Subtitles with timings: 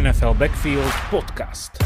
[0.00, 1.76] NFL Backfield Podcast.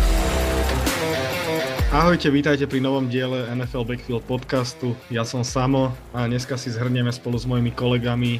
[1.90, 4.94] Ahojte, vítajte pri novom diele NFL Backfield podcastu.
[5.10, 8.38] Ja som Samo a dneska si zhrnieme spolu s mojimi kolegami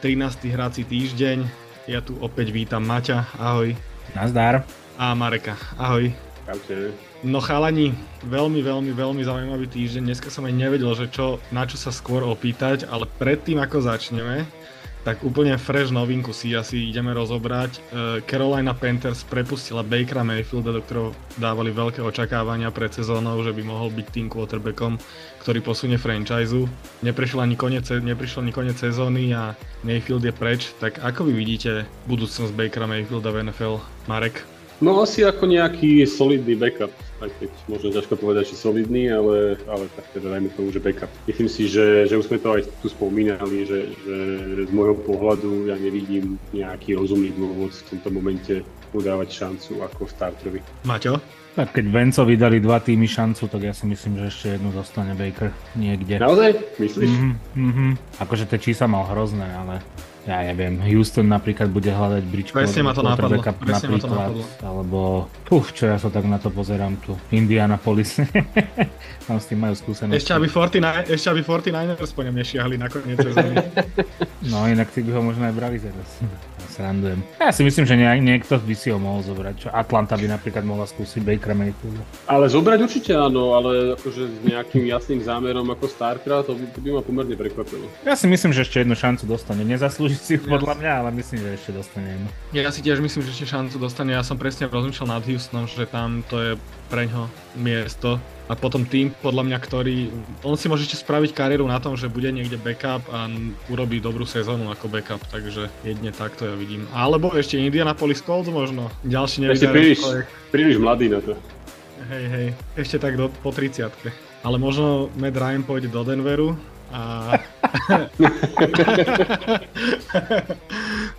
[0.00, 0.48] 13.
[0.48, 1.44] hráci týždeň.
[1.84, 3.76] Ja tu opäť vítam Maťa, ahoj.
[4.16, 4.64] Nazdar.
[4.96, 6.08] A Mareka, ahoj.
[6.48, 6.96] Čaute.
[7.20, 7.92] No chalani,
[8.24, 10.16] veľmi, veľmi, veľmi zaujímavý týždeň.
[10.16, 14.48] Dneska som aj nevedel, že čo, na čo sa skôr opýtať, ale predtým ako začneme,
[15.04, 17.72] tak úplne fresh novinku si asi ideme rozobrať.
[17.76, 17.80] E,
[18.24, 23.92] Carolina Panthers prepustila Bakera Mayfielda, do ktorého dávali veľké očakávania pred sezónou, že by mohol
[23.92, 24.96] byť tým quarterbackom,
[25.44, 26.56] ktorý posunie franchise.
[27.04, 29.52] Neprišiel ani koniec, neprišiel ani koniec sezóny a
[29.84, 30.72] Mayfield je preč.
[30.80, 33.84] Tak ako vy vidíte budúcnosť Bakera Mayfielda v NFL?
[34.08, 34.53] Marek?
[34.84, 36.92] No asi ako nejaký solidný backup,
[37.24, 41.08] aj keď možno ťažko povedať, či solidný, ale, ale tak teda dajme tomu, že backup.
[41.24, 44.16] Myslím si, že, že už sme to aj tu spomínali, že, že
[44.68, 48.60] z môjho pohľadu ja nevidím nejaký rozumný dôvod v tomto momente
[48.92, 50.60] mu dávať šancu ako starterovi.
[50.84, 51.16] Maťo?
[51.54, 55.16] Tak keď Vencovi dali dva týmy šancu, tak ja si myslím, že ešte jednu dostane
[55.16, 56.20] Baker niekde.
[56.20, 56.76] Naozaj?
[56.76, 57.08] Myslíš?
[57.08, 57.88] Mhm, mhm.
[58.20, 59.80] Akože tie čísla mal hrozné, ale
[60.24, 64.44] ja neviem, Houston napríklad bude hľadať bridge Presne ma to napadlo, presne ma to napadlo.
[64.64, 64.98] alebo,
[65.44, 68.16] puf, čo ja sa tak na to pozerám tu, Indianapolis,
[69.28, 70.16] tam s tým majú skúsenosti.
[70.16, 73.56] Ešte aby, 49, ešte aby 49ers po ňom nešiahli na koniec sezóny.
[74.44, 76.20] No inak si by ho možno aj brali teraz.
[76.64, 77.20] Ja srandujem.
[77.36, 79.54] Ja si myslím, že nie, niekto by si ho mohol zobrať.
[79.60, 82.00] Čo Atlanta by napríklad mohla skúsiť Baker Mayfielda.
[82.24, 86.80] Ale zobrať určite áno, ale akože s nejakým jasným zámerom ako startera, to by, to
[86.80, 87.84] by ma pomerne prekvapilo.
[88.08, 89.60] Ja si myslím, že ešte jednu šancu dostane.
[89.60, 92.28] Nezaslúži si ju podľa mňa, ale myslím, že ešte dostane jednu.
[92.56, 94.16] Ja si tiež myslím, že ešte šancu dostane.
[94.16, 96.52] Ja som presne rozmýšľal nad Houstonom, že tam to je
[96.88, 97.28] preňho
[97.60, 98.16] miesto.
[98.44, 100.12] A potom tým, podľa mňa, ktorý...
[100.44, 103.24] On si môže ešte spraviť kariéru na tom, že bude niekde backup a
[103.72, 106.84] urobí dobrú sezónu ako backup, takže jedne takto ja vidím.
[106.92, 108.92] Alebo ešte Indianapolis Colts možno.
[109.00, 110.00] Ďalší Ešte nevydarený príliš,
[110.52, 111.32] príliš mladý na to.
[112.12, 112.48] Hej, hej.
[112.76, 113.88] Ešte tak do, po 30
[114.44, 116.52] Ale možno Matt Ryan pôjde do Denveru
[116.94, 117.02] a...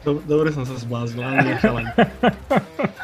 [0.07, 1.85] Do- Dobre som sa zbláznil, ale nechalaň.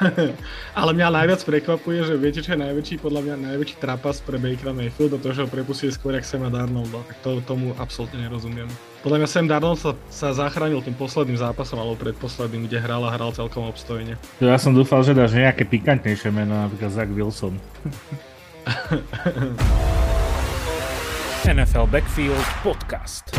[0.80, 4.72] ale mňa najviac prekvapuje, že viete, čo je najväčší, podľa mňa najväčší trapas pre Bakera
[4.72, 7.04] Mayfielda, to, že ho prepustili skôr jak Sema Darnolda.
[7.12, 8.72] Tak to, tomu absolútne nerozumiem.
[9.04, 13.12] Podľa mňa Sam Darnold sa, sa zachránil tým posledným zápasom, alebo predposledným, kde hral a
[13.12, 14.16] hral celkom obstojne.
[14.40, 17.58] Ja som dúfal, že dáš nejaké pikantnejšie meno, napríklad Zach Wilson.
[21.42, 23.34] NFL Backfield Podcast.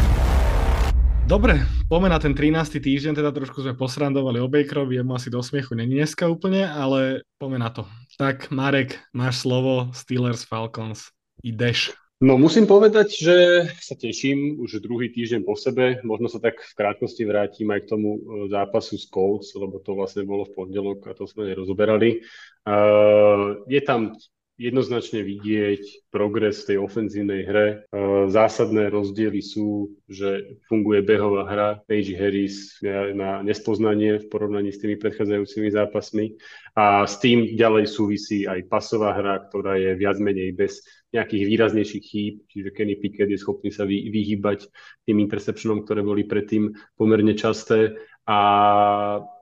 [1.30, 2.82] Dobre, poďme na ten 13.
[2.82, 7.22] týždeň, teda trošku sme posrandovali o Bakerovi, jemu asi do smiechu není dneska úplne, ale
[7.38, 7.86] poďme na to.
[8.18, 11.14] Tak Marek, máš slovo Steelers Falcons.
[11.46, 11.94] Ideš.
[12.18, 13.36] No musím povedať, že
[13.78, 16.02] sa teším už druhý týždeň po sebe.
[16.02, 19.94] Možno sa tak v krátkosti vrátim aj k tomu e, zápasu s Colts, lebo to
[19.94, 22.18] vlastne bolo v pondelok a to sme nerozoberali.
[22.66, 24.14] Uh, je tam
[24.62, 27.66] jednoznačne vidieť progres v tej ofenzívnej hre.
[27.90, 31.70] Uh, zásadné rozdiely sú, že funguje behová hra.
[31.90, 32.78] Page Harris
[33.18, 36.38] na nespoznanie v porovnaní s tými predchádzajúcimi zápasmi.
[36.78, 42.04] A s tým ďalej súvisí aj pasová hra, ktorá je viac menej bez nejakých výraznejších
[42.04, 44.64] chýb, čiže Kenny Pickett je schopný sa vy, vyhýbať
[45.04, 48.00] tým interceptionom, ktoré boli predtým pomerne časté.
[48.24, 48.38] A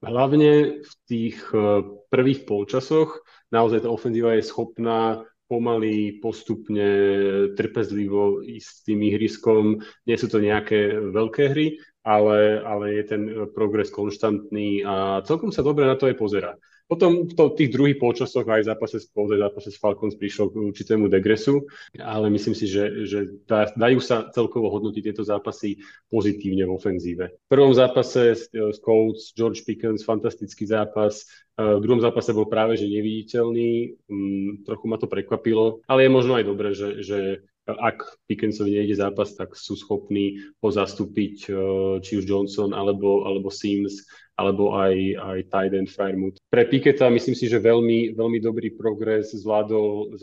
[0.02, 6.87] hlavne v tých eh, prvých polčasoch naozaj tá ofenzíva je schopná pomaly, postupne,
[7.59, 9.83] trpezlivo ísť s tým ihriskom.
[10.06, 11.75] Nie sú to nejaké veľké hry,
[12.06, 16.55] ale, ale je ten progres konštantný a celkom sa dobre na to aj pozera.
[16.90, 19.78] Potom v to, tých druhých polčasoch aj v zápase s Colts, aj v zápase s
[19.78, 21.70] Falcons prišlo k určitému degresu,
[22.02, 25.78] ale myslím si, že, že dá, dajú sa celkovo hodnotiť tieto zápasy
[26.10, 27.24] pozitívne v ofenzíve.
[27.30, 31.30] V prvom zápase s, s Colts George Pickens, fantastický zápas,
[31.60, 36.32] v druhom zápase bol práve že neviditeľný, um, trochu ma to prekvapilo, ale je možno
[36.40, 37.18] aj dobré, že, že
[37.78, 41.34] ak Pickensovi nejde zápas, tak sú schopní ho zastúpiť
[42.00, 44.02] či už Johnson alebo, alebo Sims
[44.40, 46.40] alebo aj, aj tight end Firemouth.
[46.49, 50.17] Pre Piketa myslím si, že veľmi, veľmi dobrý progres, zvládol,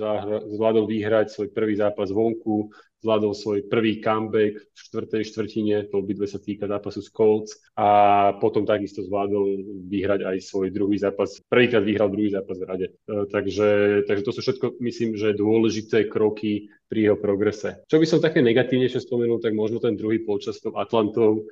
[0.58, 6.26] zvládol vyhrať svoj prvý zápas vonku, zvládol svoj prvý comeback v štvrtej štvrtine, to obidve
[6.26, 7.88] sa týka zápasu s Colts a
[8.42, 11.38] potom takisto zvládol vyhrať aj svoj druhý zápas.
[11.46, 12.88] Prvýkrát vyhral druhý zápas v rade.
[12.90, 17.84] E, takže, takže to sú všetko, myslím, že dôležité kroky pri jeho progrese.
[17.86, 21.46] Čo by som také negatívnejšie spomenul, tak možno ten druhý polčas s tou Atlantou,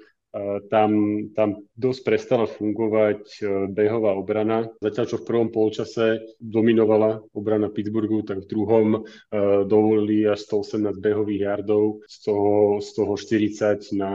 [0.67, 0.91] tam,
[1.31, 3.39] tam dosť prestala fungovať
[3.71, 4.67] behová obrana.
[4.83, 8.87] Zatiaľ, čo v prvom polčase dominovala obrana Pittsburghu, tak v druhom
[9.65, 14.13] dovolili až 118 behových yardov, z toho, z toho 40 na,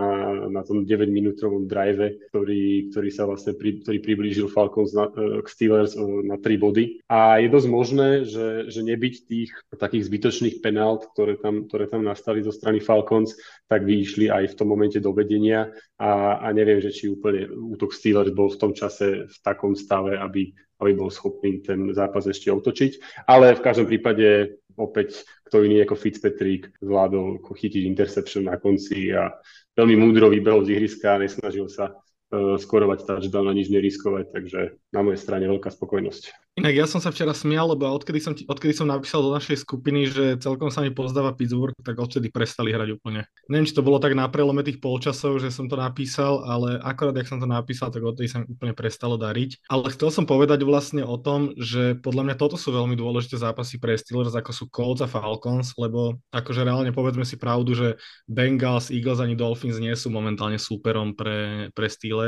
[0.49, 5.09] na tom 9-minútovom drive, ktorý, ktorý sa vlastne pri, ktorý priblížil Falcons na,
[5.41, 6.85] k Steelers na 3 body.
[7.09, 12.05] A je dosť možné, že, že nebyť tých takých zbytočných penált, ktoré tam, ktoré tam
[12.05, 13.37] nastali zo strany Falcons,
[13.71, 16.10] tak vyšli aj v tom momente do vedenia a,
[16.41, 20.51] a neviem, že či úplne útok Steelers bol v tom čase v takom stave, aby,
[20.83, 23.25] aby bol schopný ten zápas ešte otočiť.
[23.29, 29.35] Ale v každom prípade opäť kto iný ako Fitzpatrick zvládol chytiť interception na konci a
[29.75, 31.93] veľmi múdro vybehol z ihriska, nesnažil sa
[32.33, 36.55] skorovať touchdown a nič neriskovať, takže na mojej strane veľká spokojnosť.
[36.59, 40.11] Inak ja som sa včera smial, lebo odkedy som, odkedy som napísal do našej skupiny,
[40.11, 43.27] že celkom sa mi pozdáva Pittsburgh, tak odtedy prestali hrať úplne.
[43.47, 47.15] Neviem, či to bolo tak na prelome tých polčasov, že som to napísal, ale akorát,
[47.19, 49.67] jak som to napísal, tak odtedy sa mi úplne prestalo dariť.
[49.71, 53.79] Ale chcel som povedať vlastne o tom, že podľa mňa toto sú veľmi dôležité zápasy
[53.79, 57.89] pre Steelers, ako sú Colts a Falcons, lebo akože reálne povedzme si pravdu, že
[58.27, 62.20] Bengals, Eagles ani Dolphins nie sú momentálne súperom pre, pre Steelers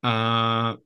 [0.00, 0.14] a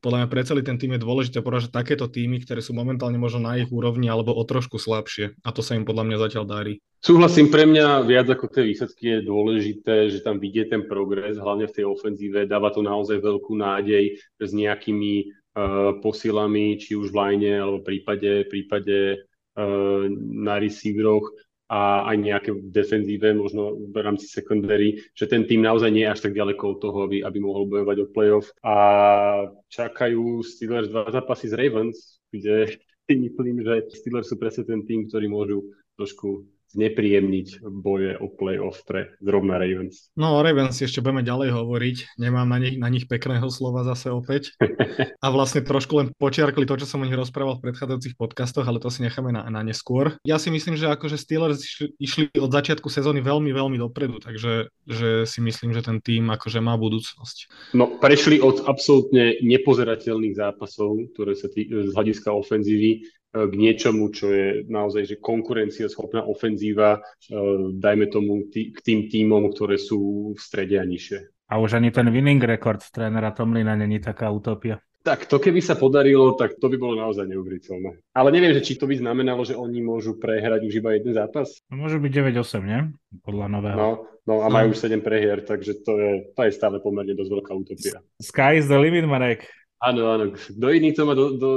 [0.03, 3.47] podľa mňa pre celý ten tým je dôležité poražať takéto týmy, ktoré sú momentálne možno
[3.47, 5.39] na ich úrovni alebo o trošku slabšie.
[5.47, 6.75] A to sa im podľa mňa zatiaľ darí.
[6.99, 11.71] Súhlasím, pre mňa viac ako tie výsledky je dôležité, že tam vidie ten progres, hlavne
[11.71, 12.51] v tej ofenzíve.
[12.51, 17.95] Dáva to naozaj veľkú nádej s nejakými uh, posilami, či už v line, alebo v
[17.95, 21.31] prípade, prípade uh, na receiveroch
[21.69, 26.13] a aj nejaké v defenzíve, možno v rámci secondary, že ten tým naozaj nie je
[26.13, 28.53] až tak ďaleko od toho, aby, aby mohol bojovať o playoff.
[28.61, 28.77] A
[29.73, 32.77] čakajú Steelers dva zápasy z Ravens, kde
[33.09, 36.45] si myslím, že Steelers sú presne ten tým, ktorí môžu trošku
[36.75, 40.11] znepríjemniť boje o playoff pre zrovna Ravens.
[40.19, 44.11] No o Ravens ešte budeme ďalej hovoriť, nemám na nich, na nich pekného slova zase
[44.11, 44.53] opäť.
[45.25, 48.83] A vlastne trošku len počiarkli to, čo som o nich rozprával v predchádzajúcich podcastoch, ale
[48.83, 50.19] to si necháme na, na neskôr.
[50.29, 54.69] Ja si myslím, že akože Steelers išli, išli od začiatku sezóny veľmi, veľmi dopredu, takže
[54.85, 57.73] že si myslím, že ten tým akože má budúcnosť.
[57.73, 64.31] No, prešli od absolútne nepozerateľných zápasov, ktoré sa tý, z hľadiska ofenzívy k niečomu, čo
[64.31, 67.31] je naozaj že konkurencieschopná ofenzíva, e,
[67.75, 71.51] dajme tomu tý, k tým tímom, ktoré sú v strede a nižšie.
[71.51, 74.79] A už ani ten winning record trénera Tomlina není taká utopia.
[75.05, 78.17] Tak to keby sa podarilo, tak to by bolo naozaj neuveriteľné.
[78.17, 81.61] Ale neviem, že či to by znamenalo, že oni môžu prehrať už iba jeden zápas.
[81.69, 82.81] No, môže byť 9-8, nie?
[83.21, 83.77] Podľa nového.
[83.77, 83.91] No,
[84.25, 84.75] no a majú no.
[84.75, 88.01] už 7 prehier, takže to je, to je stále pomerne dosť veľká utopia.
[88.17, 89.45] Sky is the limit, Marek.
[89.85, 90.25] Áno, áno.
[90.33, 91.51] Kto iný to má do, do,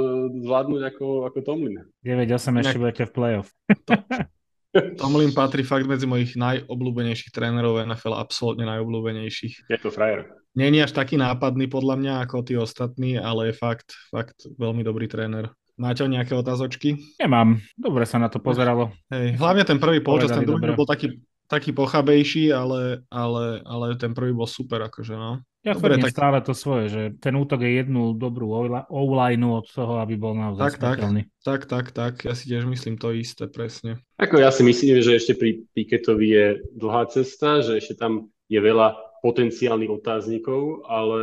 [0.44, 1.80] zvládnuť ako, ako Tomlin?
[2.04, 3.48] 9-8 ešte budete v play-off.
[5.00, 9.72] Tomlin patrí fakt medzi mojich najobľúbenejších trénerov NFL, absolútne najobľúbenejších.
[9.72, 10.28] Je to frajer.
[10.52, 15.08] Není až taký nápadný podľa mňa ako tí ostatní, ale je fakt, fakt veľmi dobrý
[15.08, 15.48] tréner.
[15.78, 16.98] Máte nejaké otázočky?
[17.22, 17.62] Nemám.
[17.78, 18.90] Dobre sa na to pozeralo.
[19.14, 24.10] Hej, hlavne ten prvý polčas, ten druhý bol taký, taký pochabejší, ale, ale, ale ten
[24.10, 25.38] prvý bol super, akože no.
[25.66, 26.14] Ja Dobre, tak...
[26.14, 28.54] stále to svoje, že ten útok je jednu dobrú
[28.88, 30.98] online od toho, aby bol naozaj tak, tak,
[31.42, 33.98] tak, tak, tak, ja si tiež myslím to isté, presne.
[34.22, 36.46] Ako ja si myslím, že ešte pri Piketovi je
[36.78, 41.20] dlhá cesta, že ešte tam je veľa potenciálnych otáznikov, ale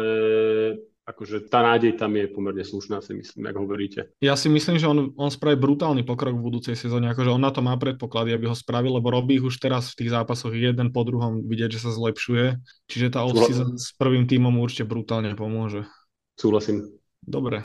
[1.16, 4.12] akože tá nádej tam je pomerne slušná, si myslím, ako hovoríte.
[4.20, 7.56] Ja si myslím, že on, on spraví brutálny pokrok v budúcej sezóne, akože on na
[7.56, 11.08] to má predpoklady, aby ho spravil, lebo robí už teraz v tých zápasoch jeden po
[11.08, 12.60] druhom vidieť, že sa zlepšuje.
[12.92, 13.40] Čiže tá off
[13.80, 15.88] s prvým tímom určite brutálne pomôže.
[16.36, 17.00] Súhlasím.
[17.24, 17.64] Dobre.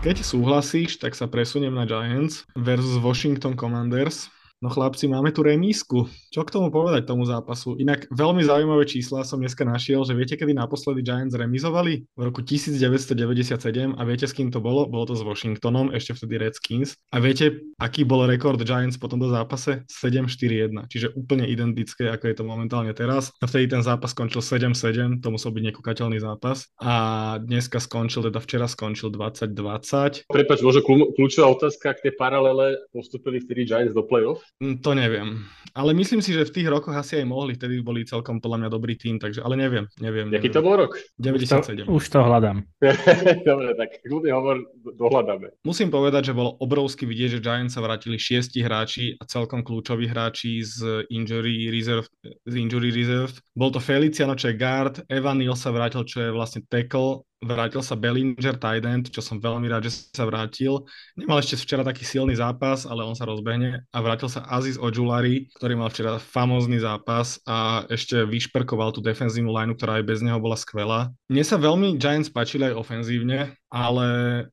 [0.00, 4.32] Keď súhlasíš, tak sa presuniem na Giants versus Washington Commanders.
[4.60, 6.04] No chlapci, máme tu remísku.
[6.28, 7.80] Čo k tomu povedať tomu zápasu?
[7.80, 12.04] Inak veľmi zaujímavé čísla som dneska našiel, že viete, kedy naposledy Giants remizovali?
[12.12, 13.56] V roku 1997
[13.96, 14.84] a viete, s kým to bolo?
[14.84, 16.92] Bolo to s Washingtonom, ešte vtedy Redskins.
[17.08, 19.88] A viete, aký bol rekord Giants po tomto zápase?
[19.88, 23.32] 7-4-1, čiže úplne identické, ako je to momentálne teraz.
[23.40, 26.68] A vtedy ten zápas skončil 7-7, to musel byť nekúkateľný zápas.
[26.84, 30.28] A dneska skončil, teda včera skončil 20-20.
[30.28, 30.84] Prepač, možno
[31.16, 34.49] kľúčová otázka, ak tie paralele postupili vtedy Giants do playoff?
[34.58, 35.28] Mm, to neviem.
[35.70, 38.70] Ale myslím si, že v tých rokoch asi aj mohli, vtedy boli celkom podľa mňa
[38.74, 40.26] dobrý tým, takže, ale neviem, neviem.
[40.34, 40.98] Jaký to bol rok?
[41.22, 41.86] 97.
[41.86, 42.66] Už to, už to hľadám.
[43.48, 44.56] Dobre, tak kľudne hovor,
[44.98, 45.62] dohľadáme.
[45.62, 50.10] Musím povedať, že bolo obrovsky vidieť, že Giants sa vrátili šiesti hráči a celkom kľúčoví
[50.10, 52.10] hráči z injury reserve.
[52.26, 53.38] Z injury reserve.
[53.54, 57.80] Bol to Feliciano, čo je guard, Evan Neal sa vrátil, čo je vlastne tackle, vrátil
[57.80, 60.84] sa Bellinger tight čo som veľmi rád, že sa vrátil.
[61.16, 65.48] Nemal ešte včera taký silný zápas, ale on sa rozbehne a vrátil sa Aziz Ojulari,
[65.56, 70.40] ktorý mal včera famózny zápas a ešte vyšperkoval tú defenzívnu lineu, ktorá aj bez neho
[70.40, 71.12] bola skvelá.
[71.28, 74.08] Mne sa veľmi Giants páčili aj ofenzívne, ale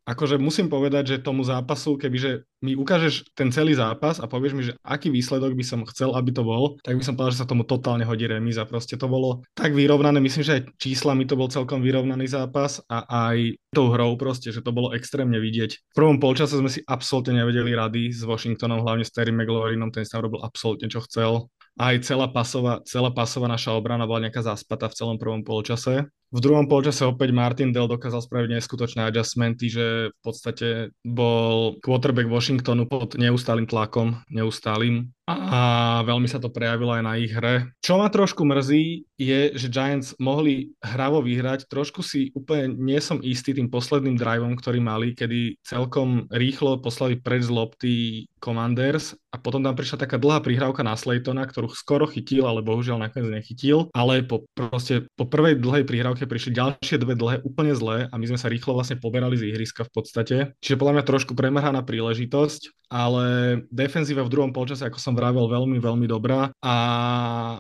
[0.06, 4.64] akože musím povedať, že tomu zápasu, kebyže mi ukážeš ten celý zápas a povieš mi,
[4.66, 7.50] že aký výsledok by som chcel, aby to bol, tak by som povedal, že sa
[7.50, 8.70] tomu totálne hodí remíza.
[8.70, 13.06] Proste to bolo tak vyrovnané, myslím, že aj číslami to bol celkom vyrovnaný zápas a
[13.34, 15.94] aj tou hrou proste, že to bolo extrémne vidieť.
[15.94, 20.02] V prvom polčase sme si absolútne nevedeli rady s Washingtonom, hlavne s Terry McLaurinom, ten
[20.02, 21.46] sa robil absolútne čo chcel
[21.78, 26.10] aj celá pasová, celá pasová naša obrana bola nejaká zaspatá v celom prvom polčase.
[26.28, 30.68] V druhom polčase opäť Martin Dell dokázal spraviť neskutočné adjustmenty, že v podstate
[31.06, 35.62] bol quarterback Washingtonu pod neustálým tlakom, neustálým a
[36.08, 37.68] veľmi sa to prejavilo aj na ich hre.
[37.84, 41.68] Čo ma trošku mrzí, je, že Giants mohli hravo vyhrať.
[41.68, 47.20] Trošku si úplne nie som istý tým posledným driveom, ktorý mali, kedy celkom rýchlo poslali
[47.20, 47.94] preč z lopty
[48.38, 53.10] Commanders a potom tam prišla taká dlhá prihrávka na Slaytona, ktorú skoro chytil, ale bohužiaľ
[53.10, 53.92] nakoniec nechytil.
[53.94, 58.26] Ale po, proste, po prvej dlhej prihrávke prišli ďalšie dve dlhé úplne zlé a my
[58.26, 60.36] sme sa rýchlo vlastne poberali z ihriska v podstate.
[60.64, 63.26] Čiže podľa mňa trošku premrhaná príležitosť, ale
[63.68, 66.76] defenzíva v druhom polčase, ako som vravel, veľmi, veľmi dobrá a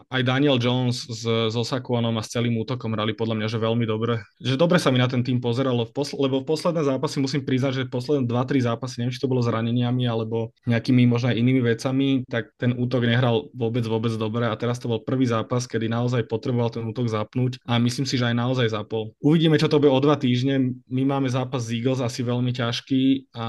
[0.07, 3.83] aj Daniel Jones s, s Osakuanom a s celým útokom hrali podľa mňa, že veľmi
[3.83, 4.23] dobre.
[4.39, 7.43] Že dobre sa mi na ten tým pozeralo, v posl- lebo v posledné zápasy musím
[7.43, 11.61] priznať, že posledné 2-3 zápasy, neviem, či to bolo zraneniami alebo nejakými možno aj inými
[11.63, 15.87] vecami, tak ten útok nehral vôbec, vôbec dobre a teraz to bol prvý zápas, kedy
[15.87, 19.15] naozaj potreboval ten útok zapnúť a myslím si, že aj naozaj zapol.
[19.23, 20.77] Uvidíme, čo to bude o dva týždne.
[20.91, 23.47] My máme zápas z Eagles asi veľmi ťažký a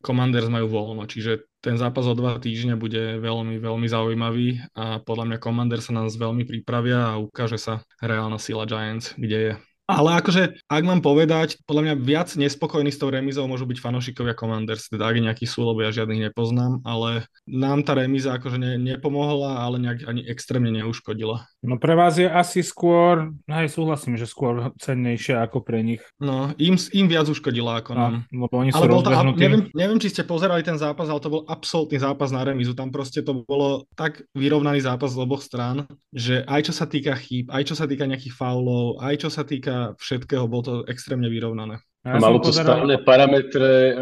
[0.00, 5.24] Commanders majú voľno, čiže ten zápas o dva týždne bude veľmi, veľmi zaujímavý a podľa
[5.32, 9.52] mňa Commander sa nás veľmi pripravia a ukáže sa reálna sila Giants, kde je.
[9.84, 14.32] Ale akože, ak mám povedať, podľa mňa viac nespokojní s tou remizou môžu byť fanúšikovia
[14.32, 18.80] Commanders, teda ak nejakí sú, lebo ja žiadnych nepoznám, ale nám tá remiza akože ne,
[18.80, 21.44] nepomohla, ale nejak ani extrémne neuškodila.
[21.60, 26.00] No pre vás je asi skôr, hej, súhlasím, že skôr cennejšia ako pre nich.
[26.16, 28.14] No, im, im viac uškodila ako No, nám.
[28.32, 29.36] lebo oni sú Ale bol rozbehnutí.
[29.36, 32.72] neviem, neviem, či ste pozerali ten zápas, ale to bol absolútny zápas na remizu.
[32.72, 37.12] Tam proste to bolo tak vyrovnaný zápas z oboch strán, že aj čo sa týka
[37.20, 41.26] chýb, aj čo sa týka nejakých faulov, aj čo sa týka všetkého, bolo to extrémne
[41.28, 41.80] vyrovnané.
[42.04, 43.96] Ja Malo to pozeral- správne parametre uh,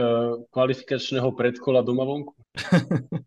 [0.50, 2.34] kvalifikačného predkola doma vonku?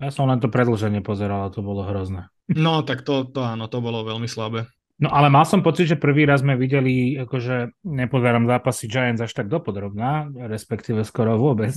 [0.00, 2.32] Ja som len to predlženie pozeral a to bolo hrozné.
[2.48, 4.64] No, tak to, to áno, to bolo veľmi slabé.
[5.00, 9.32] No ale mal som pocit, že prvý raz sme videli, akože nepozerám zápasy Giants až
[9.32, 11.72] tak dopodrobná, respektíve skoro vôbec,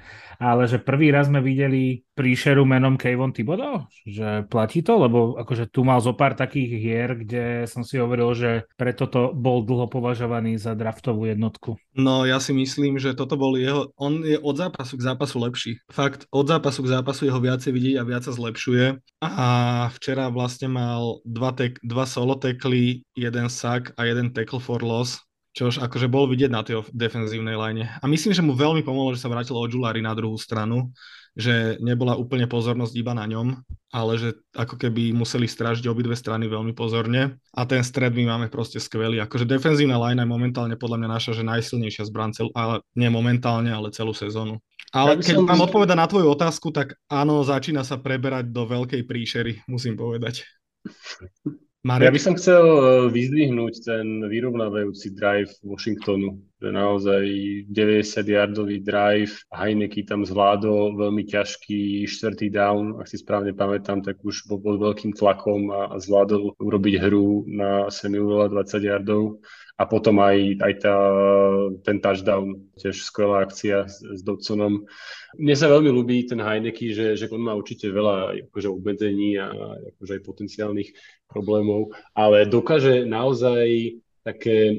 [0.38, 5.70] ale že prvý raz sme videli príšeru menom Kayvon Thibodeau, že platí to, lebo akože
[5.74, 9.90] tu mal zo pár takých hier, kde som si hovoril, že preto to bol dlho
[9.90, 11.78] považovaný za draftovú jednotku.
[11.98, 13.90] No, ja si myslím, že toto bol jeho...
[13.98, 15.72] On je od zápasu k zápasu lepší.
[15.90, 19.02] Fakt, od zápasu k zápasu jeho viacej vidieť a viac sa zlepšuje.
[19.18, 19.46] A
[19.98, 25.24] včera vlastne mal dva, tek, dva solo tekly, jeden sack a jeden tackle for loss,
[25.56, 27.88] čož akože bol vidieť na tej defenzívnej line.
[27.88, 30.92] A myslím, že mu veľmi pomohlo, že sa vrátil od Julari na druhú stranu,
[31.38, 33.62] že nebola úplne pozornosť iba na ňom,
[33.94, 37.38] ale že ako keby museli strážiť obidve strany veľmi pozorne.
[37.54, 39.22] A ten stred my máme proste skvelý.
[39.22, 43.70] Akože defenzívna line je momentálne podľa mňa naša, že najsilnejšia zbran, celú, ale nie momentálne,
[43.70, 44.60] ale celú sezónu.
[44.92, 48.66] Ale Ja keď som- mám odpovedať na tvoju otázku, tak áno, začína sa preberať do
[48.66, 50.42] veľkej príšery, musím povedať.
[51.86, 52.10] Ja Marek?
[52.10, 57.22] by som chcel eh, vyzdvihnúť ten vyrovnávajúci drive Washingtonu, že naozaj
[57.70, 64.50] 90-yardový drive, Heineke tam zvládol veľmi ťažký štvrtý down, ak si správne pamätám, tak už
[64.50, 69.38] bol pod veľkým tlakom a, a zvládol urobiť hru na Samuela 20 yardov
[69.78, 70.96] a potom aj, aj tá,
[71.86, 74.82] ten touchdown, tiež skvelá akcia s, s Dodsonom.
[75.38, 79.54] Mne sa veľmi ľúbi ten Heineke, že, že on má určite veľa akože, obmedzení a
[79.94, 80.90] akože aj potenciálnych
[81.30, 84.74] problémov, ale dokáže naozaj také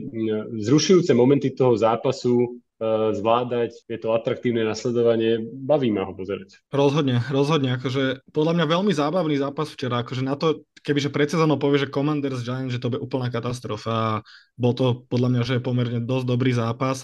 [0.59, 6.63] zrušujúce momenty toho zápasu zvládať, je to atraktívne nasledovanie, baví ma ho pozerať.
[6.71, 11.59] Rozhodne, rozhodne, akože podľa mňa veľmi zábavný zápas včera, akože na to, kebyže pred sezónou
[11.59, 14.11] povie, že Commanders Giants, že to bude úplná katastrofa a
[14.55, 17.03] bol to podľa mňa, že je pomerne dosť dobrý zápas.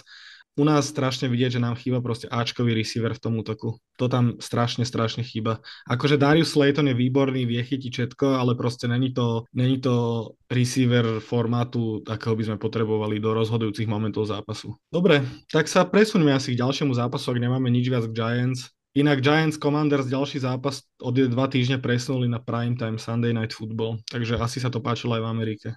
[0.56, 3.76] U nás strašne vidieť, že nám chýba proste Ačkový receiver v tom útoku.
[4.00, 5.60] To tam strašne, strašne chýba.
[5.84, 11.20] Akože Darius Slayton je výborný, vie chytiť všetko, ale proste není to, není to receiver
[11.20, 14.72] formátu, akého by sme potrebovali do rozhodujúcich momentov zápasu.
[14.88, 18.72] Dobre, tak sa presuňme asi k ďalšiemu zápasu, ak nemáme nič viac k Giants.
[18.96, 24.40] Inak Giants Commanders ďalší zápas od dva týždne presunuli na primetime Sunday Night Football, takže
[24.40, 25.68] asi sa to páčilo aj v Amerike.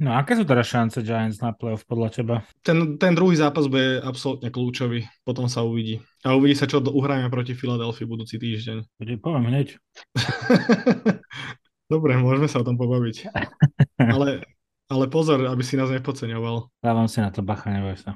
[0.00, 2.36] No aké sú teraz šance Giants na playoff podľa teba?
[2.64, 6.00] Ten, ten druhý zápas bude absolútne kľúčový, potom sa uvidí.
[6.24, 8.88] A uvidí sa, čo uhrajeme proti Filadelfii budúci týždeň.
[8.96, 9.76] Bude poviem hneď.
[11.92, 13.30] Dobre, môžeme sa o tom pobaviť.
[14.16, 14.42] Ale,
[14.86, 16.68] ale pozor, aby si nás nepodceňoval.
[16.84, 18.14] Dávam si na to bacha, neboj sa.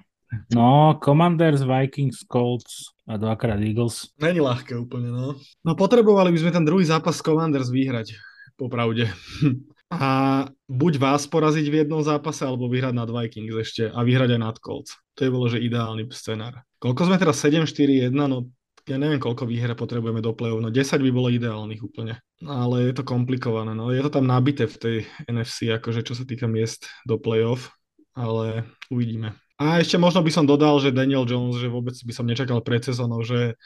[0.55, 4.15] No, Commanders, Vikings, Colts a dvakrát Eagles.
[4.23, 5.35] Není ľahké úplne, no.
[5.67, 8.15] No potrebovali by sme ten druhý zápas Commanders vyhrať,
[8.55, 9.11] popravde.
[9.91, 14.41] A buď vás poraziť v jednom zápase, alebo vyhrať nad Vikings ešte a vyhrať aj
[14.41, 14.95] nad Colts.
[15.19, 16.63] To je bolo, že ideálny scenár.
[16.79, 17.43] Koľko sme teraz?
[17.43, 18.47] 7-4-1, no
[18.89, 22.19] ja neviem, koľko výher potrebujeme do play-off, no 10 by bolo ideálnych úplne.
[22.43, 24.97] Ale je to komplikované, no je to tam nabité v tej
[25.29, 27.71] NFC, akože čo sa týka miest do play-off,
[28.17, 29.37] ale uvidíme.
[29.61, 32.81] A ešte možno by som dodal, že Daniel Jones, že vôbec by som nečakal pred
[32.81, 33.61] sezónou, že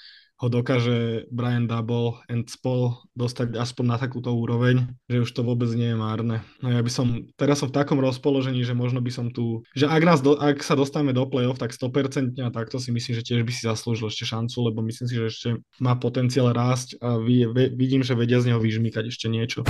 [0.45, 5.73] ho dokáže Brian Double and spol dostať aspoň na takúto úroveň, že už to vôbec
[5.73, 6.45] nie je márne.
[6.61, 9.89] No ja by som, teraz som v takom rozpoložení, že možno by som tu, že
[9.89, 13.25] ak, nás do, ak sa dostaneme do play-off, tak 100% a takto si myslím, že
[13.25, 15.49] tiež by si zaslúžil ešte šancu, lebo myslím si, že ešte
[15.81, 19.65] má potenciál rásť a vy, vidím, že vedia z neho vyžmýkať ešte niečo.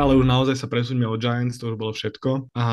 [0.00, 2.48] Ale už naozaj sa presuňme od Giants, to už bolo všetko.
[2.56, 2.64] A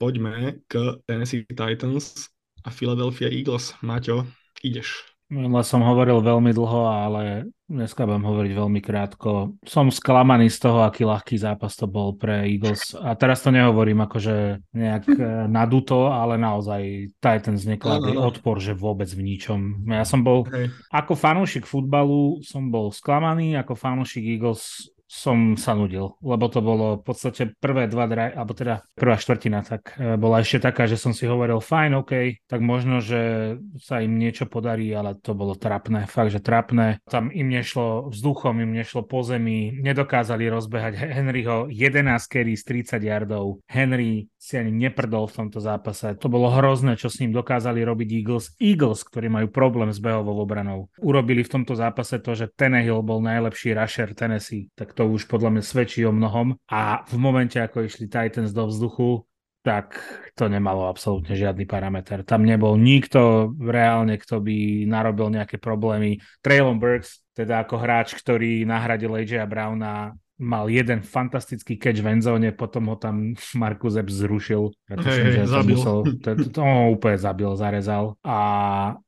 [0.00, 2.32] poďme k Tennessee Titans
[2.66, 3.78] a Philadelphia Eagles.
[3.86, 4.26] Maťo,
[4.66, 5.06] ideš.
[5.26, 9.58] Minule som hovoril veľmi dlho, ale dneska budem hovoriť veľmi krátko.
[9.66, 12.94] Som sklamaný z toho, aký ľahký zápas to bol pre Eagles.
[12.94, 18.30] A teraz to nehovorím akože nejak eh, naduto, ale naozaj Titans nekladli no, no, no.
[18.30, 19.90] odpor, že vôbec v ničom.
[19.90, 20.70] Ja som bol, okay.
[20.94, 27.00] ako fanúšik futbalu, som bol sklamaný, ako fanúšik Eagles som sa nudil, lebo to bolo
[27.00, 31.00] v podstate prvé dva draj, alebo teda prvá štvrtina, tak e, bola ešte taká, že
[31.00, 32.12] som si hovoril, fajn, OK,
[32.44, 37.00] tak možno, že sa im niečo podarí, ale to bolo trapné, fakt, že trapné.
[37.08, 43.00] Tam im nešlo vzduchom, im nešlo po zemi, nedokázali rozbehať Henryho 11 carry z 30
[43.00, 43.64] yardov.
[43.64, 46.14] Henry si ani neprdol v tomto zápase.
[46.22, 48.54] To bolo hrozné, čo s ním dokázali robiť Eagles.
[48.62, 50.86] Eagles, ktorí majú problém s behovou obranou.
[51.02, 55.58] Urobili v tomto zápase to, že Tenehill bol najlepší rusher Tennessee, tak to už podľa
[55.58, 56.54] mňa svedčí o mnohom.
[56.70, 59.26] A v momente, ako išli Titans do vzduchu,
[59.66, 59.98] tak
[60.38, 62.22] to nemalo absolútne žiadny parameter.
[62.22, 66.22] Tam nebol nikto reálne, kto by narobil nejaké problémy.
[66.38, 72.52] Traylon Burks, teda ako hráč, ktorý nahradil AJ Browna, mal jeden fantastický catch v endzone,
[72.52, 74.72] potom ho tam Markus Epps zrušil.
[74.84, 75.76] Pretože, hey, hey, zabil.
[75.76, 78.20] Musel, to, to, to ho úplne zabil, zarezal.
[78.20, 78.38] A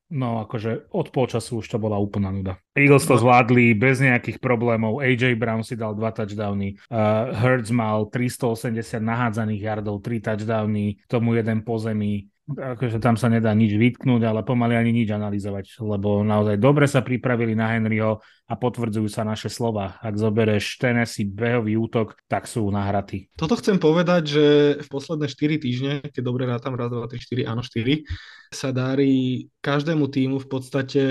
[0.08, 2.56] no akože od polčasu už to bola úplná nuda.
[2.72, 3.22] Eagles to no.
[3.28, 5.04] zvládli bez nejakých problémov.
[5.04, 6.80] AJ Brown si dal dva touchdowny.
[6.88, 13.28] Uh, Hurts mal 380 nahádzaných yardov, tri touchdowny, tomu jeden po zemi akože tam sa
[13.28, 18.24] nedá nič vytknúť, ale pomaly ani nič analyzovať, lebo naozaj dobre sa pripravili na Henryho
[18.48, 20.00] a potvrdzujú sa naše slova.
[20.00, 23.28] Ak zoberieš Tennessee behový útok, tak sú nahratí.
[23.36, 24.44] Toto chcem povedať, že
[24.80, 28.08] v posledné 4 týždne, keď dobre rátam, raz, 2, 3, 4, áno 4,
[28.48, 31.02] sa darí každému týmu v podstate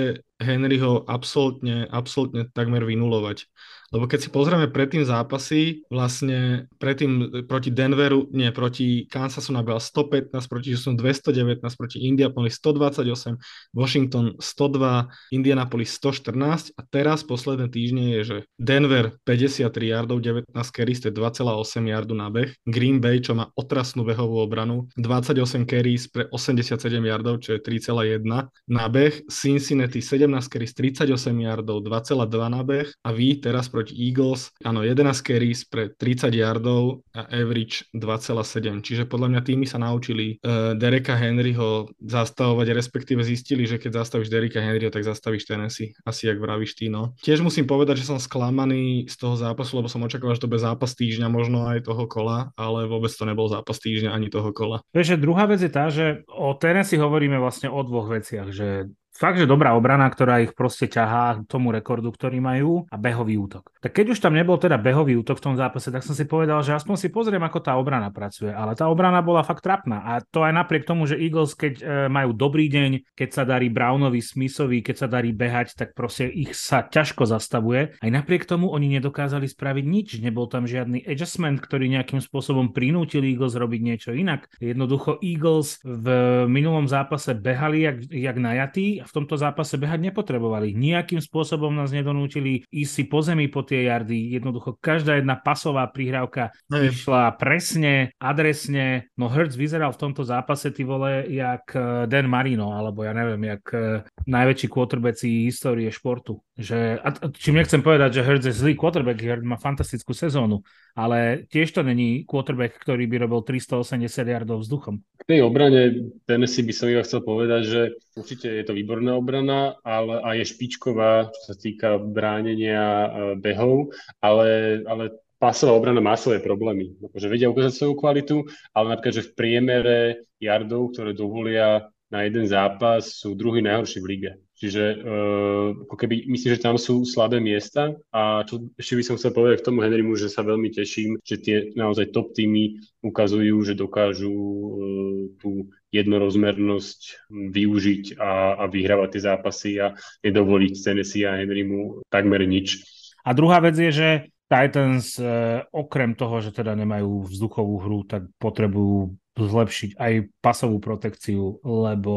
[0.42, 3.46] Henryho absolútne, absolútne takmer vynulovať.
[3.88, 10.32] Lebo keď si pozrieme predtým zápasy, vlastne predtým proti Denveru, nie, proti Kansasu nabral 115,
[10.44, 13.40] proti Houston 219, proti Indianapolis 128,
[13.72, 21.00] Washington 102, Indianapolis 114 a teraz posledné týždne je, že Denver 53 yardov, 19 carries,
[21.00, 21.48] to je 2,8
[21.88, 27.40] yardu na beh, Green Bay, čo má otrasnú behovú obranu, 28 carries pre 87 yardov,
[27.40, 28.20] čo je 3,1
[28.68, 31.08] na beh, Cincinnati 17 carries, 38
[31.40, 32.88] yardov, 2,2 na beh.
[33.04, 34.50] A vy teraz proti Eagles.
[34.66, 38.82] Áno, 11 carries pre 30 yardov a average 2,7.
[38.82, 44.34] Čiže podľa mňa tými sa naučili uh, Dereka Henryho zastavovať, respektíve zistili, že keď zastavíš
[44.34, 45.94] Dereka Henryho, tak zastavíš Tennessee.
[46.02, 47.14] Asi jak vravíš ty, no.
[47.22, 50.58] Tiež musím povedať, že som sklamaný z toho zápasu, lebo som očakával, že to bude
[50.58, 54.82] zápas týždňa, možno aj toho kola, ale vôbec to nebol zápas týždňa ani toho kola.
[54.90, 59.42] Vieš, druhá vec je tá, že o Tennessee hovoríme vlastne o dvoch veciach, že fakt,
[59.42, 63.74] že dobrá obrana, ktorá ich proste ťahá tomu rekordu, ktorý majú a behový útok.
[63.82, 66.62] Tak keď už tam nebol teda behový útok v tom zápase, tak som si povedal,
[66.62, 68.54] že aspoň si pozriem, ako tá obrana pracuje.
[68.54, 70.06] Ale tá obrana bola fakt trapná.
[70.06, 73.66] A to aj napriek tomu, že Eagles, keď e, majú dobrý deň, keď sa darí
[73.66, 77.98] Brownovi, Smithovi, keď sa darí behať, tak proste ich sa ťažko zastavuje.
[77.98, 80.08] Aj napriek tomu oni nedokázali spraviť nič.
[80.22, 84.46] Nebol tam žiadny adjustment, ktorý nejakým spôsobom prinútil Eagles robiť niečo inak.
[84.62, 86.06] Jednoducho Eagles v
[86.46, 90.76] minulom zápase behali jak, jak najatí v tomto zápase behať nepotrebovali.
[90.76, 94.36] Nijakým spôsobom nás nedonútili ísť si po zemi po tie jardy.
[94.36, 96.92] Jednoducho každá jedna pasová prihrávka Hej.
[96.92, 99.08] išla presne, adresne.
[99.16, 103.56] No Hertz vyzeral v tomto zápase, ty vole, jak eh, Dan Marino, alebo ja neviem,
[103.56, 106.44] jak eh, najväčší quarterback histórie športu.
[106.58, 110.60] že, a čím nechcem povedať, že Hurts je zlý quarterback, Hurts má fantastickú sezónu,
[110.98, 114.98] ale tiež to není quarterback, ktorý by robil 380 yardov vzduchom.
[114.98, 117.80] K tej obrane Tennessee by som iba chcel povedať, že
[118.18, 123.08] určite je to výborná obrana, ale a je špičková, čo sa týka bránenia e,
[123.38, 126.98] behov, ale, ale pásová obrana má svoje problémy.
[126.98, 128.36] Akože vedia ukázať svoju kvalitu,
[128.74, 129.98] ale napríklad, že v priemere
[130.42, 134.32] yardov, ktoré dovolia na jeden zápas, sú druhý najhorší v lige.
[134.58, 139.14] Čiže uh, ako keby, myslím, že tam sú slabé miesta a čo ešte by som
[139.14, 143.54] chcel povedať k tomu Henrymu, že sa veľmi teším, že tie naozaj top týmy ukazujú,
[143.62, 151.38] že dokážu uh, tú jednorozmernosť využiť a, a vyhrávať tie zápasy a nedovoliť Tennessee a
[151.38, 152.82] Henrymu takmer nič.
[153.24, 154.08] A druhá vec je, že
[154.48, 159.12] Titans eh, okrem toho, že teda nemajú vzduchovú hru, tak potrebujú
[159.46, 162.14] zlepšiť aj pasovú protekciu, lebo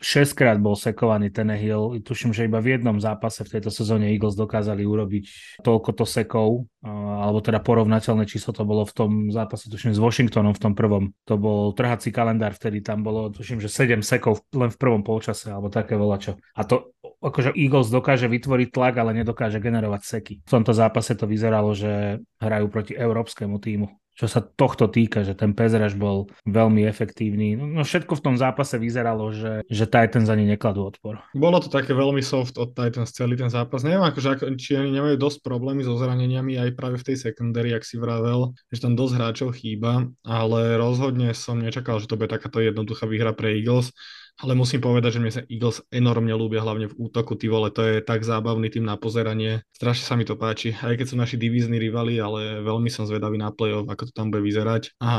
[0.00, 2.00] 6 krát bol sekovaný Tenehill.
[2.00, 5.24] Tuším, že iba v jednom zápase v tejto sezóne Eagles dokázali urobiť
[5.60, 10.62] toľkoto sekov, alebo teda porovnateľné číslo to bolo v tom zápase, tuším, s Washingtonom v
[10.62, 11.12] tom prvom.
[11.28, 15.52] To bol trhací kalendár, vtedy tam bolo, tuším, že 7 sekov len v prvom polčase,
[15.52, 16.40] alebo také volačo.
[16.58, 20.34] A to akože Eagles dokáže vytvoriť tlak, ale nedokáže generovať seky.
[20.42, 25.32] V tomto zápase to vyzeralo, že hrajú proti európskemu týmu čo sa tohto týka, že
[25.32, 27.56] ten Pezraž bol veľmi efektívny.
[27.56, 31.24] No, no všetko v tom zápase vyzeralo, že, že Titans ani nekladú odpor.
[31.32, 33.80] Bolo to také veľmi soft od Titans celý ten zápas.
[33.80, 37.88] Neviem, akože, či oni nemajú dosť problémy so zraneniami aj práve v tej secondary, ak
[37.88, 42.60] si vravel, že tam dosť hráčov chýba, ale rozhodne som nečakal, že to bude takáto
[42.60, 43.96] jednoduchá výhra pre Eagles
[44.40, 47.84] ale musím povedať, že mne sa Eagles enormne ľúbia, hlavne v útoku, ty vole, to
[47.84, 51.36] je tak zábavný tým na pozeranie, strašne sa mi to páči, aj keď sú naši
[51.36, 54.96] divízni rivali, ale veľmi som zvedavý na play-off, ako to tam bude vyzerať.
[55.02, 55.12] A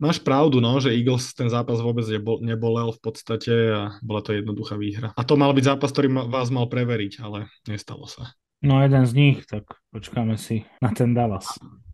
[0.00, 4.34] máš pravdu, no, že Eagles ten zápas vôbec nebol, nebolel v podstate a bola to
[4.34, 5.14] jednoduchá výhra.
[5.14, 8.32] A to mal byť zápas, ktorý vás mal preveriť, ale nestalo sa.
[8.64, 11.44] No jeden z nich, tak počkáme si na ten Dallas.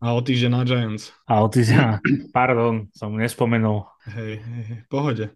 [0.03, 1.15] A o týždeň na Giants.
[1.31, 2.03] A o týždeň,
[2.35, 3.87] pardon, som nespomenul.
[4.03, 5.31] Hej, hej, hej, pohode.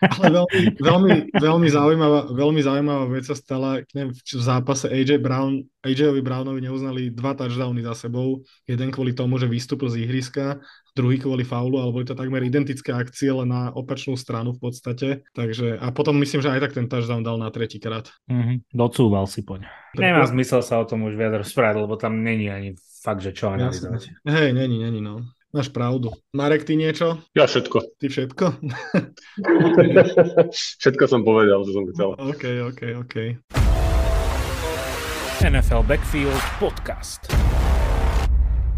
[0.00, 5.60] Ale veľmi, veľmi, veľmi, zaujímavá, veľmi zaujímavá vec sa stala neviem, v zápase AJ Brown.
[5.84, 8.40] AJ-ovi Brownovi neuznali dva touchdowny za sebou.
[8.64, 10.56] Jeden kvôli tomu, že vystúpil z ihriska,
[10.98, 15.22] druhý kvôli faulu, ale boli to takmer identické akcie, len na opačnú stranu v podstate.
[15.30, 18.10] Takže, a potom myslím, že aj tak ten touchdown dal na tretíkrát.
[18.26, 18.74] Mm-hmm.
[18.74, 19.70] Docúval si poň.
[19.94, 22.74] Nemá zmysel sa o tom už viac rozprávať, lebo tam není ani
[23.06, 24.26] fakt, že čo analyzovať.
[24.26, 25.22] Hej, není, není, no.
[25.48, 26.12] Máš pravdu.
[26.36, 27.24] Marek, ty niečo?
[27.32, 27.96] Ja všetko.
[27.96, 28.44] Ty všetko?
[30.84, 32.08] všetko som povedal, čo som chcel.
[32.20, 33.14] OK, OK, OK.
[35.40, 37.47] NFL Backfield Podcast.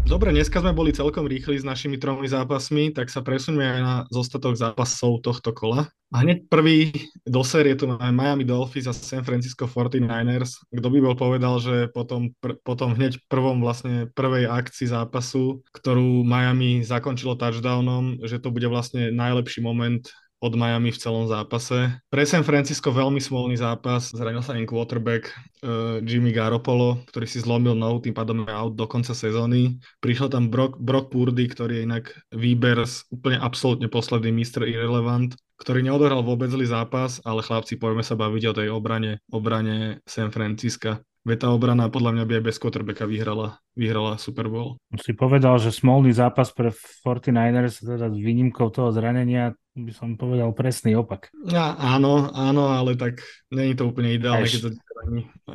[0.09, 3.95] Dobre, dneska sme boli celkom rýchli s našimi tromi zápasmi, tak sa presuňme aj na
[4.09, 5.87] zostatok zápasov tohto kola.
[6.11, 6.91] A hneď prvý
[7.23, 10.67] do série tu máme Miami Dolphins a San Francisco 49ers.
[10.67, 16.27] Kto by bol povedal, že potom, pr- potom hneď prvom vlastne prvej akcii zápasu, ktorú
[16.27, 20.03] Miami zakončilo touchdownom, že to bude vlastne najlepší moment
[20.41, 22.01] od Miami v celom zápase.
[22.09, 25.29] Pre San Francisco veľmi smolný zápas, zranil sa im quarterback
[25.61, 29.77] uh, Jimmy Garoppolo, ktorý si zlomil nohu, tým pádom je out do konca sezóny.
[30.01, 34.65] Prišiel tam Brock, Brock Purdy, ktorý je inak výber z úplne absolútne posledný Mr.
[34.65, 40.01] Irrelevant, ktorý neodohral vôbec zlý zápas, ale chlapci, poďme sa baviť o tej obrane, obrane
[40.09, 41.05] San Francisca.
[41.21, 44.81] Veď tá obrana podľa mňa by aj bez quarterbacka vyhrala, vyhrala Super Bowl.
[44.97, 50.51] Si povedal, že smolný zápas pre 49ers, teda s výnimkou toho zranenia, by som povedal
[50.51, 51.31] presný opak.
[51.47, 54.69] Ja, áno, áno, ale tak není to úplne ideálne, Eš, keď to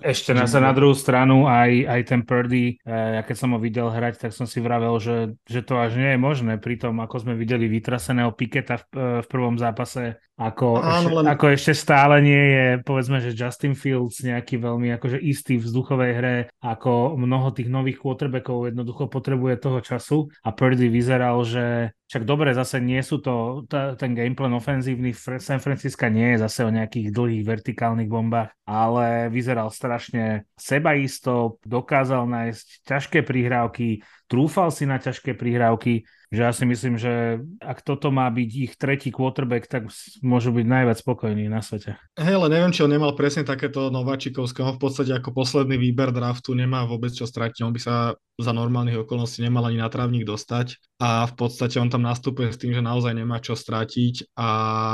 [0.02, 3.58] Ešte na sa na druhú stranu aj, aj ten Purdy, eh, ja keď som ho
[3.58, 7.26] videl hrať, tak som si vravel, že, že to až nie je možné, pritom ako
[7.26, 11.24] sme videli vytraseného Piketa v, eh, v prvom zápase, ako, áno, ešte, len...
[11.32, 16.12] ako ešte stále nie je, povedzme, že Justin Fields nejaký veľmi akože istý v vzduchovej
[16.12, 20.18] hre, ako mnoho tých nových quarterbackov jednoducho potrebuje toho času.
[20.44, 25.10] A Purdy vyzeral, že však dobre, zase nie sú to, t- ten gameplan ofenzívny
[25.42, 32.24] San Francisco nie je zase o nejakých dlhých vertikálnych bombách, ale vyzeral strašne sebaisto, dokázal
[32.24, 38.10] nájsť ťažké prihrávky, trúfal si na ťažké prihrávky, že ja si myslím, že ak toto
[38.10, 39.86] má byť ich tretí quarterback, tak
[40.26, 41.94] môžu byť najviac spokojní na svete.
[42.18, 44.58] Hej, ale neviem, či on nemal presne takéto nováčikovské.
[44.66, 47.62] On v podstate ako posledný výber draftu nemá vôbec čo stratiť.
[47.62, 51.88] On by sa za normálnych okolností nemal ani na trávnik dostať a v podstate on
[51.88, 54.48] tam nastupuje s tým, že naozaj nemá čo stratiť a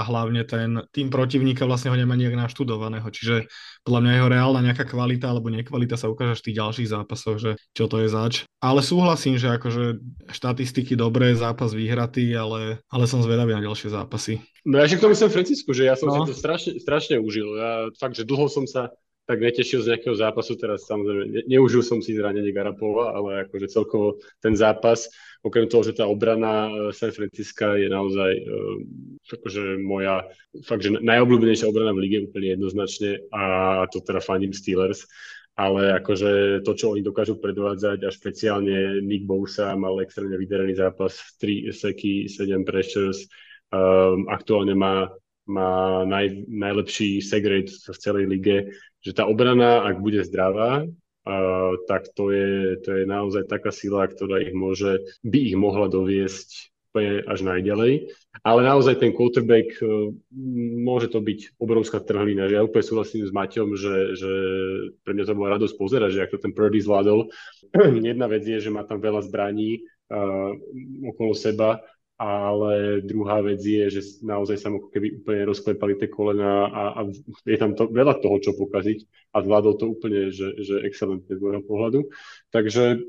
[0.07, 3.51] hlavne ten tým protivníka vlastne ho nemá nejak naštudovaného, čiže
[3.83, 7.51] podľa mňa jeho reálna nejaká kvalita alebo nekvalita sa ukáže v tých ďalších zápasoch, že
[7.75, 8.35] čo to je zač.
[8.63, 9.99] Ale súhlasím, že akože
[10.31, 14.39] štatistiky dobré, zápas vyhratý, ale, ale som zvedavý na ďalšie zápasy.
[14.63, 16.23] No ja k tomu som Francisku, že ja som no.
[16.23, 17.59] si to strašne, strašne užil.
[17.59, 18.95] Ja fakt, že dlho som sa
[19.27, 20.59] tak netešil z nejakého zápasu.
[20.59, 25.07] Teraz samozrejme, ne, neužil som si zranenie Garapova, ale akože celkovo ten zápas,
[25.43, 28.79] okrem toho, že tá obrana eh, San Francisca je naozaj uh,
[29.39, 30.27] akože moja
[30.67, 33.43] fakt, že najobľúbenejšia obrana v lige úplne jednoznačne a
[33.91, 35.07] to teda faním Steelers
[35.53, 41.13] ale akože to, čo oni dokážu predvádzať a špeciálne Nick Bosa mal extrémne vydarený zápas,
[41.37, 43.29] 3 seky, 7 pressures,
[43.69, 45.13] um, aktuálne má,
[45.47, 48.57] má naj, najlepší seg rate v celej lige,
[49.03, 54.07] že tá obrana, ak bude zdravá, uh, tak to je, to je naozaj taká sila,
[54.07, 58.13] ktorá ich môže, by ich mohla doviesť až najďalej.
[58.45, 60.13] Ale naozaj ten quarterback, e,
[60.83, 62.51] môže to byť obrovská trhlina.
[62.51, 64.33] Že ja úplne súhlasím s Maťom, že, že
[65.07, 67.33] pre mňa to bola radosť pozerať, že ako ten Purdy zvládol.
[68.13, 69.81] Jedna vec je, že má tam veľa zbraní
[70.13, 70.53] uh,
[71.15, 71.81] okolo seba,
[72.23, 77.01] ale druhá vec je, že naozaj sa mu keby úplne rozklepali tie kolena a, a
[77.43, 79.03] je tam to, veľa toho, čo pokaziť
[79.35, 82.01] a zvládol to úplne, že, že excelentne z môjho pohľadu.
[82.55, 83.03] Takže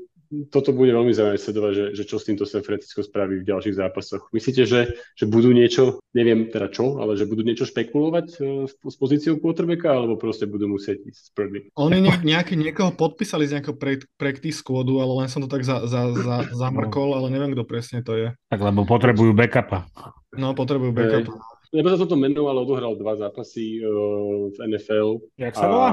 [0.50, 3.78] toto bude veľmi zaujímavé sledovať, že, že čo s týmto San Francisco spraví v ďalších
[3.78, 4.28] zápasoch.
[4.34, 8.96] Myslíte, že, že budú niečo, neviem teda čo, ale že budú niečo špekulovať uh, s
[8.98, 11.70] pozíciou quarterbacka, alebo proste budú musieť ísť prvý?
[11.78, 15.62] Oni ne, nejaký, niekoho podpísali z nejakého pre, practice squadu, ale len som to tak
[15.62, 18.28] za, za, za, zamrkol, ale neviem, kto presne to je.
[18.50, 19.86] Tak lebo potrebujú backupa.
[20.34, 21.30] No, potrebujú backupa.
[21.30, 21.53] Hey.
[21.74, 25.18] Nebo sa toto meno, ale odohral dva zápasy uh, v NFL.
[25.34, 25.88] Jak sa volá?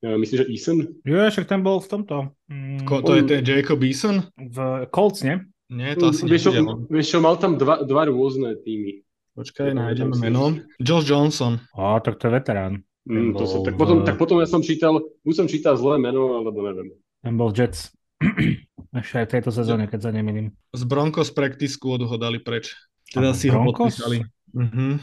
[0.00, 0.78] Uh, myslím, že Eason.
[1.04, 2.32] Jo, však ten bol v tomto.
[2.48, 4.24] Mm, Ko, to je ten Jacob Eason?
[4.40, 5.36] V Colts, nie?
[5.68, 6.50] Nie, to asi mm, vieš, čo,
[6.88, 9.04] vieš čo, mal tam dva, dva rôzne týmy.
[9.36, 10.56] Počkaj, nájdeme meno.
[10.80, 11.60] Josh Johnson.
[11.76, 12.80] Á, tak to je veterán.
[13.04, 13.78] Mm, to som, tak, v...
[13.84, 14.96] potom, tak potom ja som čítal,
[15.28, 16.96] už som čítal zlé meno, alebo neviem.
[17.20, 17.92] Ten bol Jets.
[18.96, 20.56] Ešte aj v tejto sezóne, keď sa nemýlim.
[20.72, 22.72] Z Broncos practice squad ho dali preč.
[23.12, 23.60] Teda si Broncos?
[23.60, 24.18] ho podpísali.
[24.56, 24.96] Uh-huh.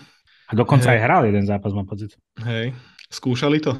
[0.45, 0.97] A dokonca hey.
[0.97, 2.13] aj hral jeden zápas, mám pocit.
[2.45, 2.77] Hej,
[3.09, 3.77] skúšali to?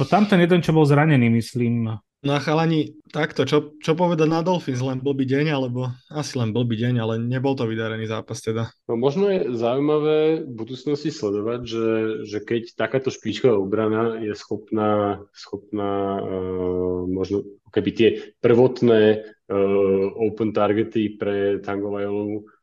[0.00, 1.92] Po tam ten jeden, čo bol zranený, myslím.
[2.24, 6.56] No a chalani, takto, čo, čo povedať na Dolphins, len blbý deň, alebo asi len
[6.56, 8.72] blbý deň, ale nebol to vydarený zápas teda.
[8.88, 11.88] No možno je zaujímavé v budúcnosti sledovať, že,
[12.24, 18.08] že keď takáto špičková obrana je schopná, schopná uh, možno keby tie
[18.40, 22.53] prvotné uh, open targety pre Tango Vajolovu uh,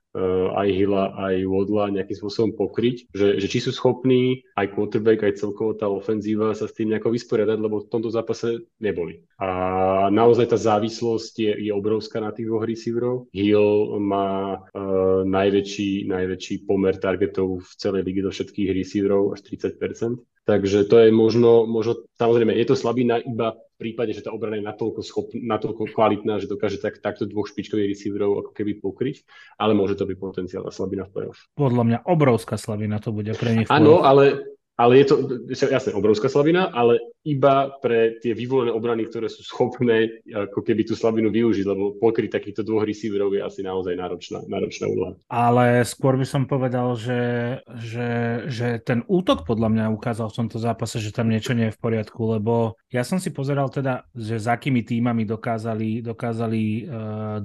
[0.52, 5.40] aj Hilla, aj Wodla nejakým spôsobom pokryť, že, že či sú schopní aj quarterback, aj
[5.40, 9.24] celkovo tá ofenzíva sa s tým nejako vysporiadať, lebo v tomto zápase neboli.
[9.40, 9.50] A
[10.12, 13.32] naozaj tá závislosť je, je obrovská na tých dvoch receiverov.
[13.32, 20.20] Hill má uh, najväčší, najväčší pomer targetov v celej lige do všetkých receiverov, až 30%.
[20.42, 24.70] Takže to je možno, možno, samozrejme, je to slabina iba prípade, že tá obrana je
[24.70, 29.26] natoľko, schop, natoľko kvalitná, že dokáže tak, takto dvoch špičkových receiverov ako keby pokryť,
[29.58, 31.50] ale môže to byť potenciálna slabina v playoff.
[31.58, 33.68] Podľa mňa obrovská slabina to bude pre nich.
[33.74, 35.16] Áno, ale ale je to,
[35.52, 40.98] jasne, obrovská slabina, ale iba pre tie vyvolené obrany, ktoré sú schopné ako keby tú
[40.98, 45.14] slabinu využiť, lebo pokryť takýchto dvoch receiverov je asi naozaj náročná, náročná úloha.
[45.30, 47.22] Ale skôr by som povedal, že,
[47.78, 48.10] že,
[48.50, 51.82] že ten útok podľa mňa ukázal v tomto zápase, že tam niečo nie je v
[51.82, 56.82] poriadku, lebo ja som si pozeral teda, že za akými týmami dokázali, dokázali uh,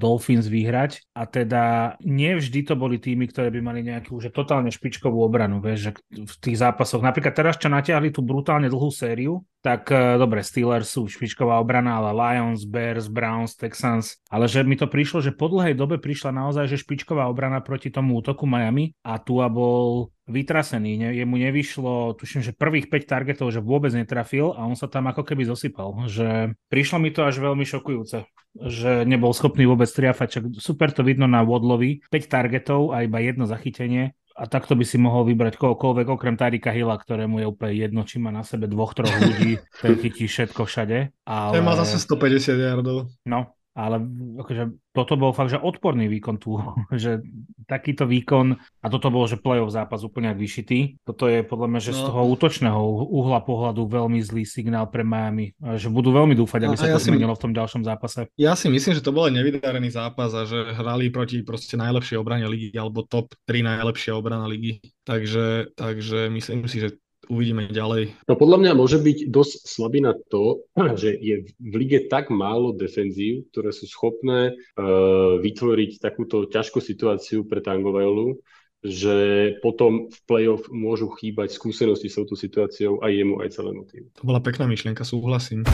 [0.01, 4.73] Dolphins vyhrať a teda nie vždy to boli týmy, ktoré by mali nejakú že totálne
[4.73, 8.87] špičkovú obranu, vieš, že v tých zápasoch napríklad napríklad teraz, čo natiahli tú brutálne dlhú
[8.95, 14.63] sériu, tak uh, dobre, Steelers sú špičková obrana, ale Lions, Bears, Browns, Texans, ale že
[14.63, 18.47] mi to prišlo, že po dlhej dobe prišla naozaj, že špičková obrana proti tomu útoku
[18.47, 23.59] Miami a tu a bol vytrasený, ne, jemu nevyšlo, tuším, že prvých 5 targetov, že
[23.59, 27.67] vôbec netrafil a on sa tam ako keby zosypal, že prišlo mi to až veľmi
[27.67, 33.03] šokujúce, že nebol schopný vôbec triafať, čak super to vidno na Wodlovi, 5 targetov a
[33.03, 37.47] iba jedno zachytenie, a takto by si mohol vybrať kohokoľvek, okrem Tarika Hilla, ktorému je
[37.49, 41.09] úplne jedno, či má na sebe dvoch, troch ľudí, ten chytí všetko všade.
[41.25, 41.53] Ale...
[41.57, 43.09] Ten má zase 150 yardov.
[43.25, 44.01] No, ale
[44.41, 46.57] akože toto bol fakt, že odporný výkon tu,
[46.97, 47.21] že
[47.69, 50.97] takýto výkon a toto bol, že playoff zápas úplne ak vyšitý.
[51.05, 51.99] Toto je podľa mňa, že no.
[52.01, 52.81] z toho útočného
[53.13, 56.97] uhla pohľadu veľmi zlý signál pre Miami, že budú veľmi dúfať, aby no, sa ja
[56.97, 58.33] to si, zmenilo v tom ďalšom zápase.
[58.41, 62.17] Ja si myslím, že to bol aj nevydarený zápas a že hrali proti proste najlepšej
[62.17, 64.81] obrane ligy alebo top 3 najlepšie obrana ligy.
[65.05, 66.89] Takže, takže myslím si, že
[67.29, 68.15] uvidíme ďalej.
[68.27, 70.67] No podľa mňa môže byť dosť slabý na to,
[71.01, 77.47] že je v lige tak málo defenzív, ktoré sú schopné uh, vytvoriť takúto ťažkú situáciu
[77.47, 78.39] pre Tangovelu,
[78.87, 79.17] že
[79.65, 84.09] potom v play-off môžu chýbať skúsenosti s touto situáciou aj jemu, aj celému týmu.
[84.21, 85.67] To bola pekná myšlienka, súhlasím.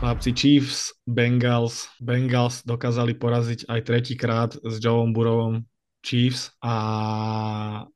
[0.00, 1.92] Chlapci Chiefs, Bengals.
[2.00, 5.60] Bengals dokázali poraziť aj tretíkrát s Joeom Burovom
[6.00, 6.74] Chiefs a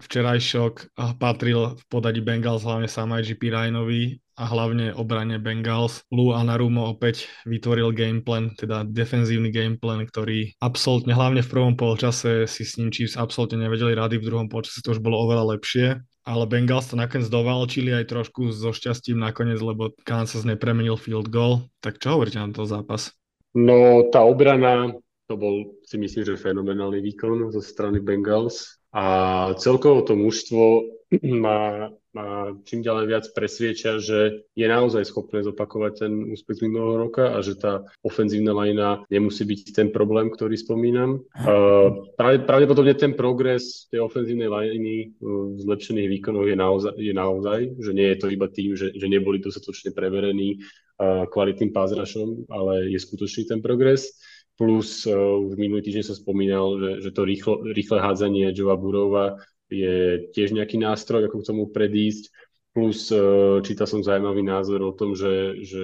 [0.01, 3.49] včerajšok patril v podadi Bengals hlavne Samaj P.
[3.49, 6.03] Ryanovi a hlavne obrane Bengals.
[6.11, 12.67] Lou Anarumo opäť vytvoril gameplan, teda defenzívny gameplan, ktorý absolútne, hlavne v prvom polčase si
[12.67, 16.03] s ním Chiefs absolútne nevedeli rady, v druhom polčase to už bolo oveľa lepšie.
[16.25, 21.69] Ale Bengals to nakoniec dovalčili aj trošku so šťastím nakoniec, lebo Kansas nepremenil field goal.
[21.85, 23.13] Tak čo hovoríte na to zápas?
[23.53, 28.81] No, tá obrana, to bol si myslím, že fenomenálny výkon zo strany Bengals.
[28.95, 30.87] A celkovo to mužstvo
[31.45, 37.11] má ma čím ďalej viac presvieča, že je naozaj schopné zopakovať ten úspech z minulého
[37.11, 41.27] roka a že tá ofenzívna lajna nemusí byť ten problém, ktorý spomínam.
[41.35, 42.07] Uh,
[42.47, 48.07] pravdepodobne ten progres tej ofenzívnej lajny v zlepšených výkonoch je naozaj, je naozaj, že nie
[48.15, 53.51] je to iba tým, že, že neboli dostatočne preverení uh, kvalitným pázrašom, ale je skutočný
[53.51, 54.15] ten progres.
[54.55, 59.39] Plus uh, už minulý týždeň som spomínal, že, že to rýchlo, rýchle hádzanie Joa Burova
[59.67, 62.31] je tiež nejaký nástroj, ako k tomu predísť.
[62.75, 63.19] Plus e,
[63.63, 65.83] čítal som zaujímavý názor o tom, že, že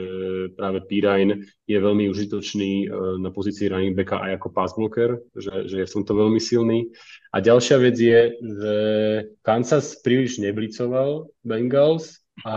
[0.59, 2.87] práve Pirine je veľmi užitočný e,
[3.23, 6.91] na pozícii running backa aj ako pass blocker, že, že je v tomto veľmi silný.
[7.31, 8.75] A ďalšia vec je, že
[9.47, 12.57] Kansas príliš neblicoval Bengals, a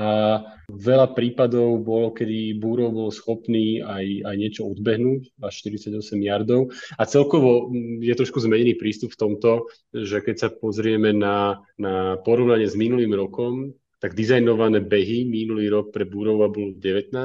[0.72, 6.72] veľa prípadov bolo, kedy Búrov bol schopný aj, aj niečo odbehnúť, až 48 yardov.
[6.96, 12.16] A celkovo mm, je trošku zmenený prístup v tomto, že keď sa pozrieme na, na
[12.22, 17.16] porovnanie s minulým rokom, tak dizajnované behy minulý rok pre Búrova bolo 19,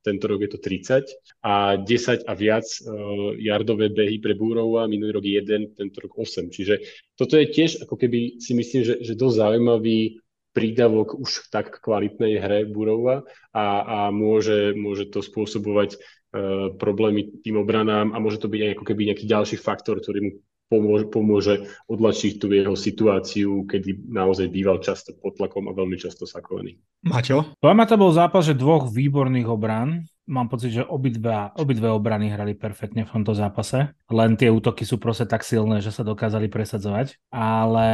[0.00, 5.12] tento rok je to 30 a 10 a viac uh, yardové behy pre Búrova, minulý
[5.12, 6.48] rok 1, tento rok 8.
[6.48, 6.74] Čiže
[7.18, 11.66] toto je tiež ako keby si myslím, že, že dosť zaujímavý prídavok už v tak
[11.78, 13.22] kvalitnej hre Burova
[13.54, 18.70] a, a môže, môže to spôsobovať uh, problémy tým obranám a môže to byť aj
[18.74, 20.32] ako keby nejaký ďalší faktor, ktorý mu
[20.70, 21.54] pomôže, pomôže
[21.90, 26.78] odlačiť tú jeho situáciu, kedy naozaj býval často pod tlakom a veľmi často sakovaný.
[27.02, 27.58] Maťo?
[27.58, 30.06] Podľa to bol zápas, že dvoch výborných obran.
[30.30, 33.90] Mám pocit, že obidve, obidve obrany hrali perfektne v tomto zápase.
[34.06, 37.18] Len tie útoky sú proste tak silné, že sa dokázali presadzovať.
[37.34, 37.88] Ale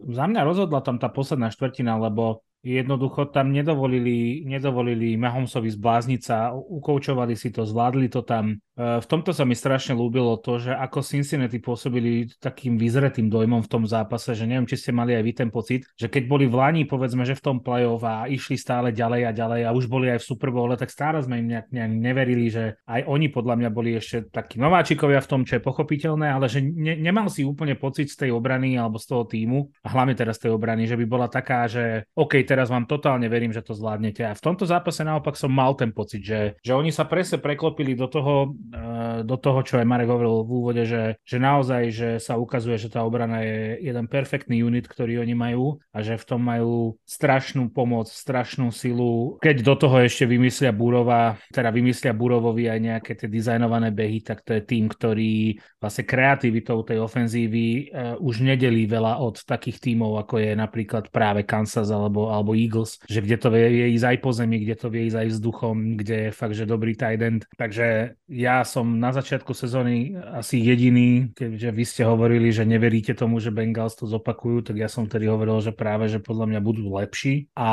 [0.00, 6.50] za mňa rozhodla tam tá posledná štvrtina, lebo jednoducho tam nedovolili, nedovolili Mahomsovi zblázniť sa,
[6.50, 8.58] ukoučovali si to, zvládli to tam.
[8.74, 13.62] E, v tomto sa mi strašne ľúbilo to, že ako Cincinnati pôsobili takým vyzretým dojmom
[13.62, 16.50] v tom zápase, že neviem, či ste mali aj vy ten pocit, že keď boli
[16.50, 19.86] v Lani, povedzme, že v tom play-off a išli stále ďalej a ďalej a už
[19.86, 23.30] boli aj v Super Bowl, tak stále sme im nejak, nejak neverili, že aj oni
[23.30, 27.30] podľa mňa boli ešte takí nováčikovia v tom, čo je pochopiteľné, ale že ne, nemal
[27.30, 30.58] si úplne pocit z tej obrany alebo z toho týmu, a hlavne teraz z tej
[30.58, 34.24] obrany, že by bola taká, že OK, teraz vám totálne verím, že to zvládnete.
[34.24, 37.92] A v tomto zápase naopak som mal ten pocit, že, že oni sa presne preklopili
[37.92, 42.08] do toho, eh, do toho, čo aj Marek hovoril v úvode, že, že naozaj, že
[42.16, 46.24] sa ukazuje, že tá obrana je jeden perfektný unit, ktorý oni majú a že v
[46.24, 49.36] tom majú strašnú pomoc, strašnú silu.
[49.42, 54.46] Keď do toho ešte vymyslia Burova, teda vymyslia Burovovi aj nejaké tie dizajnované behy, tak
[54.46, 60.22] to je tým, ktorý vlastne kreativitou tej ofenzívy uh, už nedelí veľa od takých tímov,
[60.22, 64.30] ako je napríklad práve Kansas alebo, alebo Eagles, že kde to vie ísť aj po
[64.30, 67.42] zemi, kde to vie ísť aj vzduchom, kde je fakt, že dobrý tight end.
[67.58, 73.40] Takže ja som na začiatku sezóny asi jediný, keďže vy ste hovorili, že neveríte tomu,
[73.40, 76.86] že Bengals to zopakujú, tak ja som tedy hovoril, že práve, že podľa mňa budú
[76.92, 77.72] lepší a,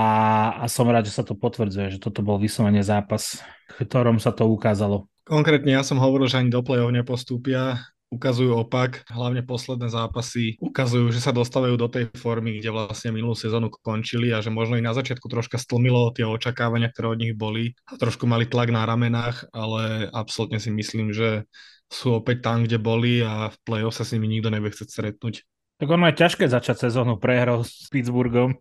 [0.63, 3.43] a som rád, že sa to potvrdzuje, že toto bol vyslovene zápas,
[3.75, 5.11] v ktorom sa to ukázalo.
[5.23, 7.79] Konkrétne ja som hovoril, že ani do play-off nepostúpia
[8.13, 13.33] ukazujú opak, hlavne posledné zápasy ukazujú, že sa dostávajú do tej formy, kde vlastne minulú
[13.33, 17.33] sezónu končili a že možno i na začiatku troška stlmilo tie očakávania, ktoré od nich
[17.33, 21.49] boli a trošku mali tlak na ramenách, ale absolútne si myslím, že
[21.93, 25.45] sú opäť tam, kde boli a v play-off sa s nimi nikto nebude chcieť stretnúť.
[25.83, 28.55] Tak ono je ťažké začať sezónu prehrou s Pittsburghom.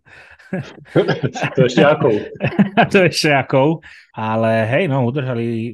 [1.55, 2.11] to ešte akou.
[2.91, 3.79] to ešte akou.
[4.11, 5.73] Ale hej, no, udržali e,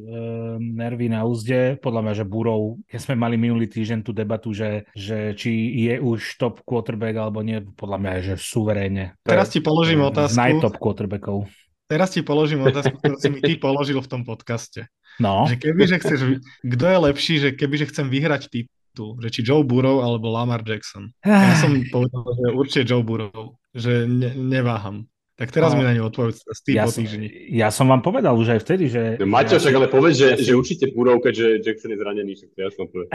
[0.61, 1.80] nervy na úzde.
[1.80, 5.96] Podľa mňa, že Burov, keď sme mali minulý týždeň tú debatu, že, že či je
[5.96, 9.16] už top quarterback alebo nie, podľa mňa je, že suverénne.
[9.24, 10.37] Teraz ti položím otázku.
[10.37, 11.48] Najtop quarterbackov.
[11.88, 14.84] Teraz ti položím otázku, ktorú si mi ty položil v tom podcaste.
[15.16, 15.48] No.
[15.48, 16.20] Že keby, že chceš,
[16.61, 20.34] kto je lepší, že keby, že chcem vyhrať typ, titul, že či Joe Burrow alebo
[20.34, 21.14] Lamar Jackson.
[21.22, 25.06] Ja som povedal, že určite Joe Burrow, že ne, neváham.
[25.38, 25.79] Tak teraz No.
[25.79, 27.31] mi na ňu odpovedz z tým Ja po som, týždni.
[27.48, 29.03] ja som vám povedal už aj vtedy, že...
[29.16, 32.33] No, Maťo, však ale povedz, že, ja si- že určite Burov, keďže Jackson je zranený,
[32.35, 33.11] však to jasno povedz.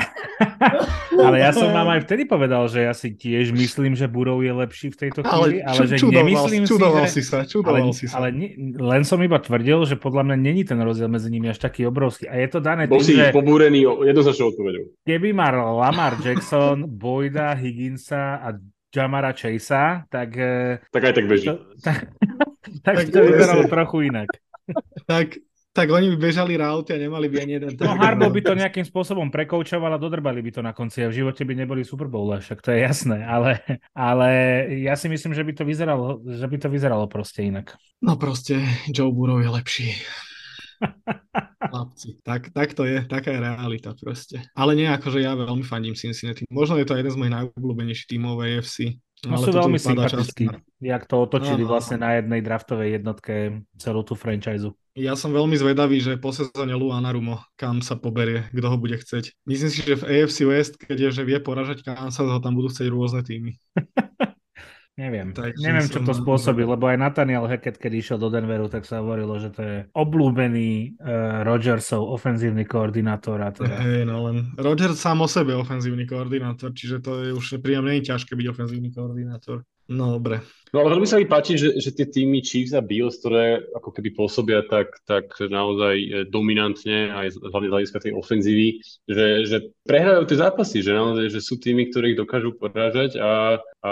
[1.20, 4.52] ale ja som vám aj vtedy povedal, že ja si tiež myslím, že Burov je
[4.52, 7.28] lepší v tejto chvíli, ale, ču- že čudoval, nemyslím čudoval si, si že...
[7.28, 8.14] sa, Ale, čudoval si sa.
[8.16, 11.60] ale nie, len som iba tvrdil, že podľa mňa není ten rozdiel medzi nimi až
[11.60, 12.26] taký obrovský.
[12.26, 14.96] A je to dané Bol si tým, že pobúrený jednoznačnou odpovedou.
[15.04, 18.56] keby mal Lamar Jackson, Boyda, Higginsa a
[18.94, 21.50] Jamara Chasea, tak, eh, Tak aj tak beží.
[21.86, 22.14] tak,
[22.86, 24.30] tak Tak to vyzeralo trochu inak.
[25.10, 25.42] Tak,
[25.74, 27.98] tak oni by bežali rauty a nemali by ani jeden No.
[27.98, 31.42] Harbaugh by to nejakým spôsobom prekoučoval a dodrbali by to na konci a v živote
[31.42, 33.60] by neboli Super Bowl, však to je jasné, ale,
[33.98, 34.30] ale
[34.86, 37.74] ja si myslím, že by to vyzeralo, že by to vyzeralo proste inak.
[38.06, 38.62] No proste,
[38.94, 39.88] Joe Burrow je lepší.
[41.64, 44.44] Chlapci, tak, tak to je, taká je realita proste.
[44.54, 46.46] Ale nie ako, že ja veľmi fandím Cincinnati.
[46.52, 49.00] Možno je to jeden z mojich najobľúbenejších tímov AFC.
[49.24, 50.52] No sú veľmi sympatickí,
[50.84, 51.72] jak to otočili Áno.
[51.72, 54.68] vlastne na jednej draftovej jednotke celú tú franchise.
[55.00, 59.00] Ja som veľmi zvedavý, že po sezóne Luana Rumo, kam sa poberie, kto ho bude
[59.00, 59.32] chceť.
[59.48, 62.68] Myslím si, že v AFC West, keď je, že vie poražať Kansas, ho tam budú
[62.68, 63.56] chcieť rôzne týmy.
[64.94, 65.34] Neviem.
[65.34, 69.02] Takže Neviem, čo to spôsobí, lebo aj Nathaniel Hackett, keď išiel do Denveru, tak sa
[69.02, 73.74] hovorilo, že to je obľúbený uh, Rodgersov ofenzívny koordinátor a teda...
[73.82, 78.06] Hej, no len Roger sám o sebe ofenzívny koordinátor, čiže to je už príjemne nie
[78.06, 79.66] je ťažké byť ofenzívny koordinátor.
[79.92, 80.40] No dobre.
[80.74, 83.94] No ale veľmi sa mi páči, že, že tie týmy Chiefs a Bills, ktoré ako
[83.94, 89.58] keby pôsobia tak, tak naozaj e, dominantne, aj hlavne z hľadiska tej ofenzívy, že, že
[89.86, 93.92] prehrajú tie zápasy, že naozaj že sú týmy, ktorých dokážu porážať a, a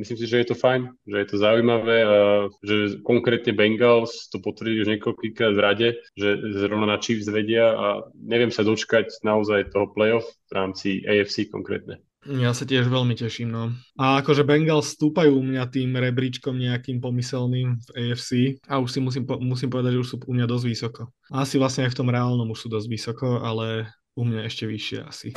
[0.00, 2.16] myslím si, že je to fajn, že je to zaujímavé a
[2.64, 7.86] že konkrétne Bengals to potvrdili už niekoľkýkrát v rade, že zrovna na Chiefs vedia a
[8.24, 12.00] neviem sa dočkať naozaj toho playoff v rámci AFC konkrétne.
[12.24, 13.76] Ja sa tiež veľmi teším, no.
[14.00, 19.00] A akože Bengals stúpajú u mňa tým rebríčkom nejakým pomyselným v AFC a už si
[19.04, 21.12] musím, musím povedať, že už sú u mňa dosť vysoko.
[21.28, 24.98] Asi vlastne aj v tom reálnom už sú dosť vysoko, ale u mňa ešte vyššie
[25.04, 25.28] asi.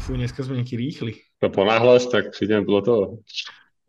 [0.00, 1.20] Fú, dneska sme nejaký rýchli.
[1.44, 3.02] To ponáhľaš, tak prídeme podľa toho.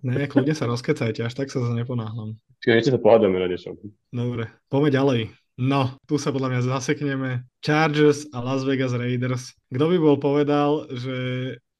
[0.03, 2.36] Ne, kľudne sa rozkecajte, až tak sa neponáhľam.
[2.59, 3.80] Čiže niečo sa pohádame na niečom.
[4.11, 5.22] Dobre, poďme ďalej.
[5.62, 7.45] No, tu sa podľa mňa zasekneme.
[7.62, 9.53] Chargers a Las Vegas Raiders.
[9.70, 11.18] Kto by bol povedal, že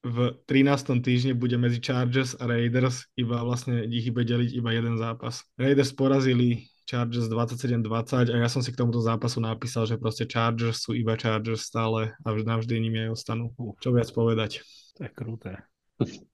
[0.02, 1.02] v 13.
[1.02, 5.42] týždni bude medzi Chargers a Raiders iba vlastne ich bude deliť iba jeden zápas.
[5.58, 10.82] Raiders porazili Chargers 27-20 a ja som si k tomuto zápasu napísal, že proste Chargers
[10.86, 13.50] sú iba Chargers stále a vž- navždy nimi aj ostanú.
[13.82, 14.62] Čo viac povedať.
[14.98, 15.52] To je kruté.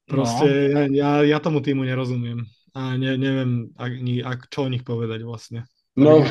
[0.08, 0.52] Proste No.
[0.52, 2.44] ja, ja, ja tomu týmu nerozumiem.
[2.72, 5.68] A ne, neviem, ak, ni- ak, čo o nich povedať vlastne.
[5.98, 6.22] No.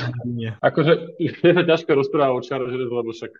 [0.63, 3.33] Akože je to ťažké rozprávať o Chargers, lebo však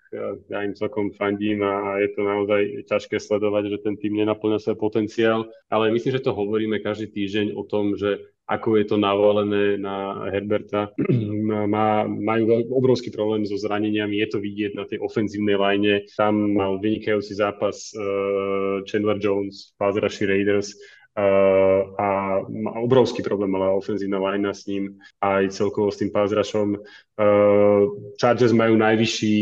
[0.51, 2.61] ja, im celkom fandím a, je to naozaj
[2.91, 7.55] ťažké sledovať, že ten tým nenaplňa svoj potenciál, ale myslím, že to hovoríme každý týždeň
[7.55, 10.95] o tom, že ako je to navalené na Herberta.
[11.67, 16.07] Má, majú obrovský problém so zraneniami, je to vidieť na tej ofenzívnej line.
[16.15, 20.71] Tam mal vynikajúci zápas uh, Chandler Jones, rushy Raiders,
[21.97, 22.07] a
[22.45, 26.77] má obrovský problém mala ofenzívna linea s ním aj celkovo s tým rushom.
[27.17, 27.89] Uh,
[28.21, 29.37] Chargers majú najvyšší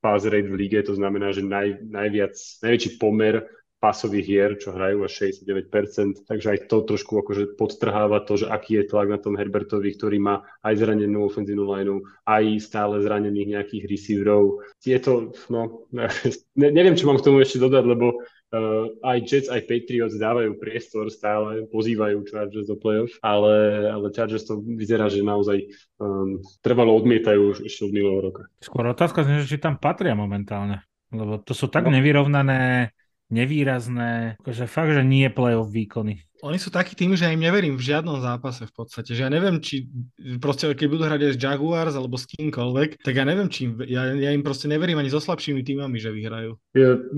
[0.00, 2.32] pass rate v lige, to znamená, že naj, najviac,
[2.64, 3.44] najväčší pomer
[3.78, 8.82] pasových hier, čo hrajú až 69%, takže aj to trošku akože podtrháva to, že aký
[8.82, 13.84] je tlak na tom Herbertovi, ktorý má aj zranenú ofenzívnu lineu, aj stále zranených nejakých
[13.86, 14.66] receiverov.
[14.82, 15.86] Je to, no,
[16.58, 20.56] ne, neviem, čo mám k tomu ešte dodať, lebo Uh, aj Jets, aj Patriots dávajú
[20.56, 25.68] priestor stále, pozývajú Chargers do playoff, ale, ale Chargers to vyzerá, že naozaj
[26.00, 28.48] um, trvalo odmietajú už ešte od minulého roka.
[28.64, 30.80] Skôr otázka znie, že či tam patria momentálne.
[31.12, 31.92] Lebo to sú tak No.
[31.92, 32.92] nevyrovnané,
[33.28, 36.24] nevýrazné, akože fakt, že nie playoff výkony.
[36.46, 39.10] Oni sú takí tým, že ja im neverím v žiadnom zápase v podstate.
[39.10, 39.90] Že ja neviem, či
[40.38, 43.82] proste keď budú hrať aj s Jaguars alebo s kýmkoľvek, tak ja neviem, či im,
[43.82, 46.54] ja, ja im proste neverím ani so slabšími týmami, že vyhrajú.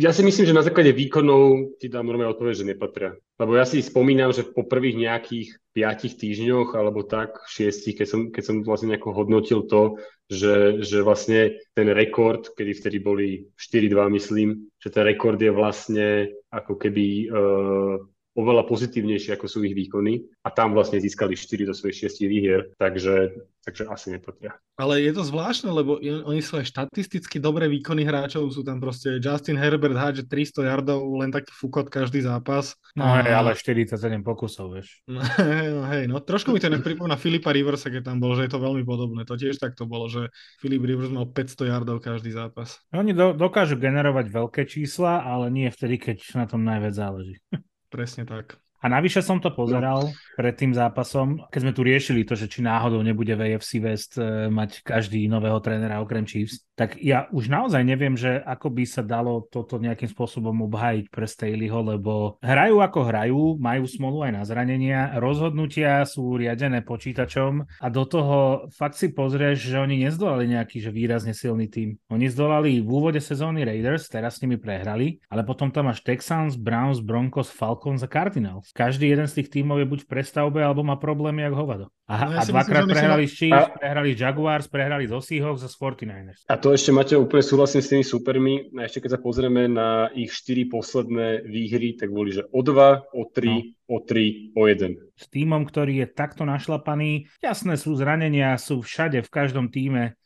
[0.00, 3.12] Ja si myslím, že na základe výkonov ti dám normálne odpoveď, že nepatria.
[3.36, 8.20] Lebo ja si spomínam, že po prvých nejakých piatich týždňoch alebo tak, šiestich, keď som,
[8.28, 9.96] keď som vlastne nejako hodnotil to,
[10.30, 14.48] že, že vlastne ten rekord, kedy vtedy boli 4-2 myslím,
[14.78, 17.96] že ten rekord je vlastne ako keby uh,
[18.38, 22.60] oveľa pozitívnejšie, ako sú ich výkony a tam vlastne získali 4 zo svojich 6 výhier,
[22.78, 23.34] takže,
[23.66, 24.54] takže asi nepatria.
[24.78, 29.18] Ale je to zvláštne, lebo oni sú aj štatisticky dobré výkony hráčov, sú tam proste
[29.18, 32.78] Justin Herbert hádže 300 yardov, len taký fukot každý zápas.
[32.94, 35.02] No A- hej, ale 47 pokusov, vieš.
[35.10, 35.20] No,
[35.76, 38.62] no hej, no trošku mi to nepripomína Filipa Riversa, keď tam bol, že je to
[38.62, 39.26] veľmi podobné.
[39.26, 40.30] To tiež takto bolo, že
[40.62, 42.78] Filip Rivers mal 500 yardov každý zápas.
[42.94, 47.36] Oni do, dokážu generovať veľké čísla, ale nie vtedy, keď na tom najviac záleží.
[47.90, 48.69] Presne tak.
[48.80, 50.14] A navyše som to pozeral no.
[50.40, 54.16] pred tým zápasom, keď sme tu riešili to, že či náhodou nebude v AFC West
[54.16, 58.84] e, mať každý nového trénera okrem Chiefs, tak ja už naozaj neviem, že ako by
[58.88, 64.32] sa dalo toto nejakým spôsobom obhájiť pre Staleyho, lebo hrajú ako hrajú, majú smolu aj
[64.32, 70.48] na zranenia, rozhodnutia sú riadené počítačom a do toho fakt si pozrieš, že oni nezdolali
[70.48, 72.00] nejaký že výrazne silný tým.
[72.08, 76.56] Oni zdolali v úvode sezóny Raiders, teraz s nimi prehrali, ale potom tam máš Texans,
[76.56, 78.69] Browns, Broncos, Falcons a Cardinals.
[78.70, 81.90] Každý jeden z tých tímov je buď v prestavbe, alebo má problémy jak hovado.
[82.06, 83.74] A, no ja a dvakrát myslím, prehrali s Chiefs, a...
[83.74, 86.40] prehrali Jaguars, prehrali z Seahawks a z 49ers.
[86.50, 88.70] A to ešte, máte úplne súhlasím s tými supermi.
[88.78, 93.14] A ešte keď sa pozrieme na ich štyri posledné výhry, tak boli, že o 2,
[93.14, 93.94] o 3, no.
[93.94, 95.18] o 3, o 1.
[95.18, 100.19] S týmom, ktorý je takto našlapaný, jasné sú zranenia, sú všade, v každom týme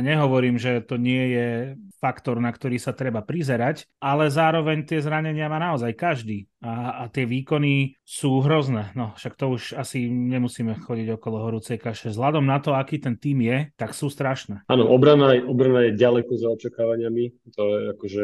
[0.00, 1.48] Nehovorím, že to nie je
[2.00, 7.12] faktor, na ktorý sa treba prizerať, ale zároveň tie zranenia má naozaj každý a, a
[7.12, 8.96] tie výkony sú hrozné.
[8.96, 12.08] No, však to už asi nemusíme chodiť okolo horúcej kaše.
[12.08, 14.64] Vzhľadom na to, aký ten tým je, tak sú strašné.
[14.72, 18.22] Áno, obrana, obrana je ďaleko za očakávaniami, to je akože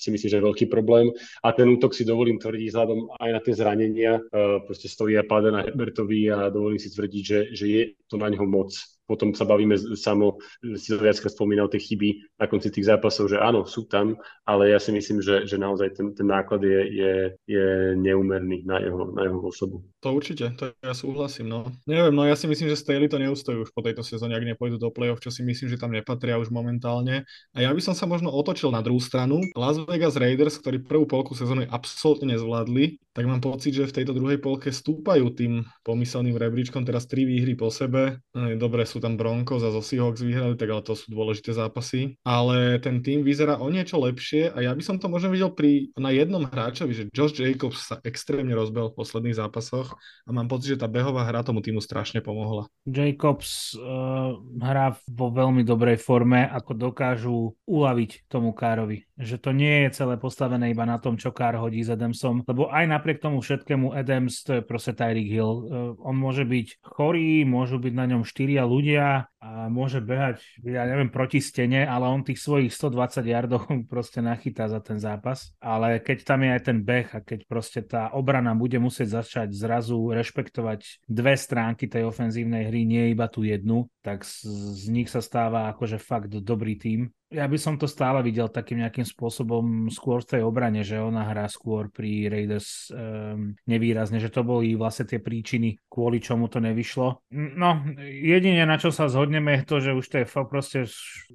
[0.00, 1.12] si myslím, že je veľký problém
[1.44, 5.28] a ten útok si dovolím tvrdiť vzhľadom aj na tie zranenia, uh, proste stojí a
[5.28, 8.72] páda na Herbertovi a dovolím si tvrdiť, že, že je to na neho moc
[9.08, 10.36] potom sa bavíme samo,
[10.76, 14.76] si to viackrát spomínal, tie chyby na konci tých zápasov, že áno, sú tam, ale
[14.76, 17.12] ja si myslím, že, že naozaj ten, ten náklad je, je,
[17.48, 19.80] je neumerný na jeho, na jeho osobu.
[20.04, 21.48] To určite, to ja súhlasím.
[21.48, 21.72] No.
[21.88, 24.76] Neviem, no ja si myslím, že Staley to neustojí už po tejto sezóne, ak nepôjdu
[24.76, 27.24] do play-off, čo si myslím, že tam nepatria už momentálne.
[27.56, 29.40] A ja by som sa možno otočil na druhú stranu.
[29.56, 34.14] Las Vegas Raiders, ktorí prvú polku sezóny absolútne nezvládli, tak mám pocit, že v tejto
[34.14, 38.22] druhej polke stúpajú tým pomyselným rebríčkom, teraz tri výhry po sebe.
[38.30, 42.14] Dobre, sú tam Broncos a zo Seahawks vyhrali, tak ale to sú dôležité zápasy.
[42.22, 45.90] Ale ten tým vyzerá o niečo lepšie a ja by som to možno videl pri,
[45.98, 50.78] na jednom hráčovi, že Josh Jacobs sa extrémne rozbehol v posledných zápasoch a mám pocit,
[50.78, 52.70] že tá behová hra tomu týmu strašne pomohla.
[52.86, 59.07] Jacobs uh, hrá vo veľmi dobrej forme, ako dokážu uľaviť tomu Károvi.
[59.18, 62.70] Že to nie je celé postavené iba na tom, čo Kár hodí s Adamsom, lebo
[62.70, 65.54] aj na napriek tomu všetkému Adams, to je proste Tyreek Hill.
[65.54, 65.62] Uh,
[66.02, 71.14] on môže byť chorý, môžu byť na ňom štyria ľudia a môže behať, ja neviem,
[71.14, 73.62] proti stene, ale on tých svojich 120 yardov
[73.92, 75.54] proste nachytá za ten zápas.
[75.62, 79.54] Ale keď tam je aj ten beh a keď proste tá obrana bude musieť začať
[79.54, 85.12] zrazu rešpektovať dve stránky tej ofenzívnej hry, nie iba tú jednu, tak z, z nich
[85.12, 89.92] sa stáva akože fakt dobrý tým ja by som to stále videl takým nejakým spôsobom
[89.92, 94.72] skôr v tej obrane, že ona hrá skôr pri Raiders um, nevýrazne, že to boli
[94.72, 97.28] vlastne tie príčiny, kvôli čomu to nevyšlo.
[97.32, 100.88] No, jedine na čo sa zhodneme je to, že už to je proste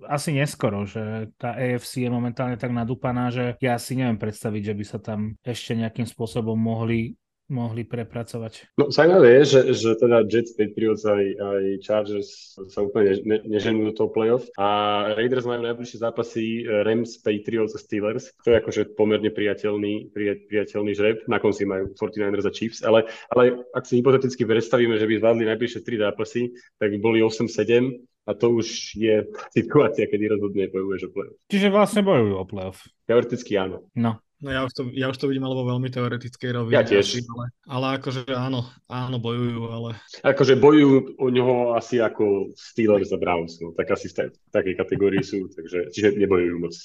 [0.09, 4.77] asi neskoro, že tá AFC je momentálne tak nadúpaná, že ja si neviem predstaviť, že
[4.77, 7.13] by sa tam ešte nejakým spôsobom mohli
[7.53, 8.73] mohli prepracovať.
[8.81, 13.87] No zaujímavé je, že, že teda Jets, Patriots aj, aj Chargers sa úplne ne, neženú
[13.87, 14.67] do toho playoff a
[15.13, 18.33] Raiders majú najbližšie zápasy eh, Rams, Patriots a Steelers.
[18.41, 20.09] To je akože pomerne priateľný,
[20.49, 21.21] priateľný žreb.
[21.29, 25.45] Na konci majú 49ers a Chiefs, ale, ale ak si hypoteticky predstavíme, že by zvládli
[25.53, 29.27] najbližšie tri zápasy, tak by boli 8-7 a to už je
[29.57, 31.37] situácia, kedy rozhodne bojuješ o playoff.
[31.51, 32.79] Čiže vlastne bojujú o playoff.
[33.05, 33.83] Teoreticky áno.
[33.93, 34.23] No.
[34.43, 36.75] No ja už to, ja už to vidím alebo veľmi teoretickej rovine.
[36.75, 37.23] Ja tiež.
[37.31, 39.95] Ale, ale akože áno, áno, bojujú, ale...
[40.19, 45.23] Akože bojujú o ňoho asi ako Steelers a Browns, no, tak asi v takej kategórii
[45.23, 46.75] sú, takže, čiže nebojujú moc.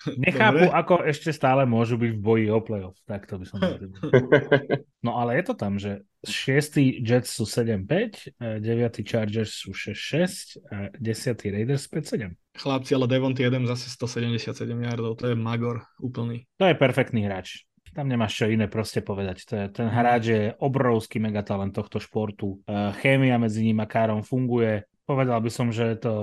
[0.24, 0.76] Nechápu, Dobre.
[0.76, 3.60] ako ešte stále môžu byť v boji o playoff, tak to by som
[5.06, 7.04] No ale je to tam, že 6.
[7.04, 8.64] Jets sú 7-5, 9.
[9.04, 11.52] Chargers sú 6-6 a 10.
[11.52, 12.36] Raiders 5-7.
[12.56, 16.44] Chlapci, ale Devonty Adams zase 177 yardov, to je magor úplný.
[16.60, 17.64] To je perfektný hráč.
[17.90, 19.50] Tam nemáš čo iné proste povedať.
[19.50, 22.62] To je, ten hráč je obrovský megatalent tohto športu.
[23.02, 24.86] Chémia medzi ním a Károm funguje.
[25.10, 26.14] Povedal by som, že je to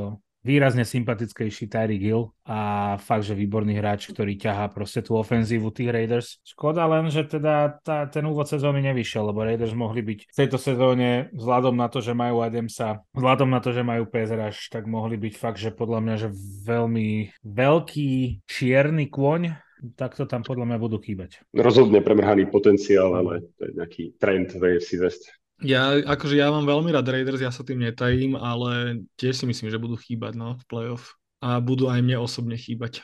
[0.45, 2.59] výrazne sympatickejší Tyreek Hill a
[3.01, 6.27] fakt, že výborný hráč, ktorý ťahá proste tú ofenzívu tých Raiders.
[6.47, 10.57] Škoda len, že teda tá, ten úvod sezóny nevyšiel, lebo Raiders mohli byť v tejto
[10.61, 15.19] sezóne vzhľadom na to, že majú Adamsa, vzhľadom na to, že majú Pezraž, tak mohli
[15.19, 16.29] byť fakt, že podľa mňa, že
[16.63, 17.09] veľmi
[17.43, 21.43] veľký čierny kôň, tak to tam podľa mňa budú chýbať.
[21.53, 25.29] Rozhodne premrhaný potenciál, ale to je nejaký trend v AFC West.
[25.65, 29.73] Ja, akože ja mám veľmi rád Raiders, ja sa tým netajím, ale tiež si myslím,
[29.73, 31.17] že budú chýbať no, v playoff.
[31.41, 33.01] A budú aj mne osobne chýbať.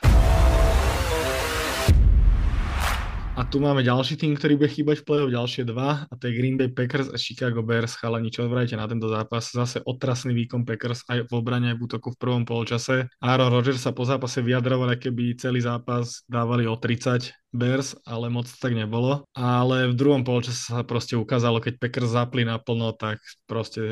[3.34, 6.38] A tu máme ďalší tým, ktorý bude chýbať v play-off, ďalšie dva, a to je
[6.38, 7.98] Green Bay Packers a Chicago Bears.
[7.98, 9.50] Chalani, čo odvrajte na tento zápas?
[9.50, 13.10] Zase otrasný výkon Packers aj v obrane, aj v útoku v prvom polčase.
[13.18, 18.46] Aaron Rodgers sa po zápase vyjadroval, keby celý zápas dávali o 30 Bears, ale moc
[18.46, 19.26] tak nebolo.
[19.34, 23.18] Ale v druhom polčase sa proste ukázalo, keď Packers zapli naplno, tak
[23.50, 23.82] proste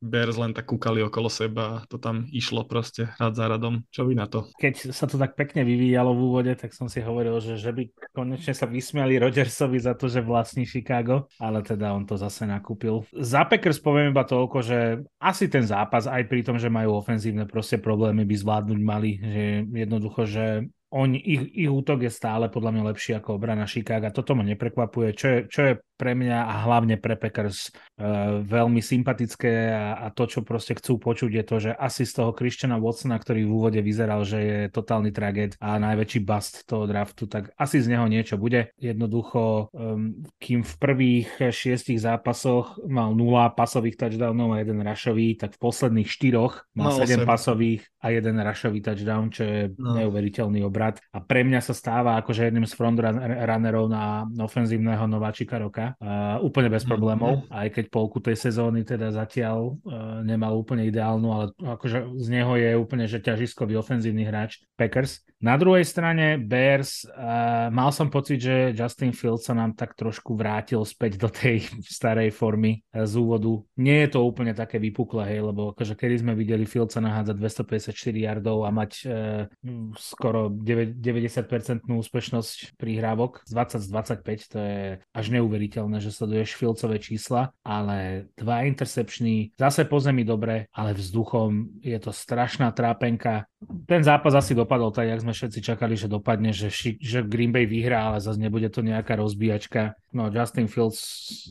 [0.00, 3.84] Bears len tak kúkali okolo seba a to tam išlo proste rad za radom.
[3.92, 4.48] Čo vy na to?
[4.56, 7.92] Keď sa to tak pekne vyvíjalo v úvode, tak som si hovoril, že, že by
[8.16, 13.04] konečne sa vysmiali Rodgersovi za to, že vlastní Chicago, ale teda on to zase nakúpil.
[13.12, 17.44] Za Packers poviem iba toľko, že asi ten zápas, aj pri tom, že majú ofenzívne
[17.44, 22.74] proste problémy, by zvládnuť mali, že jednoducho, že oni, ich, ich útok je stále podľa
[22.74, 24.10] mňa lepší ako obrana Chicago.
[24.10, 25.14] Toto ma neprekvapuje.
[25.14, 30.06] Čo je, čo je pre mňa a hlavne pre Packers uh, veľmi sympatické a, a
[30.08, 33.52] to, čo proste chcú počuť, je to, že asi z toho Christiana Watsona, ktorý v
[33.52, 38.08] úvode vyzeral, že je totálny tragéd a najväčší bust toho draftu, tak asi z neho
[38.08, 38.72] niečo bude.
[38.80, 45.60] Jednoducho, um, kým v prvých šiestich zápasoch mal 0 pasových touchdownov a jeden rašový, tak
[45.60, 50.00] v posledných štyroch mal, mal 7 pasových a jeden rašový touchdown, čo je no.
[50.00, 50.96] neuveriteľný obrad.
[51.12, 56.70] A pre mňa sa stáva akože jedným z frontrunnerov na ofenzívneho nováčika roka uh, úplne
[56.70, 56.90] bez mhm.
[56.90, 57.56] problémov, mm-hmm.
[57.56, 62.52] aj keď polku tej sezóny teda zatiaľ uh, nemal úplne ideálnu, ale akože z neho
[62.54, 65.24] je úplne že ťažiskový ofenzívny hráč Packers.
[65.40, 70.36] Na druhej strane Bears, uh, mal som pocit, že Justin Fields sa nám tak trošku
[70.36, 71.64] vrátil späť do tej
[71.96, 73.64] starej formy uh, z úvodu.
[73.80, 77.96] Nie je to úplne také vypuklé, hej, lebo akože kedy sme videli Fieldsa nahádzať 254
[78.20, 79.48] yardov a mať uh,
[79.96, 86.58] skoro 9, 90% úspešnosť prihrávok z 20 z 25, to je až neuveriteľné, že sleduješ
[86.58, 93.48] Fieldsové čísla, ale dva intercepčný, zase po zemi dobre, ale vzduchom je to strašná trápenka.
[93.84, 97.68] Ten zápas asi dopadol tak, jak sme všetci čakali, že dopadne, že, že Green Bay
[97.68, 99.96] vyhrá, ale zase nebude to nejaká rozbíjačka.
[100.10, 101.00] No Justin Fields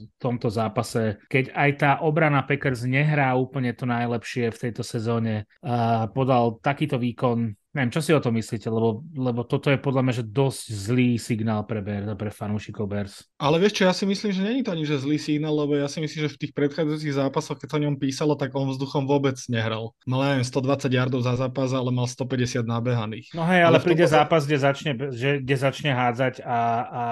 [0.04, 5.48] v tomto zápase, keď aj tá obrana Packers nehrá úplne to najlepšie v tejto sezóne,
[5.64, 10.02] uh, podal takýto výkon, Neviem, čo si o to myslíte, lebo, lebo toto je podľa
[10.02, 13.30] mňa že dosť zlý signál pre Bears a pre fanúšikov Bears.
[13.38, 15.86] Ale vieš čo, ja si myslím, že není to ani že zlý signál, lebo ja
[15.86, 19.06] si myslím, že v tých predchádzajúcich zápasoch, keď sa o ňom písalo, tak on vzduchom
[19.06, 19.94] vôbec nehral.
[20.10, 23.30] Mal neviem, 120 yardov za zápas, ale mal 150 nabehaných.
[23.38, 26.60] No hej, ale, ale príde zápas, kde začne, že, kde začne hádzať a,
[26.90, 27.04] a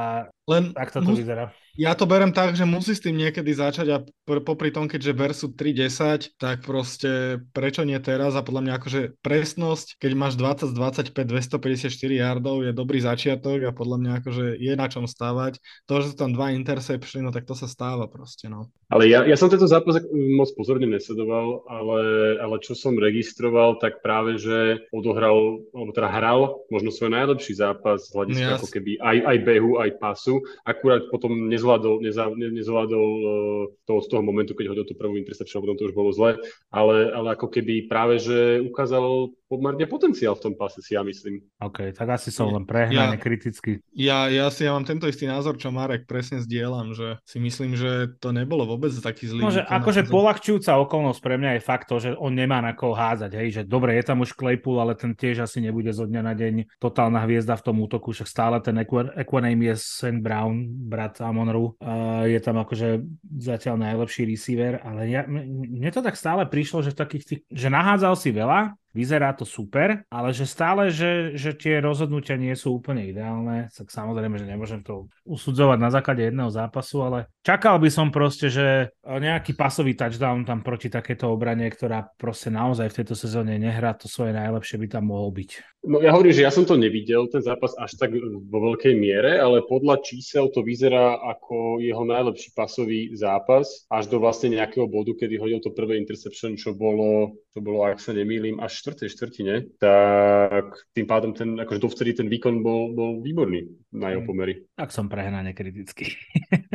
[0.49, 1.53] len tak to mus- vyzerá.
[1.77, 5.13] Ja to berem tak, že musí s tým niekedy začať a pr- popri tom, keďže
[5.13, 10.73] Bersu 3-10, tak proste prečo nie teraz a podľa mňa akože presnosť, keď máš 20
[10.73, 15.61] 25, 254 yardov je dobrý začiatok a podľa mňa akože je na čom stávať.
[15.85, 18.73] To, že sú tam dva interception, no tak to sa stáva proste, no.
[18.89, 20.01] Ale ja, ja som tento zápas
[20.33, 22.01] moc pozorne nesledoval, ale,
[22.41, 26.39] ale čo som registroval, tak práve, že odohral, alebo teda hral
[26.73, 28.59] možno svoj najlepší zápas z hľadiska yes.
[28.63, 30.41] ako keby aj, aj behu, aj pasu.
[30.65, 35.19] Akurát potom nezvládol nezvládol, neza, nezvládol uh, to od toho momentu, keď hodil tú prvú
[35.19, 36.39] interception, potom to už bolo zle,
[36.71, 41.39] ale, ale ako keby práve, že ukázal pomerne potenciál v tom pase, si ja myslím.
[41.63, 43.79] OK, tak asi som len prehnane ja, kritický.
[43.95, 47.79] Ja, ja si ja mám tento istý názor, čo Marek presne zdieľam, že si myslím,
[47.79, 49.41] že to nebolo vôbec taký zlý.
[49.41, 52.93] No, že akože polahčujúca okolnosť pre mňa je fakt to, že on nemá na koho
[52.93, 56.21] hádzať, hej, že dobre, je tam už Claypool, ale ten tiež asi nebude zo dňa
[56.21, 60.19] na deň totálna hviezda v tom útoku, však stále ten Equaname je St.
[60.19, 62.99] Brown, brat Amonru, uh, je tam akože
[63.39, 68.13] zatiaľ najlepší receiver, ale ja, mne to tak stále prišlo, že takých tých, že nahádzal
[68.19, 73.05] si veľa, vyzerá to super, ale že stále, že, že tie rozhodnutia nie sú úplne
[73.05, 78.11] ideálne, tak samozrejme, že nemôžem to usudzovať na základe jedného zápasu, ale čakal by som
[78.11, 83.55] proste, že nejaký pasový touchdown tam proti takéto obrane, ktorá proste naozaj v tejto sezóne
[83.55, 85.79] nehrá to svoje najlepšie, by tam mohol byť.
[85.87, 89.39] No ja hovorím, že ja som to nevidel, ten zápas až tak vo veľkej miere,
[89.39, 95.15] ale podľa čísel to vyzerá ako jeho najlepší pasový zápas, až do vlastne nejakého bodu,
[95.15, 99.09] kedy hodil to prvé interception, čo bolo, čo bolo, ak sa nemýlim, až v štvrtej
[99.15, 104.27] štvrtine, tak tým pádom ten, akože dovtedy ten výkon bol, bol výborný na jeho mm.
[104.27, 104.53] pomery.
[104.75, 106.19] Tak som prehnane kritický.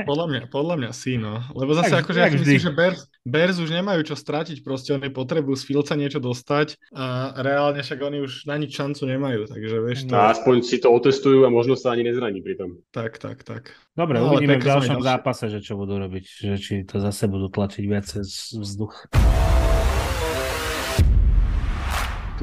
[0.08, 1.42] podľa mňa, podľa mňa sí, no.
[1.58, 5.10] Lebo zase tak, akože ja myslím, že Bears, Bears už nemajú čo stratiť, proste oni
[5.10, 9.76] potrebujú z Filca niečo dostať a reálne však oni už na nič šancu nemajú, takže
[9.82, 10.14] vieš to...
[10.14, 12.70] No, aspoň si to otestujú a možno sa ani nezraní pri tom.
[12.94, 13.74] Tak, tak, tak.
[13.92, 17.50] Dobre, no, uvidíme v ďalšom zápase, že čo budú robiť, že či to zase budú
[17.50, 19.10] tlačiť viac cez vzduch.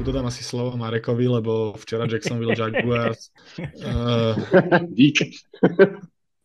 [0.06, 3.28] dodám asi slovo Marekovi, lebo včera Jacksonville Jaguars
[3.84, 4.32] uh,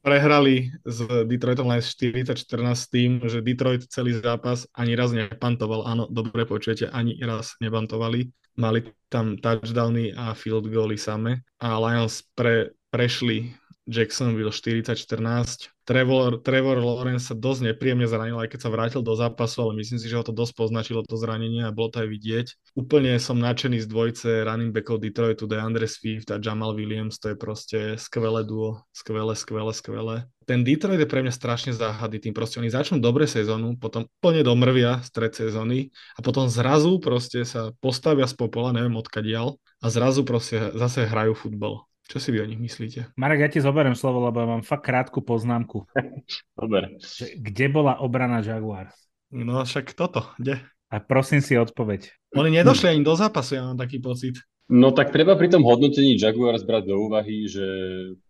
[0.06, 5.90] prehrali s Detroitom Lions 40-14 tým, že Detroit celý zápas ani raz nepantoval.
[5.90, 8.30] Áno, dobre počujete, ani raz nepantovali.
[8.56, 13.52] Mali tam touchdowny a field goally same a Lions pre, prešli
[13.90, 15.75] Jacksonville 40-14.
[15.86, 20.02] Trevor, Trevor Lawrence sa dosť nepríjemne zranil, aj keď sa vrátil do zápasu, ale myslím
[20.02, 22.48] si, že ho to dosť poznačilo to zranenie a bolo to aj vidieť.
[22.74, 27.38] Úplne som nadšený z dvojce running backov Detroitu, DeAndre Swift a Jamal Williams, to je
[27.38, 30.16] proste skvelé duo, skvelé, skvelé, skvelé.
[30.50, 34.42] Ten Detroit je pre mňa strašne záhady, tým proste oni začnú dobre sezónu, potom plne
[34.42, 40.26] domrvia stred sezóny a potom zrazu proste sa postavia z popola, neviem odkadiaľ, a zrazu
[40.26, 41.86] proste zase hrajú futbal.
[42.06, 43.18] Čo si vy o nich myslíte?
[43.18, 45.90] Marek, ja ti zoberiem slovo, lebo ja mám fakt krátku poznámku.
[46.62, 47.02] Dobre.
[47.42, 48.94] Kde bola obrana Jaguars?
[49.34, 50.62] No však toto, kde?
[50.94, 52.14] A prosím si odpoveď.
[52.38, 54.38] Oni nedošli ani do zápasu, ja mám taký pocit.
[54.70, 57.70] No tak treba pri tom hodnotení Jaguars brať do úvahy, že,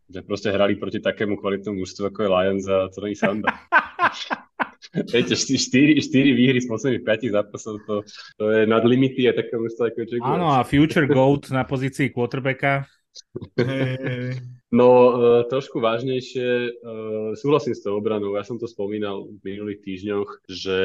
[0.07, 3.51] že proste hrali proti takému kvalitnému mužstvu ako je Lions a to není sranda.
[4.95, 5.99] Viete, 4, 4
[6.32, 7.95] výhry z posledných 5 zápasov, to,
[8.39, 10.32] to je nad limity a také mužstvo ako Jaguars.
[10.39, 12.88] Áno, a future GOAT na pozícii quarterbacka
[14.76, 16.50] No, uh, trošku vážnejšie,
[16.84, 20.80] uh, súhlasím s tou obranou, ja som to spomínal v minulých týždňoch, že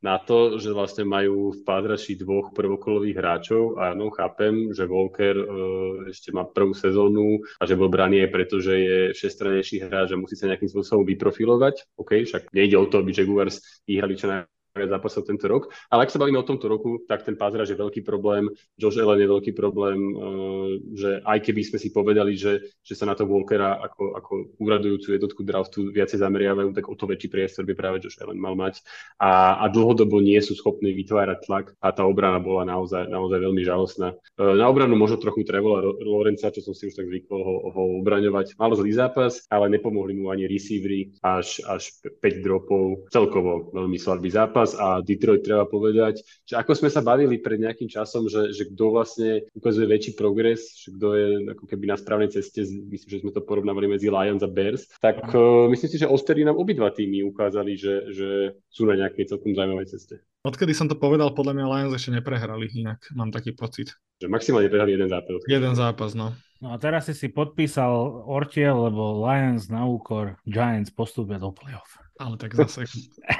[0.00, 5.36] na to, že vlastne majú v pádrači dvoch prvokolových hráčov, a áno, chápem, že Volker
[5.36, 10.16] uh, ešte má prvú sezónu a že bol braný aj preto, že je všestranejší hráč
[10.16, 11.92] a musí sa nejakým spôsobom vyprofilovať.
[12.00, 15.72] OK, však nejde o to, aby Jaguars vyhrali čo naj zápasov tento rok.
[15.88, 19.24] Ale ak sa bavíme o tomto roku, tak ten pázraž je veľký problém, Josh Allen
[19.24, 23.24] je veľký problém, eh, že aj keby sme si povedali, že, že sa na to
[23.24, 28.04] Walkera ako, ako úradujúcu jednotku draftu viacej zameriavajú, tak o to väčší priestor by práve
[28.04, 28.84] Josh Allen mal mať.
[29.16, 33.62] A, a dlhodobo nie sú schopní vytvárať tlak a tá obrana bola naozaj, naozaj veľmi
[33.64, 34.12] žalostná.
[34.12, 37.82] Eh, na obranu možno trochu Trevola Lorenza, čo som si už tak zvykol ho, ho
[38.02, 38.58] obraňovať.
[38.58, 43.06] Malo zlý zápas, ale nepomohli mu ani receivery, až, až 5 dropov.
[43.14, 47.62] Celkovo veľmi slabý zápas zápas a Detroit treba povedať, že ako sme sa bavili pred
[47.62, 51.96] nejakým časom, že, že kto vlastne ukazuje väčší progres, že kto je ako keby na
[51.96, 55.98] správnej ceste, myslím, že sme to porovnávali medzi Lions a Bears, tak uh, myslím si,
[56.02, 58.28] že Ostery nám obidva týmy ukázali, že, že
[58.66, 60.18] sú na nejakej celkom zaujímavej ceste.
[60.46, 63.90] Odkedy som to povedal, podľa mňa Lions ešte neprehrali, inak mám taký pocit.
[64.22, 65.42] Že maximálne prehrali jeden zápas.
[65.50, 66.30] Jeden zápas, no.
[66.56, 67.92] No a teraz si si podpísal
[68.24, 72.05] Ortiel, lebo Lions na úkor Giants postupia do playoff.
[72.16, 72.88] Ale tak zase,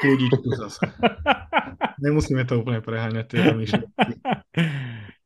[0.04, 0.84] kľudičku zase.
[2.04, 4.12] Nemusíme to úplne preháňať, tie myšlenky.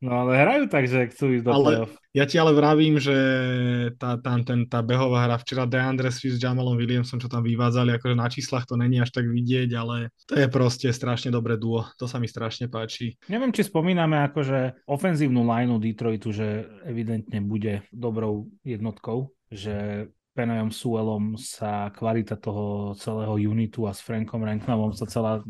[0.01, 1.93] No ale hrajú tak, že chcú ísť do ale, playoff.
[2.15, 3.15] Ja ti ale vravím, že
[4.01, 7.93] tá, tá, ten, tá behová hra včera DeAndre Swift s Jamalom Williamsom, čo tam vyvádzali,
[8.01, 11.85] akože na číslach to není až tak vidieť, ale to je proste strašne dobré duo.
[12.01, 13.13] To sa mi strašne páči.
[13.29, 21.35] Neviem, či spomíname akože ofenzívnu lineu Detroitu, že evidentne bude dobrou jednotkou, že Penajom Suelom
[21.35, 25.43] sa kvalita toho celého unitu a s Frankom Ranknovom sa celá,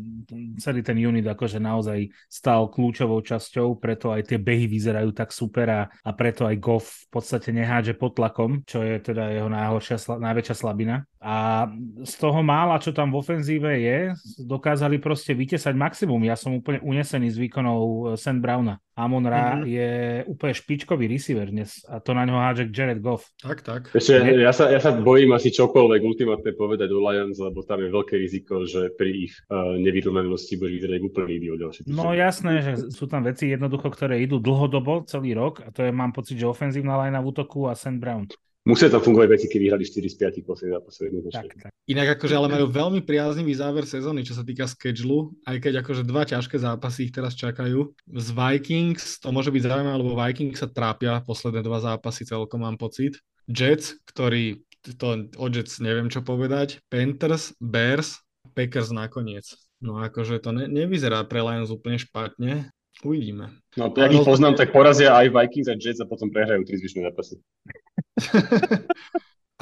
[0.58, 5.70] celý ten unit akože naozaj stal kľúčovou časťou, preto aj tie behy vyzerajú tak super
[5.70, 10.18] a, a preto aj Goff v podstate nehádže pod tlakom, čo je teda jeho najhoršia,
[10.18, 11.06] najväčšia slabina.
[11.22, 11.70] A
[12.02, 14.10] z toho mála, čo tam v ofenzíve je,
[14.42, 16.18] dokázali proste vytesať maximum.
[16.26, 18.82] Ja som úplne unesený z výkonov eh, Sam Browna.
[18.92, 19.64] Amon Ra mm-hmm.
[19.64, 19.90] je
[20.28, 23.32] úplne špičkový receiver dnes a to na ňo hádže Jared Goff.
[23.40, 23.88] Tak, tak.
[23.96, 27.88] Ešte, ja, sa, ja sa bojím asi čokoľvek ultimátne povedať o Lions, lebo tam je
[27.88, 31.88] veľké riziko, že pri ich uh, nevyrovnanosti bude vyzerať úplne idiot ďalšie.
[31.88, 35.90] No jasné, že sú tam veci jednoducho, ktoré idú dlhodobo celý rok a to je,
[35.90, 38.28] mám pocit, že ofenzívna lajna v útoku a Sam Brown.
[38.62, 41.02] Musia tam fungovať veci, keď vyhrali 4 z 5 posledných zápasov
[41.34, 41.72] Tak, tak.
[41.90, 46.06] Inak akože ale majú veľmi priaznivý záver sezóny, čo sa týka schedulu, aj keď akože
[46.06, 47.90] dva ťažké zápasy ich teraz čakajú.
[48.06, 52.78] Z Vikings, to môže byť zaujímavé, lebo Vikings sa trápia posledné dva zápasy celkom, mám
[52.78, 53.18] pocit.
[53.50, 54.62] Jets, ktorí,
[54.94, 58.22] to o Jets neviem čo povedať, Panthers, Bears,
[58.54, 59.42] Packers nakoniec.
[59.82, 62.70] No akože to ne, nevyzerá pre Lions úplne špatne.
[63.02, 63.58] Uvidíme.
[63.74, 66.78] No, to, ak ich poznám, tak porazia aj Vikings a Jets a potom prehrajú tri
[66.78, 67.42] zvyšné zápasy.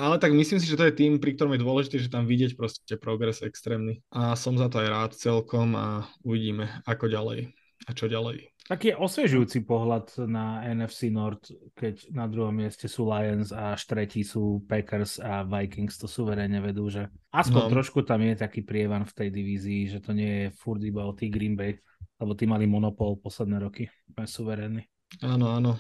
[0.01, 2.57] Ale tak myslím si, že to je tým, pri ktorom je dôležité, že tam vidieť
[2.57, 4.01] proste progres extrémny.
[4.09, 7.53] A som za to aj rád celkom a uvidíme, ako ďalej
[7.85, 8.49] a čo ďalej.
[8.71, 14.23] Taký osviežujúci pohľad na NFC North, keď na druhom mieste sú Lions a až tretí
[14.23, 17.73] sú Packers a Vikings, to suverene vedú, že aspoň no.
[17.75, 21.17] trošku tam je taký prievan v tej divízii, že to nie je furt iba o
[21.17, 21.83] tých Green Bay,
[22.23, 24.87] lebo tí mali monopol posledné roky, suverénny.
[25.25, 25.75] Áno, áno.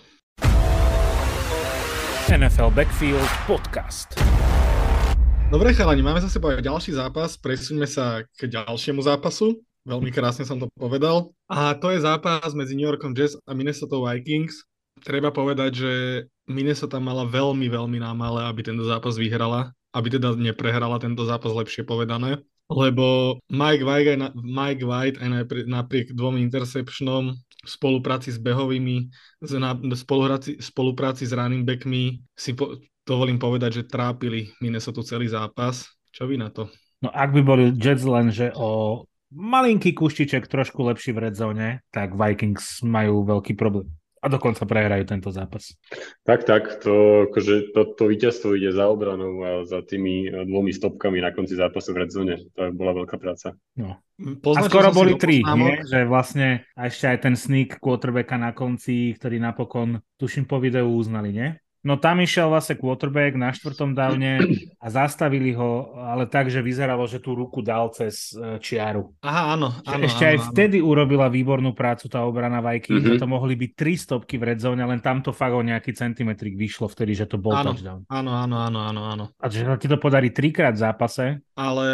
[2.31, 4.15] NFL Backfield Podcast.
[5.51, 9.59] Dobre chalani, máme za sebou aj ďalší zápas, presuňme sa k ďalšiemu zápasu.
[9.83, 11.35] Veľmi krásne som to povedal.
[11.51, 14.63] A to je zápas medzi New Yorkom Jets a Minnesota Vikings.
[15.03, 15.93] Treba povedať, že
[16.47, 19.75] Minnesota mala veľmi, veľmi námale, aby tento zápas vyhrala.
[19.91, 22.39] Aby teda neprehrala tento zápas, lepšie povedané.
[22.71, 25.29] Lebo Mike White, Mike White aj
[25.67, 29.11] napriek, dvom interceptionom v spolupráci s behovými,
[29.43, 35.91] v spolupráci, spolupráci s running backmi si po, dovolím povedať, že trápili Minnesota celý zápas.
[36.15, 36.71] Čo vy na to?
[37.03, 39.03] No ak by boli Jets len, že o
[39.35, 45.33] malinký kuštiček trošku lepší v redzone, tak Vikings majú veľký problém a dokonca prehrajú tento
[45.33, 45.73] zápas.
[46.29, 51.25] Tak, tak, to, akože, to, to víťazstvo ide za obranou a za tými dvomi stopkami
[51.25, 52.35] na konci zápasu v redzone.
[52.53, 53.57] To bola veľká práca.
[53.81, 53.97] No.
[54.21, 55.81] a skoro boli tri, nie?
[55.89, 60.93] že vlastne a ešte aj ten sneak quarterbacka na konci, ktorý napokon, tuším po videu
[60.93, 61.49] uznali, nie?
[61.81, 64.45] No tam išiel vlastne quarterback na štvrtom dávne
[64.85, 69.17] a zastavili ho, ale tak, že vyzeralo, že tú ruku dal cez e, čiaru.
[69.25, 69.73] Aha, áno.
[69.89, 70.47] áno Ešte áno, aj áno.
[70.53, 73.21] vtedy urobila výbornú prácu tá obrana Vikings, mm-hmm.
[73.21, 76.85] to mohli byť tri stopky v redzone, len tam to fakt o nejaký centimetrik vyšlo
[76.93, 78.05] vtedy, že to bol áno, touchdown.
[78.13, 79.25] Áno, áno, áno, áno, áno.
[79.41, 81.25] A že ti to podarí trikrát v zápase.
[81.57, 81.89] Ale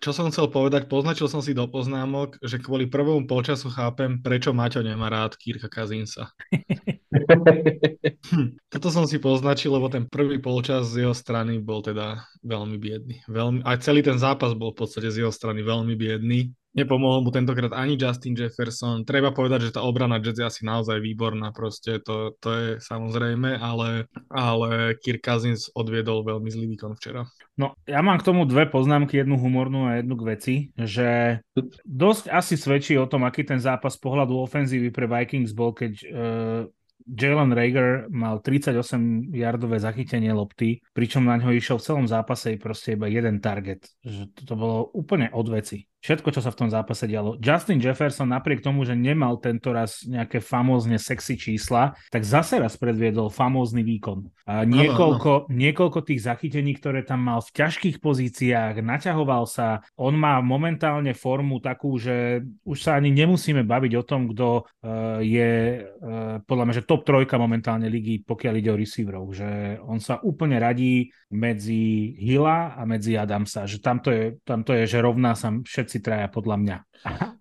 [0.00, 4.56] čo som chcel povedať, poznačil som si do poznámok, že kvôli prvom polčasu chápem, prečo
[4.56, 6.32] Maťo nemá rád Kirka Kazinsa.
[8.32, 12.80] hm, toto som si poznačil, lebo ten prvý polčas z jeho strany bol teda veľmi
[12.80, 13.20] biedný.
[13.28, 16.48] Veľmi, aj celý ten zápas bol v podstate z jeho strany veľmi biedný.
[16.70, 19.02] Nepomohol mu tentokrát ani Justin Jefferson.
[19.02, 23.58] Treba povedať, že tá obrana Jets je asi naozaj výborná, proste to, to je samozrejme,
[23.58, 27.26] ale, ale Kirk Cousins odviedol veľmi zlý výkon včera.
[27.58, 31.42] No, ja mám k tomu dve poznámky, jednu humornú a jednu k veci, že
[31.82, 36.62] dosť asi svedčí o tom, aký ten zápas pohľadu ofenzívy pre Vikings bol, keď uh,
[37.02, 42.94] Jalen Rager mal 38 yardové zachytenie lopty, pričom na ňo išiel v celom zápase proste
[42.94, 43.90] iba jeden target.
[44.06, 47.36] Že to bolo úplne od veci všetko, čo sa v tom zápase dialo.
[47.40, 52.76] Justin Jefferson napriek tomu, že nemal tento raz nejaké famózne sexy čísla, tak zase raz
[52.76, 54.28] predviedol famózny výkon.
[54.50, 55.54] A niekoľko, ano, ano.
[55.54, 59.84] niekoľko tých zachytení, ktoré tam mal v ťažkých pozíciách, naťahoval sa.
[59.94, 65.22] On má momentálne formu takú, že už sa ani nemusíme baviť o tom, kto uh,
[65.22, 69.30] je uh, podľa mňa, že top trojka momentálne ligy, pokiaľ ide o receiverov.
[69.30, 69.50] Že
[69.86, 73.70] on sa úplne radí medzi Hilla a medzi Adamsa.
[73.70, 76.76] Že tamto je, tamto je že rovná sa všetci všetci traja, podľa mňa.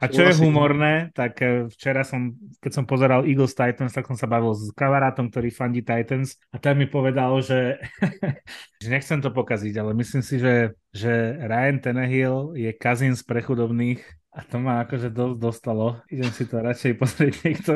[0.01, 4.17] A čo je humorné, tak e, včera som, keď som pozeral Eagles Titans, tak som
[4.17, 7.77] sa bavil s kamarátom, ktorý fandí Titans a ten mi povedal, že,
[8.81, 14.01] že nechcem to pokaziť, ale myslím si, že, že Ryan Tenehill je kazín z prechudobných
[14.33, 16.01] a to ma akože dosť dostalo.
[16.09, 17.73] Idem si to radšej pozrieť niekto.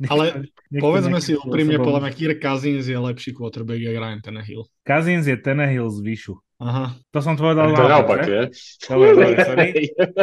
[0.00, 0.24] niekto Ale
[0.72, 4.62] niekto povedzme si úprimne, podľa mňa Kirk Cousins je lepší quarterback ako Ryan Tenehill.
[4.88, 6.34] Cousins je Tenehill z výšu.
[6.62, 6.94] Aha.
[7.10, 8.42] To som povedal to naopak, je?
[8.86, 9.68] Dobre, dobre, sorry.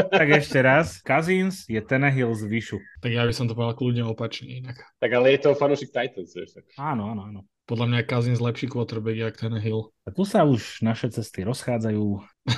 [0.08, 1.04] tak ešte raz.
[1.04, 2.80] Cousins je Tenehill z Vyšu.
[3.04, 4.80] Tak ja by som to povedal kľudne opačne inak.
[5.04, 6.64] Tak ale je to fanúšik Titans, vieš.
[6.80, 7.42] Áno, áno, áno.
[7.68, 9.92] Podľa mňa Cousins lepší quarterback, jak Tenehill.
[10.08, 12.06] A tu sa už naše cesty rozchádzajú.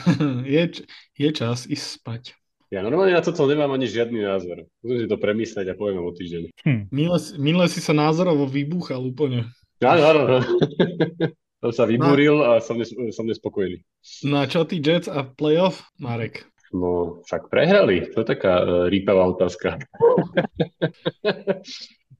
[0.53, 0.63] je,
[1.17, 2.23] je čas ísť spať.
[2.73, 4.65] Ja normálne na toto nemám ani žiadny názor.
[4.81, 6.43] Musím si to premyslieť a poviem o týždeň.
[6.65, 6.81] Hm.
[6.89, 9.45] Minule, minule si sa názorovo vybúchal úplne.
[9.81, 10.41] Áno, áno.
[11.71, 12.45] Sa vyburil no.
[12.51, 13.79] a som, nes- som nespokojný.
[14.27, 16.43] No a čo ty Jets a playoff, Marek?
[16.73, 18.09] No, však prehrali.
[18.11, 19.77] To je taká uh, rýpavá otázka.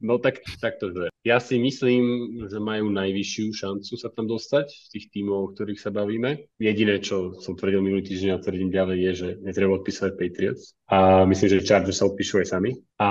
[0.08, 1.10] no tak, tak to je.
[1.26, 5.82] Ja si myslím, že majú najvyššiu šancu sa tam dostať z tých tímov, o ktorých
[5.82, 6.46] sa bavíme.
[6.62, 10.78] Jediné, čo som tvrdil minulý týždeň a tvrdím ďalej, je, že netreba odpísať Patriots.
[10.86, 12.78] A myslím, že Chargers sa odpíšu aj sami.
[13.02, 13.10] A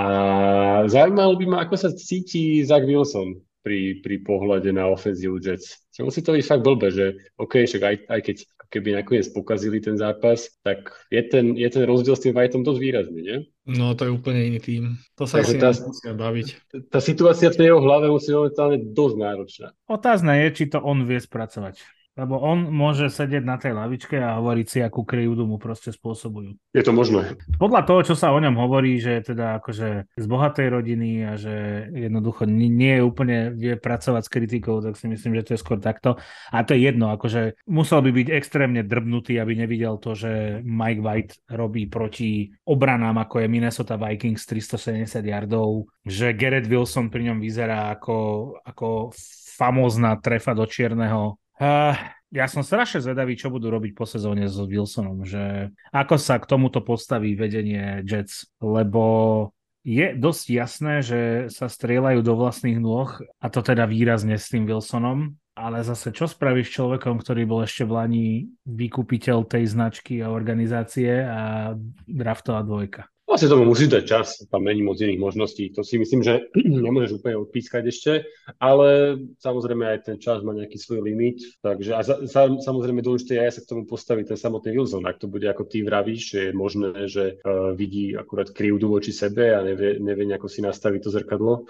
[0.87, 5.87] zaujímalo by ma, ako sa cíti Zach Wilson pri, pri pohľade na ofenzívu Jets.
[5.95, 8.37] Čo musí to byť fakt blbe, že OK, však aj, aj keď
[8.73, 12.79] keby nakoniec pokazili ten zápas, tak je ten, je ten rozdiel s tým Whiteom dosť
[12.81, 13.37] výrazný, nie?
[13.69, 14.83] No to je úplne iný tým.
[15.15, 16.47] To sa asi tá, musíme baviť.
[16.89, 19.67] Tá situácia v tej jeho hlave musí momentálne dosť náročná.
[19.85, 21.79] Otázne je, či to on vie spracovať.
[22.13, 26.53] Lebo on môže sedieť na tej lavičke a hovoriť si, akú krivdu mu proste spôsobujú.
[26.69, 27.33] Je to možné.
[27.57, 31.33] Podľa toho, čo sa o ňom hovorí, že je teda akože z bohatej rodiny a
[31.41, 35.63] že jednoducho nie, je úplne vie pracovať s kritikou, tak si myslím, že to je
[35.65, 36.21] skôr takto.
[36.53, 41.01] A to je jedno, akože musel by byť extrémne drbnutý, aby nevidel to, že Mike
[41.01, 47.41] White robí proti obranám, ako je Minnesota Vikings 370 yardov, že Garrett Wilson pri ňom
[47.41, 48.17] vyzerá ako,
[48.61, 49.09] ako
[49.57, 51.93] famózna trefa do čierneho Uh,
[52.33, 56.49] ja som strašne zvedavý, čo budú robiť po sezóne s Wilsonom, že ako sa k
[56.49, 59.53] tomuto postaví vedenie Jets, lebo
[59.85, 61.21] je dosť jasné, že
[61.53, 66.25] sa strieľajú do vlastných nôh a to teda výrazne s tým Wilsonom, ale zase čo
[66.25, 68.27] spravíš človekom, ktorý bol ešte v Lani
[68.65, 71.77] vykupiteľ tej značky a organizácie a
[72.09, 73.12] draftová dvojka?
[73.23, 75.71] Vlastne tomu musí dať čas, tam není moc iných možností.
[75.79, 76.51] To si myslím, že
[76.85, 78.11] nemôžeš úplne odpískať ešte,
[78.59, 81.39] ale samozrejme aj ten čas má nejaký svoj limit.
[81.63, 85.07] Takže a za, za, samozrejme dôležité aj sa k tomu postaví ten samotný Wilson.
[85.07, 89.15] Ak to bude ako ty vravíš, že je možné, že uh, vidí akurát krivdu voči
[89.15, 91.63] sebe a nevie, nevie nejako si nastaviť to zrkadlo,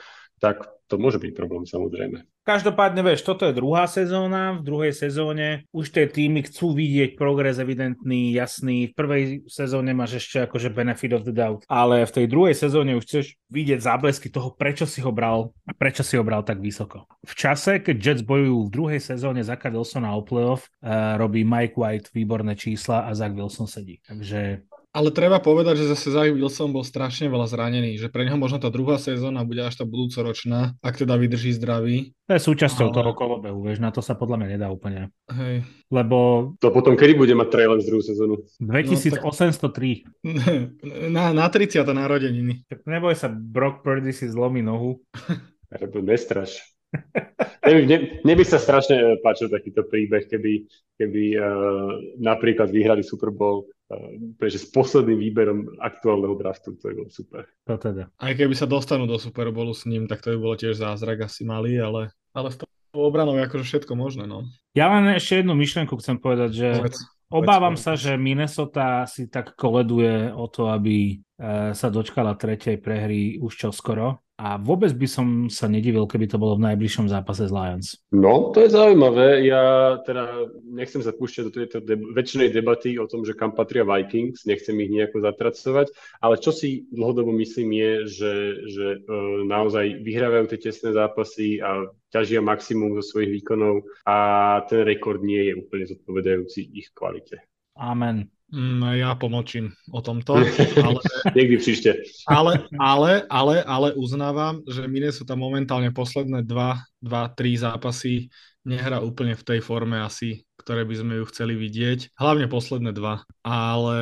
[0.44, 2.28] tak to môže byť problém samozrejme.
[2.44, 7.56] Každopádne, vieš, toto je druhá sezóna, v druhej sezóne už tie týmy chcú vidieť progres
[7.56, 8.92] evidentný, jasný.
[8.92, 13.00] V prvej sezóne máš ešte akože benefit of the doubt, ale v tej druhej sezóne
[13.00, 16.60] už chceš vidieť záblesky toho, prečo si ho bral a prečo si ho bral tak
[16.60, 17.08] vysoko.
[17.24, 21.80] V čase, keď Jets bojujú v druhej sezóne Zaka Wilsona o playoff, uh, robí Mike
[21.80, 24.04] White výborné čísla a Zach Wilson sedí.
[24.04, 28.38] Takže ale treba povedať, že zase Zach Wilson bol strašne veľa zranený, že pre neho
[28.38, 32.14] možno tá druhá sezóna bude až tá budúcoročná, ak teda vydrží zdravý.
[32.30, 32.96] To je súčasťou ale...
[33.02, 35.10] toho kolobehu, vieš, na to sa podľa mňa nedá úplne.
[35.34, 35.66] Hej.
[35.90, 36.54] Lebo...
[36.62, 38.36] To potom kedy bude mať trailer z druhú sezónu?
[38.62, 40.06] 2803.
[40.30, 40.70] No, tak...
[41.10, 41.82] Na, na 30.
[41.90, 42.70] narodeniny.
[42.70, 45.02] Tak neboj sa, Brock Purdy si zlomí nohu.
[46.06, 46.73] Nestraš.
[47.64, 50.68] Mne, mne, mne by sa strašne páčil takýto príbeh, keby,
[51.00, 56.96] keby uh, napríklad vyhrali Super Bowl uh, že s posledným výberom aktuálneho draftu, to je
[57.00, 57.48] bolo super.
[57.72, 58.12] To teda.
[58.20, 61.24] Aj keby sa dostanú do Super Bowlu s ním, tak to by bolo tiež zázrak
[61.24, 62.68] asi malý, ale, ale s tou
[63.00, 64.28] obranou je akože všetko možné.
[64.28, 64.44] No.
[64.76, 67.00] Ja len ešte jednu myšlenku chcem povedať, že Povedz.
[67.34, 71.18] Obávam sa, že Minnesota si tak koleduje o to, aby
[71.74, 76.58] sa dočkala tretej prehry už čoskoro a vôbec by som sa nedivil, keby to bolo
[76.58, 78.02] v najbližšom zápase s Lions.
[78.10, 79.46] No, to je zaujímavé.
[79.46, 83.86] Ja teda nechcem sa púšťať do tejto de- väčšinej debaty o tom, že kam patria
[83.86, 88.34] Vikings, nechcem ich nejako zatracovať, ale čo si dlhodobo myslím je, že,
[88.74, 94.18] že e, naozaj vyhrávajú tie tesné zápasy a ťažia maximum zo svojich výkonov a
[94.66, 97.46] ten rekord nie je úplne zodpovedajúci ich kvalite.
[97.78, 98.34] Amen.
[98.54, 100.38] Mm, ja pomočím o tomto.
[100.86, 101.02] Ale,
[101.34, 101.98] Niekdy príšte.
[102.30, 108.30] Ale, ale, ale, ale uznávam, že Minnesota momentálne posledné 2-3 zápasy
[108.64, 112.16] nehrá úplne v tej forme asi, ktoré by sme ju chceli vidieť.
[112.16, 113.26] Hlavne posledné dva.
[113.44, 114.00] Ale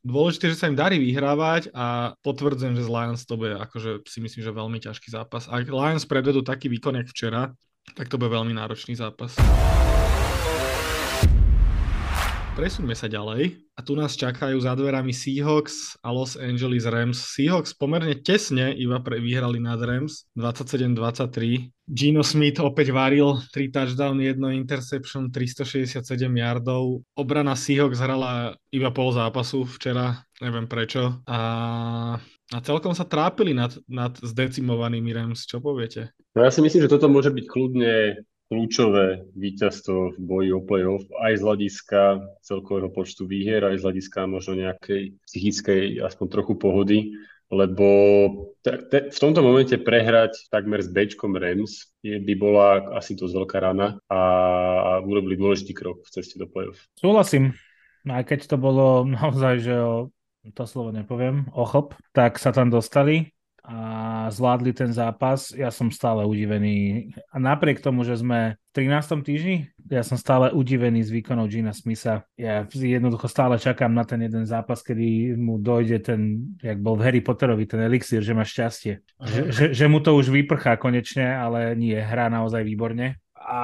[0.00, 4.18] dôležité, že sa im darí vyhrávať a potvrdzujem, že z Lions to bude akože si
[4.24, 5.50] myslím, že veľmi ťažký zápas.
[5.50, 7.52] Ak Lions predvedú taký výkon, jak včera,
[7.98, 9.36] tak to bude veľmi náročný zápas.
[12.52, 13.64] Presuňme sa ďalej.
[13.72, 17.16] A tu nás čakajú za dverami Seahawks a Los Angeles Rams.
[17.16, 21.72] Seahawks pomerne tesne iba pre, vyhrali nad Rams 27-23.
[21.88, 27.00] Gino Smith opäť varil 3 touchdown, 1 interception, 367 yardov.
[27.16, 31.24] Obrana Seahawks hrala iba pol zápasu včera, neviem prečo.
[31.24, 31.40] A,
[32.52, 35.48] a celkom sa trápili nad, nad zdecimovanými Rams.
[35.48, 36.12] Čo poviete?
[36.36, 38.20] No ja si myslím, že toto môže byť kľudne
[38.52, 42.00] kľúčové víťazstvo v boji o playoff aj z hľadiska
[42.44, 47.16] celkového počtu výhier, aj z hľadiska možno nejakej psychickej aspoň trochu pohody,
[47.48, 47.88] lebo
[48.60, 53.40] te, te, v tomto momente prehrať takmer s Bčkom Rams je, by bola asi dosť
[53.40, 56.76] veľká rana a, a urobili dôležitý krok v ceste do playoff.
[57.00, 57.56] Súhlasím.
[58.04, 60.12] Aj keď to bolo naozaj, že o,
[60.52, 63.32] to slovo nepoviem, ochop, tak sa tam dostali
[63.62, 65.54] a zvládli ten zápas.
[65.54, 67.10] Ja som stále udivený.
[67.30, 69.22] A napriek tomu, že sme v 13.
[69.22, 69.56] týždni,
[69.86, 72.26] ja som stále udivený z výkonov Gina Smitha.
[72.34, 77.04] Ja jednoducho stále čakám na ten jeden zápas, kedy mu dojde ten, jak bol v
[77.06, 78.98] Harry Potterovi, ten elixír, že má šťastie.
[79.22, 83.22] Že, že, že mu to už vyprchá konečne, ale nie, hrá naozaj výborne.
[83.38, 83.62] A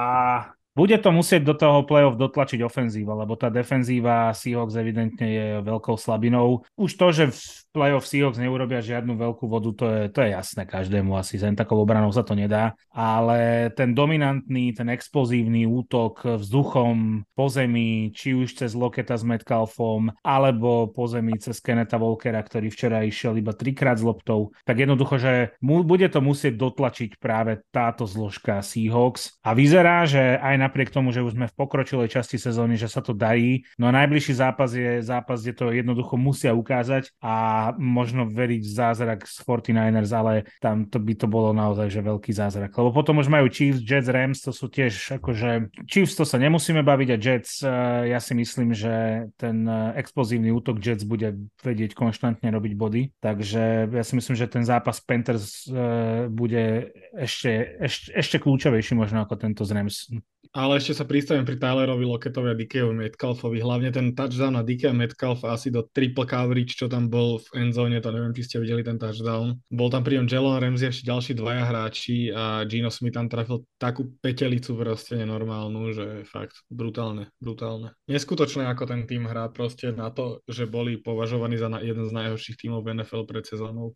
[0.77, 5.97] bude to musieť do toho playoff dotlačiť ofenzíva, lebo tá defenzíva Seahawks evidentne je veľkou
[5.97, 6.63] slabinou.
[6.77, 7.39] Už to, že v
[7.73, 11.81] playoff Seahawks neurobia žiadnu veľkú vodu, to je, to je jasné každému, asi len takou
[11.81, 18.53] obranou sa to nedá, ale ten dominantný, ten explozívny útok vzduchom po zemi, či už
[18.53, 23.97] cez Loketa s Metcalfom, alebo po zemi cez Keneta Volkera, ktorý včera išiel iba trikrát
[23.97, 29.53] s loptou, tak jednoducho, že mu, bude to musieť dotlačiť práve táto zložka Seahawks a
[29.57, 33.15] vyzerá, že aj napriek tomu, že už sme v pokročilej časti sezóny, že sa to
[33.15, 38.61] darí, no a najbližší zápas je zápas, kde to jednoducho musia ukázať a možno veriť
[38.61, 42.75] v zázrak z 49ers, ale tam to by to bolo naozaj že veľký zázrak.
[42.75, 46.83] Lebo potom už majú Chiefs, Jets, Rams, to sú tiež akože Chiefs to sa nemusíme
[46.83, 47.69] baviť a Jets, eh,
[48.11, 53.89] ja si myslím, že ten eh, explozívny útok Jets bude vedieť konštantne robiť body, takže
[53.89, 59.35] ja si myslím, že ten zápas Panthers eh, bude ešte, ešte, ešte kľúčovejší možno ako
[59.39, 60.09] tento z Rams.
[60.49, 63.61] Ale ešte sa pristavím pri Tylerovi Loketovi a Dickeyovi Metcalfovi.
[63.61, 68.01] Hlavne ten touchdown na Dickeya Metcalf asi do triple coverage, čo tam bol v endzone,
[68.01, 69.61] to neviem, či ste videli ten touchdown.
[69.69, 73.61] Bol tam pri ňom Jalen Ramsey ešte ďalší dvaja hráči a Gino Smith tam trafil
[73.77, 77.93] takú petelicu proste nenormálnu, že fakt brutálne, brutálne.
[78.09, 82.57] Neskutočné, ako ten tým hrá proste na to, že boli považovaní za jeden z najhorších
[82.57, 83.93] tímov v NFL pred sezónou.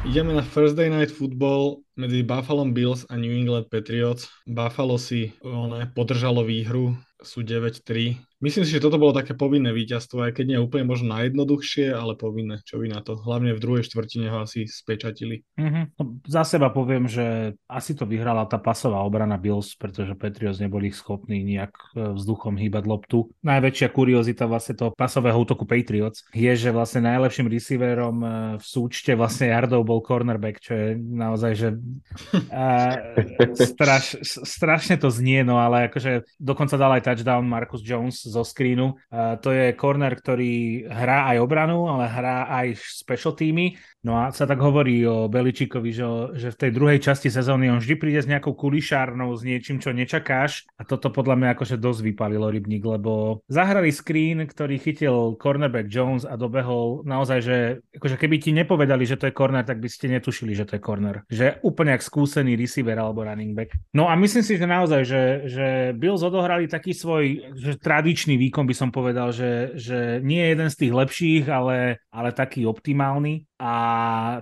[0.00, 4.32] Ideme na Thursday Night Football medzi Buffalo Bills a New England Patriots.
[4.48, 8.29] Buffalo si one, podržalo výhru, sú 9-3.
[8.40, 11.92] Myslím si, že toto bolo také povinné víťazstvo, aj keď nie je úplne možno najjednoduchšie,
[11.92, 12.64] ale povinné.
[12.64, 13.20] Čo vy na to?
[13.20, 15.44] Hlavne v druhej štvrtine ho asi spečatili.
[15.60, 15.84] Mm-hmm.
[16.00, 20.88] No, za seba poviem, že asi to vyhrala tá pasová obrana Bills, pretože Patriots neboli
[20.88, 23.28] schopní nejak e, vzduchom hýbať loptu.
[23.44, 29.12] Najväčšia kuriozita vlastne toho pasového útoku Patriots je, že vlastne najlepším receiverom e, v súčte
[29.12, 32.96] vlastne Jardov bol cornerback, čo je naozaj, že uh,
[33.76, 38.94] straš, strašne to znie, no ale akože dokonca dal aj touchdown Marcus Jones zo screenu.
[39.14, 43.74] To je corner, ktorý hrá aj obranu, ale hrá aj special týmy.
[44.00, 47.84] No a sa tak hovorí o Beličikovi, že, že v tej druhej časti sezóny on
[47.84, 50.64] vždy príde s nejakou kulišárnou, s niečím, čo nečakáš.
[50.80, 56.24] A toto podľa mňa akože dosť vypalilo rybník, lebo zahrali screen, ktorý chytil cornerback Jones
[56.24, 57.56] a dobehol naozaj, že
[57.96, 60.84] akože keby ti nepovedali, že to je corner, tak by ste netušili, že to je
[60.84, 61.16] corner.
[61.28, 63.76] Že úplne jak skúsený receiver alebo running back.
[63.92, 68.68] No a myslím si, že naozaj, že, že Bills odohrali taký svoj že tradičný výkon,
[68.68, 73.48] by som povedal, že, že nie je jeden z tých lepších, ale, ale taký optimálny.
[73.56, 73.72] A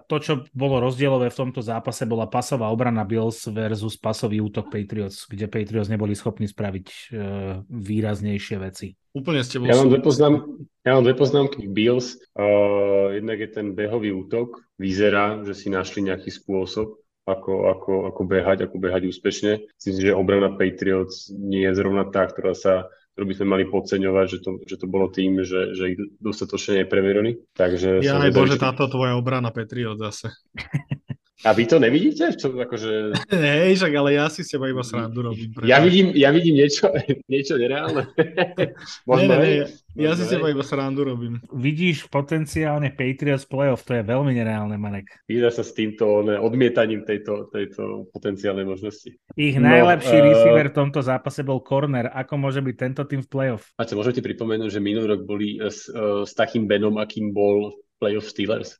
[0.06, 5.26] to, čo bolo rozdielové v tomto zápase, bola pasová obrana Bills versus pasový útok Patriots,
[5.28, 8.94] kde Patriots neboli schopní spraviť uh, výraznejšie veci.
[9.14, 10.46] Úplne ste ja mám, dve poznám,
[10.86, 12.18] ja mám dve poznámky k Bills.
[12.38, 14.62] Uh, jednak je ten behový útok.
[14.78, 16.94] Vyzerá, že si našli nejaký spôsob,
[17.26, 19.52] ako, ako, ako behať, ako behať úspešne.
[19.76, 22.86] Myslím si, že obrana Patriots nie je zrovna tá, ktorá sa
[23.18, 26.86] ktorú by sme mali podceňovať, že to, že to bolo tým, že, že ich dostatočne
[26.86, 27.42] nepreverili.
[27.50, 30.30] Takže ja aj bože, táto tvoja obrana Patriot zase.
[31.46, 32.34] A vy to nevidíte?
[32.34, 33.14] Čo, akože...
[33.30, 35.54] Hej, však ale ja si s teba iba srandu robím.
[35.62, 36.90] Ja vidím, ja vidím niečo,
[37.32, 38.10] niečo nereálne.
[39.10, 40.02] Možno nie, nie, nie.
[40.02, 41.38] Ja si s teba iba srandu robím.
[41.54, 45.30] Vidíš potenciálne Patriots playoff, to je veľmi nereálne, Manek.
[45.30, 49.14] Vyzerá sa s týmto ne, odmietaním tejto, tejto potenciálnej možnosti.
[49.38, 50.24] Ich no, najlepší uh...
[50.34, 52.10] receiver v tomto zápase bol corner.
[52.18, 53.70] Ako môže byť tento tým v playoff?
[53.78, 57.30] A čo, môžem ti pripomenúť, že minulý rok boli s, uh, s takým Benom, akým
[57.30, 58.74] bol playoff Steelers.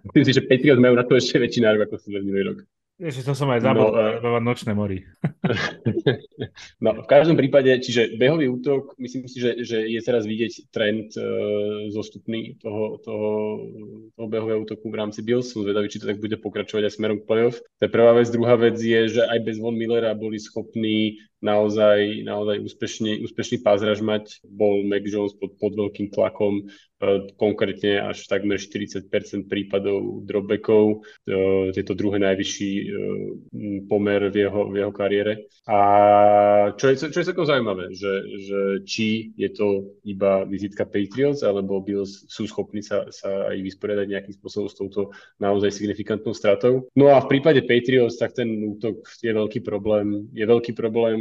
[0.00, 2.58] Myslím si, že Patriot majú na to ešte väčší nárok ako si minulý rok.
[3.02, 5.02] Ešte to som aj zabudol, no, uh, nočné mori.
[6.84, 11.10] no, v každom prípade, čiže behový útok, myslím si, že, že je teraz vidieť trend
[11.18, 13.30] uh, zostupný toho, toho,
[14.14, 15.50] toho behového útoku v rámci Bills.
[15.50, 17.58] Som zvedavý, či to tak bude pokračovať aj smerom k playoff.
[17.80, 18.30] To je prvá vec.
[18.30, 24.00] Druhá vec je, že aj bez Von Millera boli schopní naozaj, naozaj úspešný, úspešný pázraž
[24.00, 24.40] mať.
[24.46, 26.70] Bol Mac Jones pod, pod veľkým tlakom,
[27.02, 29.10] E, konkrétne až takmer 40%
[29.50, 31.02] prípadov dropbackov,
[31.74, 32.84] je to druhé najvyšší e,
[33.90, 35.50] pomer v jeho, v jeho kariére.
[35.66, 35.78] A
[36.78, 38.12] čo je, čo je celkom zaujímavé, že,
[38.46, 44.06] že či je to iba vizitka Patriots, alebo Bills sú schopní sa, sa aj vysporiadať
[44.06, 45.10] nejakým spôsobom s touto
[45.42, 46.86] naozaj signifikantnou stratou.
[46.94, 48.46] No a v prípade Patriots, tak ten
[48.78, 50.30] útok je veľký problém.
[50.30, 51.18] Je veľký problém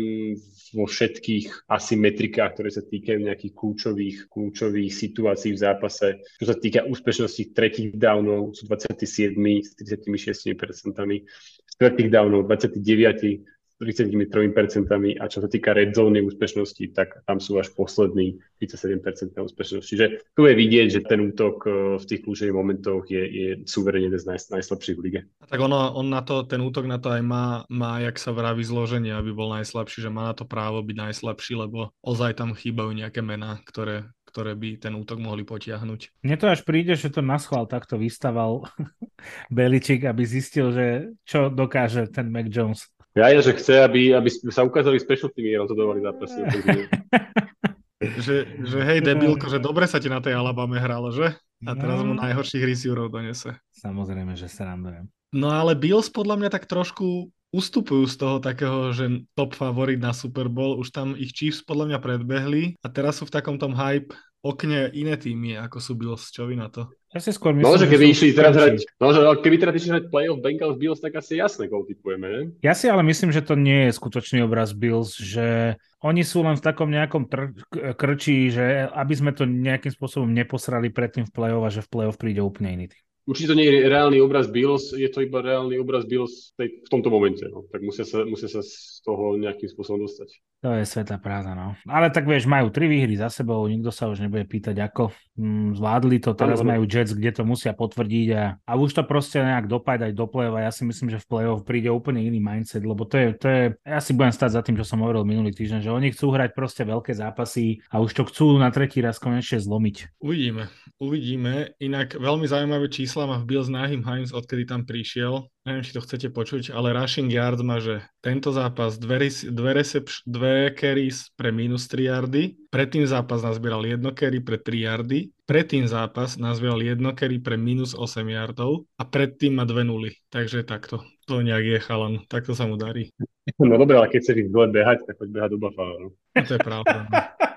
[0.71, 6.07] vo všetkých asymetrikách, ktoré sa týkajú nejakých kľúčových, kľúčových situácií v zápase.
[6.39, 11.27] Čo sa týka úspešnosti tretích downov, sú 27 s 36 percentami,
[11.75, 14.85] štvrtých downov 29 33%
[15.17, 19.89] a čo sa týka red zone úspešnosti, tak tam sú až poslední 37% úspešnosti.
[19.89, 20.05] Čiže
[20.37, 24.21] tu je vidieť, že ten útok e, v tých kľúčových momentoch je, je suverene jeden
[24.21, 25.21] z naj, najslabších v lige.
[25.49, 28.61] Tak ono, on na to, ten útok na to aj má, má, jak sa vraví,
[28.61, 32.93] zloženie, aby bol najslabší, že má na to právo byť najslabší, lebo ozaj tam chýbajú
[32.93, 36.23] nejaké mená, ktoré, ktoré by ten útok mohli potiahnuť.
[36.23, 38.63] Mne to až príde, že to naschval takto vystaval
[39.53, 40.85] Beličik, aby zistil, že
[41.27, 42.87] čo dokáže ten Mac Jones.
[43.11, 46.39] Ja je, že chce, aby, aby sa ukázali special teamy rozhodovali zápasy.
[48.23, 51.35] že, že hej, debilko, že dobre sa ti na tej Alabame hralo, že?
[51.67, 52.11] A teraz no.
[52.11, 53.53] mu najhorších receiverov donese.
[53.75, 55.11] Samozrejme, že sa randujem.
[55.35, 60.15] No ale Bills podľa mňa tak trošku ustupujú z toho takého, že top favorit na
[60.15, 60.79] Super Bowl.
[60.79, 64.89] Už tam ich Chiefs podľa mňa predbehli a teraz sú v takom tom hype okne
[64.95, 66.31] iné týmy, ako sú Bills.
[66.31, 66.89] Čo vy na to?
[67.11, 69.91] Ja si skôr myslím, no, že keby išli teraz hrať, no, že keby teda išli
[69.91, 72.41] hrať playoff Bengals Bills, tak asi jasné, koho typujeme, ne?
[72.63, 76.55] Ja si ale myslím, že to nie je skutočný obraz Bills, že oni sú len
[76.55, 77.51] v takom nejakom tr-
[77.99, 82.15] krčí, že aby sme to nejakým spôsobom neposrali predtým v playoff a že v playoff
[82.15, 83.03] príde úplne iný tým.
[83.21, 87.13] Určite to nie je reálny obraz Bills, je to iba reálny obraz Bills v tomto
[87.13, 87.45] momente.
[87.45, 87.69] No.
[87.69, 88.65] Tak musia sa, musia sa
[89.01, 90.41] toho nejakým spôsobom dostať.
[90.61, 91.73] To je sveta práza, no.
[91.89, 95.09] Ale tak vieš, majú tri výhry za sebou, nikto sa už nebude pýtať ako.
[95.33, 99.41] Mm, zvládli to, teraz majú Jets, kde to musia potvrdiť a, a už to proste
[99.41, 102.85] nejak dopájať do play a ja si myslím, že v play-off príde úplne iný mindset,
[102.85, 105.49] lebo to je, to je, ja si budem stať za tým, čo som hovoril minulý
[105.49, 109.17] týždeň, že oni chcú hrať proste veľké zápasy a už to chcú na tretí raz
[109.17, 110.21] konečne zlomiť.
[110.21, 110.69] Uvidíme,
[111.01, 111.73] uvidíme.
[111.81, 115.49] Inak veľmi zaujímavé čísla má v Bills Nahim Hines, odkedy tam prišiel.
[115.65, 120.25] Neviem, či to chcete počuť, ale rushing yards má, že tento zápas dve, dve, recepš,
[120.25, 125.85] dve carries pre minus 3 yardy, predtým zápas nazbieral jedno carry pre 3 yardy, predtým
[125.85, 130.11] zápas nazbieral jedno carry pre minus 8 yardov a predtým má dve nuly.
[130.33, 131.05] Takže takto.
[131.29, 132.25] To nejak je chalan.
[132.25, 133.13] Takto sa mu darí.
[133.57, 135.95] No dobre, ale keď chceš ich dole behať, tak poď behať do Buffalo.
[135.97, 136.07] No.
[136.13, 136.93] no to je pravda.
[137.09, 137.09] No.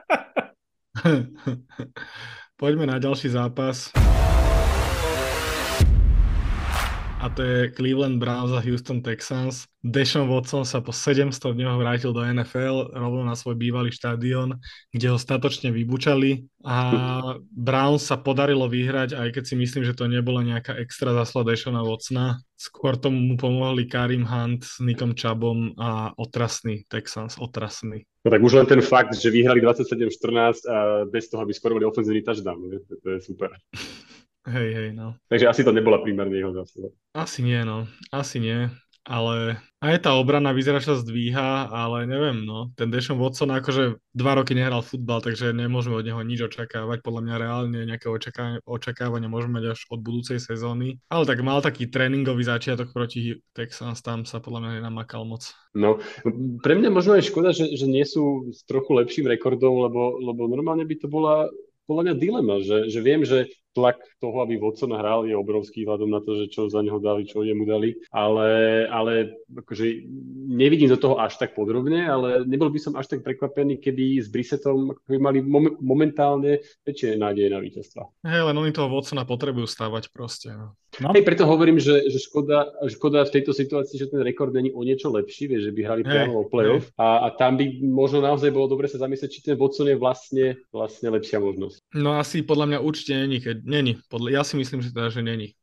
[2.60, 3.93] Poďme na ďalší zápas
[7.24, 9.64] a to je Cleveland Browns a Houston Texans.
[9.80, 14.60] Deshaun Watson sa po 700 dňoch vrátil do NFL rovno na svoj bývalý štadión,
[14.92, 16.76] kde ho statočne vybučali a
[17.48, 21.80] Browns sa podarilo vyhrať, aj keď si myslím, že to nebola nejaká extra zasla Deshauna
[21.80, 22.44] Watsona.
[22.60, 28.05] Skôr tomu mu pomohli Karim Hunt s Nikom Chubbom a otrasný Texans, otrasný.
[28.20, 30.76] No tak už len ten fakt, že vyhrali 27-14 a
[31.09, 33.48] bez toho, aby skorovali ofenzívny touchdown, to, to je super.
[34.44, 35.16] Hej, hej, no.
[35.32, 36.92] Takže asi to nebola primárne jeho zásluha.
[37.16, 37.88] Asi nie, no.
[38.12, 38.68] Asi nie.
[39.04, 42.72] Ale aj tá obrana vyzerá, že sa zdvíha, ale neviem, no.
[42.72, 47.04] Ten Deshaun Watson akože dva roky nehral futbal, takže nemôžeme od neho nič očakávať.
[47.04, 51.04] Podľa mňa reálne nejaké očakávania, očakávania môžeme mať až od budúcej sezóny.
[51.12, 55.52] Ale tak mal taký tréningový začiatok proti Texans, tam sa podľa mňa nenamakal moc.
[55.76, 56.00] No,
[56.64, 60.48] pre mňa možno aj škoda, že, že nie sú s trochu lepším rekordom, lebo, lebo
[60.48, 61.52] normálne by to bola
[61.84, 66.10] podľa mňa dilema, že, že viem, že tlak toho, aby Watson hral, je obrovský vzhľadom
[66.14, 70.06] na to, že čo za neho dali, čo jemu dali, ale, ale akože
[70.48, 74.30] nevidím do toho až tak podrobne, ale nebol by som až tak prekvapený, keby s
[74.30, 78.02] Brissettom by mali mom- momentálne väčšie nádeje na víťazstva.
[78.24, 80.55] Hej, len oni toho Watsona potrebujú stávať proste.
[80.55, 80.78] No.
[81.02, 81.10] No.
[81.10, 84.86] Hej, preto hovorím, že, že škoda, škoda v tejto situácii, že ten rekord není o
[84.86, 88.55] niečo lepší, vie, že by hrali priamo o playoff a, a tam by možno naozaj
[88.55, 91.82] bolo dobre sa zamyslieť, či ten Watson je vlastne, vlastne lepšia možnosť.
[91.98, 93.97] No asi podľa mňa určite není, keď Není.
[94.12, 95.57] Podľa, ja si myslím, že teda, že není.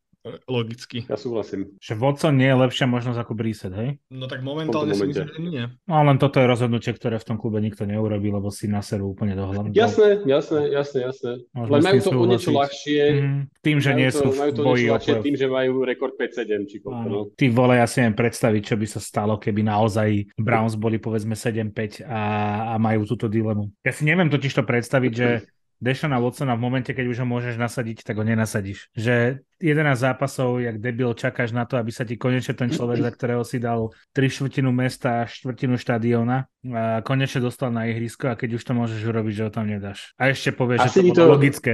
[0.46, 1.02] Logicky.
[1.10, 1.74] Ja súhlasím.
[1.82, 3.98] Že Watson nie je lepšia možnosť ako Brissett, hej?
[4.14, 5.66] No tak momentálne si myslím, že nie.
[5.90, 9.18] No len toto je rozhodnutie, ktoré v tom klube nikto neurobi, lebo si na seru
[9.18, 9.74] úplne do hlavy.
[9.74, 11.32] Jasné, jasné, jasné, jasné.
[11.58, 13.02] Môžeme len majú to o niečo ľahšie.
[13.18, 16.76] Mm, tým, že nie sú majú to boji ľahšie, tým, že majú rekord 5-7, či
[16.86, 17.22] koľko, no.
[17.34, 21.34] Ty vole, ja si viem predstaviť, čo by sa stalo, keby naozaj Browns boli povedzme
[21.34, 22.22] 7-5 a,
[22.70, 23.74] a majú túto dilemu.
[23.82, 25.50] Ja si neviem totiž to predstaviť, že
[25.82, 28.94] Dešana Watsona v momente, keď už ho môžeš nasadiť, tak ho nenasadíš.
[28.94, 33.10] Že 11 zápasov, jak debil, čakáš na to, aby sa ti konečne ten človek, za
[33.10, 38.38] ktorého si dal tri štvrtinu mesta a štvrtinu štadióna, a konečne dostal na ihrisko a
[38.38, 40.14] keď už to môžeš urobiť, že ho tam nedáš.
[40.22, 41.74] A ešte povieš, že to, to logické.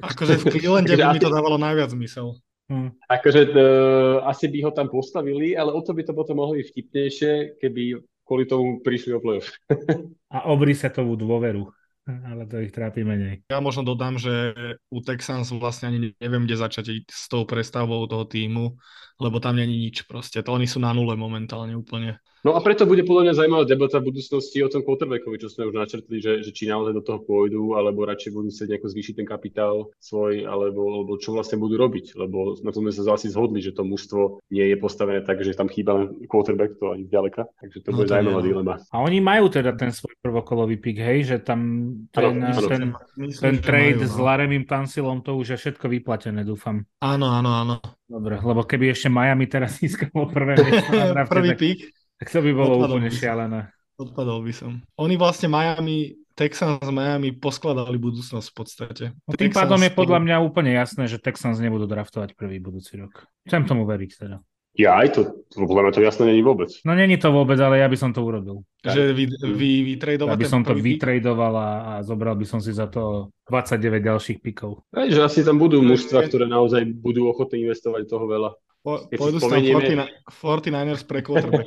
[0.00, 2.40] Akože v Clevelande by mi to dávalo najviac zmysel.
[2.72, 2.96] Hmm.
[3.04, 6.72] Akože uh, asi by ho tam postavili, ale o to by to potom mohlo byť
[6.72, 9.52] vtipnejšie, keby kvôli tomu prišli o play-off.
[10.34, 11.68] a obri sa tomu dôveru
[12.06, 13.42] ale to ich trápi menej.
[13.50, 14.54] Ja možno dodám, že
[14.88, 18.78] u Texans vlastne ani neviem, kde začať s tou prestavbou toho týmu,
[19.16, 20.40] lebo tam není nič proste.
[20.44, 22.20] To oni sú na nule momentálne úplne.
[22.46, 25.66] No a preto bude podľa mňa zaujímavá debata v budúcnosti o tom quarterbackovi, čo sme
[25.66, 29.14] už načrtli, že, že či naozaj do toho pôjdu, alebo radšej budú chcieť nejako zvýšiť
[29.18, 33.34] ten kapitál svoj, alebo, alebo čo vlastne budú robiť, lebo na tom sme sa asi
[33.34, 37.50] zhodli, že to mužstvo nie je postavené tak, že tam chýba quarterback, to ani ďaleka,
[37.58, 38.74] takže to no, bude to zaujímavá je, dilema.
[38.94, 41.58] A oni majú teda ten svoj prvokolový pick, hej, že tam
[42.14, 44.12] ten, ano, ten, Myslím, ten trade majú, no.
[44.14, 46.86] s Laremim Tansilom, to už je všetko vyplatené, dúfam.
[47.02, 47.76] Áno, áno, áno.
[48.06, 51.58] Dobre, lebo keby ešte Miami teraz získalo prvé miesto na Prvý tak...
[51.58, 51.80] pick
[52.16, 53.60] tak to by bolo Odpadol úplne šialené.
[53.96, 54.72] Odpadol by som.
[55.00, 59.04] Oni vlastne Miami, Texans Miami poskladali budúcnosť v podstate.
[59.24, 63.28] No tým pádom je podľa mňa úplne jasné, že Texans nebudú draftovať prvý budúci rok.
[63.48, 64.36] Chcem tomu veriť teda.
[64.76, 65.20] Ja aj to,
[65.56, 66.68] podľa mňa to jasné není vôbec.
[66.84, 68.60] No není to vôbec, ale ja by som to urobil.
[68.84, 69.24] Že vy,
[69.56, 73.32] vy vytradovať Ja by som to vytradoval a, a zobral by som si za to
[73.48, 74.84] 29 ďalších pikov.
[74.92, 78.50] Aj, že asi tam budú mužstva, ktoré naozaj budú ochotné investovať toho veľa.
[78.86, 80.06] Po, pôjdu spomenieme...
[80.30, 81.66] 49ers pre quarterback.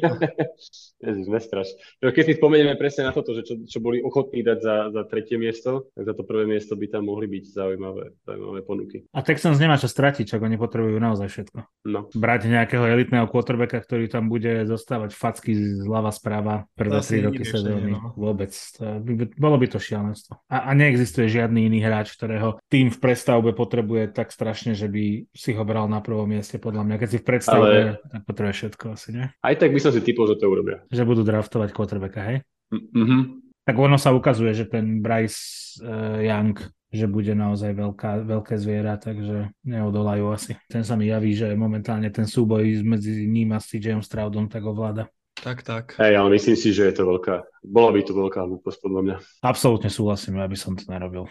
[1.03, 1.67] Ježiš, nestraš.
[1.99, 5.35] Keď si spomenieme presne na toto, že čo, čo boli ochotní dať za, za tretie
[5.35, 9.03] miesto, tak za to prvé miesto by tam mohli byť zaujímavé, zaujímavé ponuky.
[9.11, 11.59] A Texans nemá čo stratiť, čak oni potrebujú naozaj všetko.
[11.91, 12.07] No.
[12.15, 17.99] Brať nejakého elitného quarterbacka, ktorý tam bude zostávať facky zľava správa prvé tri roky sezóny.
[17.99, 18.15] No.
[18.15, 18.55] Vôbec.
[18.79, 20.39] To, by, bolo by to šialenstvo.
[20.47, 25.27] A, a neexistuje žiadny iný hráč, ktorého tým v prestavbe potrebuje tak strašne, že by
[25.35, 27.99] si ho bral na prvom mieste podľa mňa keď si v predstave, Ale...
[28.07, 29.25] tak potrebuje všetko asi, nie?
[29.41, 30.85] Aj tak by som si typol, že to urobia.
[30.93, 32.37] Že budú draftovať quarterbacka, hej?
[32.69, 33.21] Mm-hmm.
[33.65, 36.57] Tak ono sa ukazuje, že ten Bryce uh, Young
[36.89, 40.57] že bude naozaj veľká, veľké zviera, takže neodolajú asi.
[40.65, 45.05] Ten sa mi javí, že momentálne ten súboj medzi ním a CJom Stroudom tak ovláda.
[45.39, 45.95] Tak, tak.
[46.01, 49.15] Hej, ale myslím si, že je to veľká, bola by to veľká hlúposť podľa mňa.
[49.45, 51.29] Absolútne súhlasím, aby som to nerobil.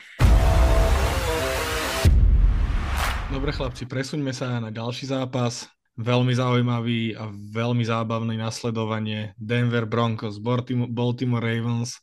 [3.28, 5.68] Dobre chlapci, presuňme sa na ďalší zápas.
[5.98, 9.34] veľmi zaujímavý a veľmi zábavný nasledovanie.
[9.34, 11.98] Denver Broncos, Baltimore, Ravens.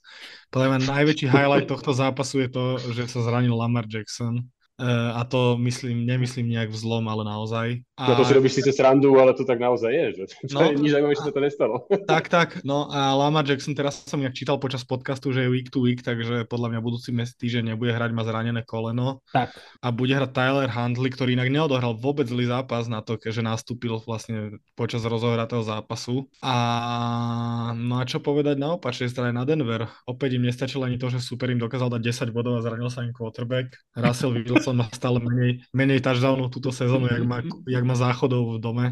[0.51, 4.43] Podľa mňa najväčší highlight tohto zápasu je to, že sa zranil Lamar Jackson.
[4.75, 7.84] Uh, a to myslím, nemyslím nejak v zlom, ale naozaj.
[7.95, 8.11] A...
[8.11, 10.75] No to si robíš síce srandu, ale to tak naozaj je, že to no, je
[10.75, 11.75] nič že sa to nestalo.
[12.05, 15.71] Tak, tak, no a Lamar Jackson, teraz som nejak čítal počas podcastu, že je week
[15.71, 19.23] to week, takže podľa mňa budúci týždeň nebude hrať, má zranené koleno.
[19.31, 19.55] Tak.
[19.81, 23.97] A bude hrať Tyler Handley, ktorý inak neodohral vôbec zlý zápas na to, keďže nastúpil
[24.03, 26.27] vlastne počas rozohratého zápasu.
[26.43, 29.87] A no a čo povedať na opačnej strane na Denver?
[30.05, 32.01] Opäť im nestačilo ani to, že super im dokázal dať
[32.31, 33.73] 10 bodov a zranil sa im quarterback.
[33.95, 38.57] Russell Wilson Wilson má stále menej, menej touchdownov túto sezónu, jak má, jak má záchodov
[38.57, 38.85] v dome.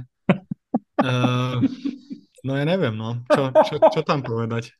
[1.01, 1.59] Uh,
[2.47, 3.25] no ja neviem, no.
[3.27, 4.71] Čo, čo, čo tam povedať?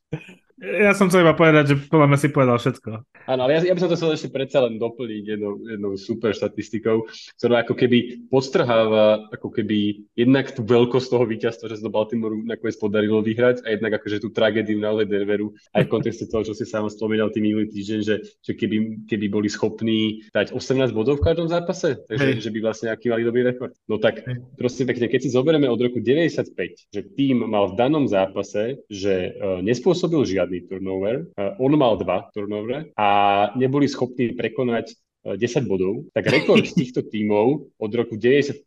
[0.62, 2.90] Ja som chcel iba povedať, že podľa mňa si povedal všetko.
[3.26, 6.30] Áno, ale ja, ja by som to chcel ešte predsa len doplniť jednou, jednou super
[6.30, 7.10] štatistikou,
[7.42, 12.38] ktorá ako keby podstrháva ako keby jednak tú veľkosť toho víťazstva, že sa do Baltimoreu
[12.46, 16.54] nakoniec podarilo vyhrať a jednak akože tú tragédiu naozaj Denveru aj v kontexte toho, čo
[16.54, 21.18] si sám spomínal tým minulý týždeň, že, že keby, keby boli schopní dať 18 bodov
[21.18, 23.74] v každom zápase, takže že by vlastne aký mali dobrý rekord.
[23.90, 24.22] No tak
[24.54, 26.54] proste pekne, keď si zoberieme od roku 95,
[26.94, 31.24] že tým mal v danom zápase, že uh, nespôsobil žiadny žiadny turnover.
[31.56, 33.08] On mal dva turnover a
[33.56, 34.92] neboli schopní prekonať
[35.24, 38.60] uh, e, 10 bodov, tak rekord z týchto tímov od roku 95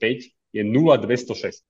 [0.58, 1.62] je 0,206.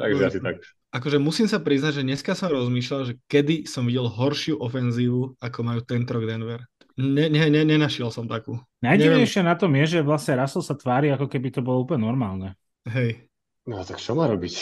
[0.00, 0.64] Takže asi tak.
[0.90, 5.58] Akože musím sa priznať, že dneska som rozmýšľal, že kedy som videl horšiu ofenzívu, ako
[5.62, 6.66] majú tento rok Denver.
[6.98, 8.58] Ne, ne, ne, nenašiel som takú.
[8.82, 12.58] Najdivnejšie na tom je, že vlastne Russell sa tvári, ako keby to bolo úplne normálne.
[12.90, 13.30] Hej.
[13.70, 14.56] No tak čo má robiť?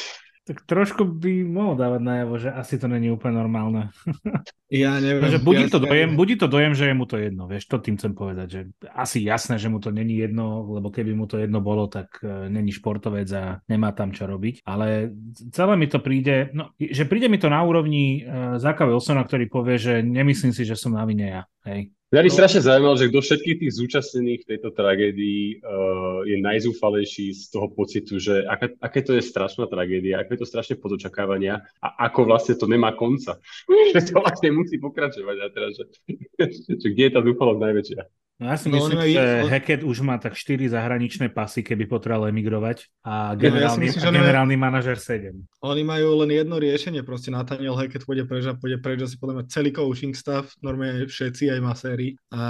[0.49, 3.93] Tak trošku by mohol dávať najavo, že asi to není úplne normálne.
[4.73, 5.21] Ja neviem.
[5.21, 7.77] Takže budí, ja to dojem, budí to dojem, že je mu to jedno, vieš, to
[7.77, 8.61] tým chcem povedať, že
[8.97, 12.49] asi jasné, že mu to není jedno, lebo keby mu to jedno bolo, tak uh,
[12.49, 15.13] není športovec a nemá tam čo robiť, ale
[15.53, 19.53] celé mi to príde, no, že príde mi to na úrovni uh, Zaka Wilsona, ktorý
[19.53, 21.93] povie, že nemyslím si, že som na vine ja, hej.
[22.09, 22.37] Mňa by no.
[22.41, 27.69] strašne zaujímalo, že kto všetkých tých zúčastnených v tejto tragédii uh, je najzúfalejší z toho
[27.69, 32.09] pocitu, že aké, aké to je strašná tragédia, aké je to strašne pod očakávania a
[32.09, 33.37] ako vlastne to nemá konca.
[33.93, 35.85] že to vlastne musí pokračovať a teraz, že,
[36.81, 38.03] že kde je tá zúfalosť najväčšia.
[38.39, 39.51] No ja si no, myslím, že je...
[39.51, 43.99] Hackett už má tak 4 zahraničné pasy, keby potreboval emigrovať a generálny, no, ja myslím,
[43.99, 44.67] a generálny nemajú...
[44.71, 45.35] manažer 7.
[45.67, 49.43] Oni majú len jedno riešenie, proste Nathaniel Hackett pôjde preč a pôjde preč asi podľa
[49.43, 52.15] mňa celý coaching staff, normálne všetci aj maséri.
[52.31, 52.41] A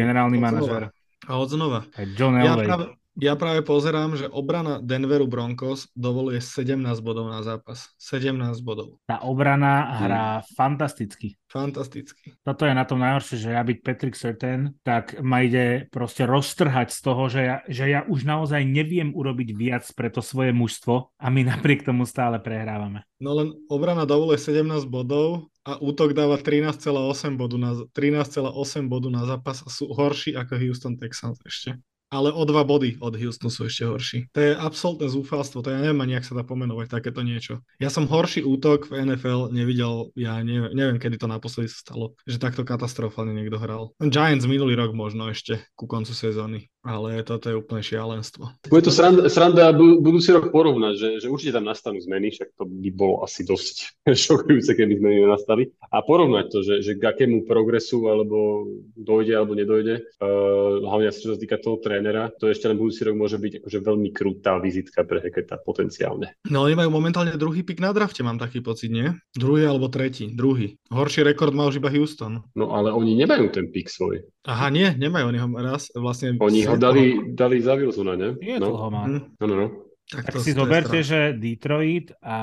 [0.00, 0.88] generálny manažer.
[1.28, 1.84] A od znova.
[1.92, 2.64] Aj John Elway.
[2.64, 2.84] Ja práve,
[3.14, 7.94] ja práve pozerám, že obrana Denveru Broncos dovoluje 17 bodov na zápas.
[8.02, 8.34] 17
[8.66, 8.98] bodov.
[9.06, 10.46] Tá obrana hrá hmm.
[10.58, 11.38] fantasticky.
[11.46, 12.34] Fantasticky.
[12.42, 16.90] Toto je na tom najhoršie, že ja byť Patrick Certain, tak ma ide proste roztrhať
[16.90, 21.14] z toho, že ja, že ja už naozaj neviem urobiť viac pre to svoje mužstvo
[21.14, 23.06] a my napriek tomu stále prehrávame.
[23.22, 29.22] No len obrana dovoluje 17 bodov a útok dáva 13,8 bodu na, 13,8 bodu na
[29.22, 31.78] zápas a sú horší ako Houston Texans ešte
[32.14, 34.18] ale o dva body od Houston sú ešte horší.
[34.30, 37.58] To je absolútne zúfalstvo, to ja neviem ani, ak sa dá pomenovať takéto niečo.
[37.82, 42.14] Ja som horší útok v NFL nevidel, ja neviem, neviem kedy to naposledy sa stalo,
[42.22, 43.90] že takto katastrofálne niekto hral.
[43.98, 48.68] Giants minulý rok možno ešte ku koncu sezóny ale toto je úplne šialenstvo.
[48.68, 52.68] Bude to sranda, sranda budúci rok porovnať, že, že určite tam nastanú zmeny, však to
[52.68, 55.72] by bolo asi dosť šokujúce, keby zmeny nenastali.
[55.88, 61.32] A porovnať to, že, že k akému progresu alebo dojde alebo nedojde, uh, hlavne čo
[61.32, 65.08] sa týka toho trénera, to ešte len budúci rok môže byť akože veľmi krutá vizitka
[65.08, 66.36] pre Heketa potenciálne.
[66.52, 69.08] No oni majú momentálne druhý pik na drafte, mám taký pocit, nie?
[69.32, 70.76] Druhý alebo tretí, druhý.
[70.92, 72.44] Horší rekord má už iba Houston.
[72.52, 74.20] No ale oni nemajú ten pik svoj.
[74.44, 76.36] Aha, nie, nemajú, oni ho raz vlastne...
[76.36, 78.34] Oni ho dali, dali za Wilsona, ne?
[78.40, 78.66] Je no.
[78.70, 79.04] to má.
[79.06, 79.20] Mm.
[79.40, 79.68] No, no, no.
[80.04, 82.38] Tak, tak si zoberte, že Detroit a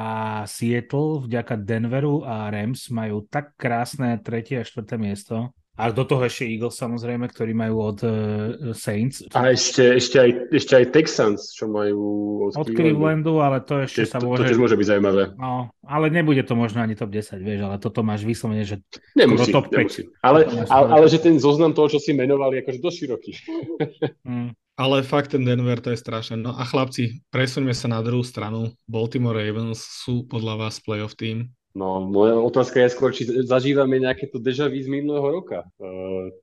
[0.49, 6.21] Seattle vďaka Denveru a Rams majú tak krásne tretie a štvrté miesto, a do toho
[6.21, 8.13] ešte Eagles samozrejme, ktorí majú od uh,
[8.77, 9.25] Saints.
[9.33, 12.01] A ešte, ešte, aj, ešte aj Texans, čo majú
[12.45, 14.45] od, od Clevelandu, ale to ešte Čiže sa môže...
[14.45, 15.23] To tiež môže byť zaujímavé.
[15.41, 18.77] No, ale nebude to možno ani top 10, vieš, ale toto máš vyslovene, že
[19.17, 19.73] nemusí, top 5.
[19.73, 20.03] Nemusí.
[20.21, 23.31] Ale, ale, ale, že ten zoznam toho, čo si menovali, je akože dosť široký.
[24.29, 24.49] mm.
[24.77, 26.41] Ale fakt ten Denver to je strašné.
[26.41, 28.73] No a chlapci, presuňme sa na druhú stranu.
[28.85, 31.53] Baltimore Ravens sú podľa vás playoff team?
[31.71, 35.63] No, moja otázka je skôr, či zažívame nejaké to deja vu z minulého roka.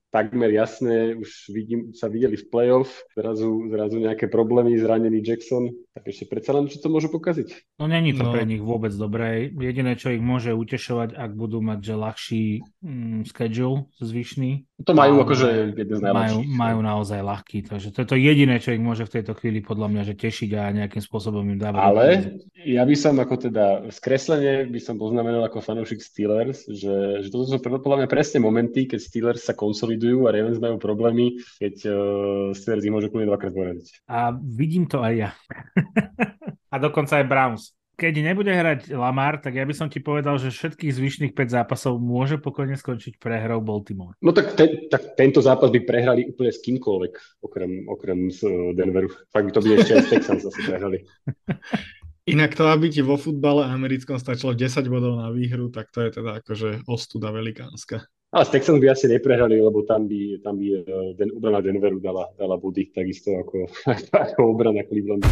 [0.08, 6.08] Takmer jasné, už vidím, sa videli v playoff, zrazu, zrazu nejaké problémy, zranený Jackson, tak
[6.08, 7.76] ešte predsa len, čo to môže pokaziť.
[7.76, 8.32] No není to no.
[8.32, 9.52] pre nich vôbec dobré.
[9.52, 12.44] Jediné, čo ich môže utešovať, ak budú mať že ľahší
[12.80, 14.64] mm, schedule zvyšný.
[14.86, 16.40] To majú akože jeden z najlepších.
[16.40, 19.60] Majú, majú naozaj ľahký, takže to je to jediné, čo ich môže v tejto chvíli
[19.60, 21.82] podľa mňa že tešiť a nejakým spôsobom im dávať.
[21.82, 22.06] Ale
[22.62, 27.50] ja by som ako teda skreslenie by som poznamenal ako fanúšik Steelers, že, že toto
[27.50, 31.96] sú podľa mňa presne momenty, keď Steelers sa konsolidujú a Ravens majú problémy, keď uh,
[32.54, 34.06] Steelers ich môže kľudne dvakrát poraziť.
[34.06, 35.30] A vidím to aj ja.
[36.72, 40.54] a dokonca aj Browns keď nebude hrať Lamar, tak ja by som ti povedal, že
[40.54, 44.14] všetkých zvyšných 5 zápasov môže pokojne skončiť prehrou Baltimore.
[44.22, 48.70] No tak, ten, tak tento zápas by prehrali úplne s kýmkoľvek, okrem, okrem z eh,
[48.78, 49.10] Denveru.
[49.34, 51.02] Fakt by to by ešte aj s Texans zase prehrali.
[52.30, 56.22] Inak to, aby ti vo futbale americkom stačilo 10 bodov na výhru, tak to je
[56.22, 58.06] teda akože ostuda velikánska.
[58.38, 61.98] Ale s Texans by asi neprehrali, lebo tam by, tam by eh, den, obrana Denveru
[61.98, 63.66] dala, dala body, takisto ako,
[64.30, 65.26] ako obrana Clevelandu.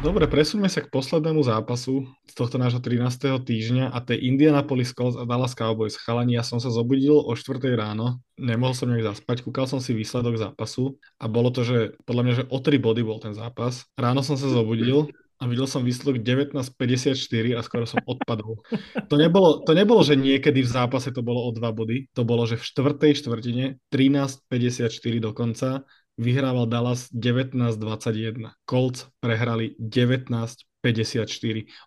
[0.00, 3.44] Dobre, presúňme sa k poslednému zápasu z tohto nášho 13.
[3.44, 6.00] týždňa a tej Indianapolis Colts a Dallas Cowboys.
[6.00, 7.60] Chalani, ja som sa zobudil o 4.
[7.76, 12.22] ráno, nemohol som nejak zaspať, kúkal som si výsledok zápasu a bolo to, že podľa
[12.24, 13.84] mňa, že o 3 body bol ten zápas.
[14.00, 18.60] Ráno som sa zobudil a videl som výsledok 19.54 a skoro som odpadol.
[19.08, 22.44] To nebolo, to nebolo, že niekedy v zápase to bolo o 2 body, to bolo,
[22.44, 24.92] že v štvrtej štvrtine 13.54
[25.24, 25.88] dokonca
[26.20, 28.52] vyhrával Dallas 19-21.
[28.68, 30.76] Colts prehrali 19-54.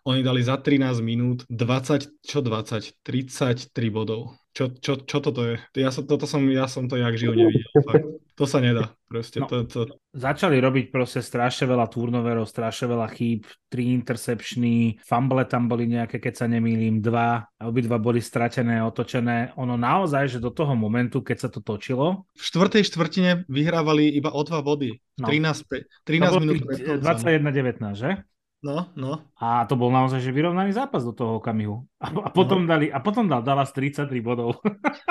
[0.09, 4.42] Oni dali za 13 minút 20, čo 20, 33 bodov.
[4.53, 5.57] Čo, čo, čo toto je?
[5.73, 7.65] Ja som, toto som, ja som to jak živo nevidel.
[7.89, 8.05] Fakt.
[8.37, 8.93] To sa nedá.
[9.09, 9.79] Proste, no, to, to...
[10.13, 16.17] Začali robiť proste strašne veľa turnoverov, strašne veľa chýb, tri intercepčný, fumble tam boli nejaké,
[16.21, 19.57] keď sa nemýlim, dva, a obidva boli stratené, otočené.
[19.57, 22.29] Ono naozaj, že do toho momentu, keď sa to točilo...
[22.37, 24.97] V štvrtej štvrtine vyhrávali iba o dva body.
[25.21, 25.29] No.
[25.29, 26.61] 13, 13 minút.
[27.01, 28.21] 21-19, že?
[28.63, 29.19] No, no.
[29.35, 31.83] A to bol naozaj že vyrovnaný zápas do toho okamihu.
[31.99, 32.71] A, a, potom, no.
[32.71, 34.63] dali, a potom dal Dallas 33 bodov.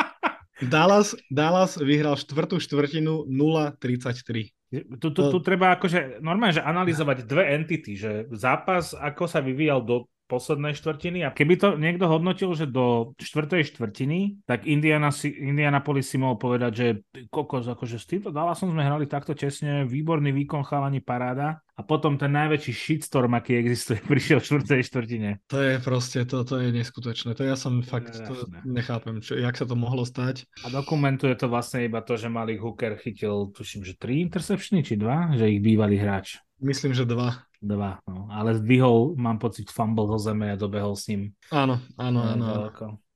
[0.72, 4.56] Dallas, Dallas vyhral štvrtú štvrtinu 0-33.
[4.72, 9.84] Tu, tu, tu treba akože normálne, že analyzovať dve entity, že zápas, ako sa vyvíjal
[9.84, 15.28] do poslednej štvrtiny a keby to niekto hodnotil, že do štvrtej štvrtiny, tak Indiana si,
[15.28, 16.86] Indianapolis si mohol povedať, že
[17.28, 22.16] kokos, akože s týmto Dallasom sme hrali takto tesne, výborný výkon, chalani, paráda a potom
[22.16, 25.30] ten najväčší shitstorm, aký existuje, prišiel v štvrtej štvrtine.
[25.52, 27.36] To je proste, to, to je neskutočné.
[27.36, 30.48] To ja som fakt, to nechápem, čo, jak sa to mohlo stať.
[30.64, 34.96] A dokumentuje to vlastne iba to, že Malik Hooker chytil, tuším, že tri interceptiony, či
[34.96, 36.40] dva, že ich bývalý hráč.
[36.62, 37.42] Myslím, že dva.
[37.62, 38.26] Dva, no.
[38.26, 41.30] Ale zdvihol, mám pocit, fumble ho zeme a dobehol s ním.
[41.54, 42.46] Áno, áno, áno.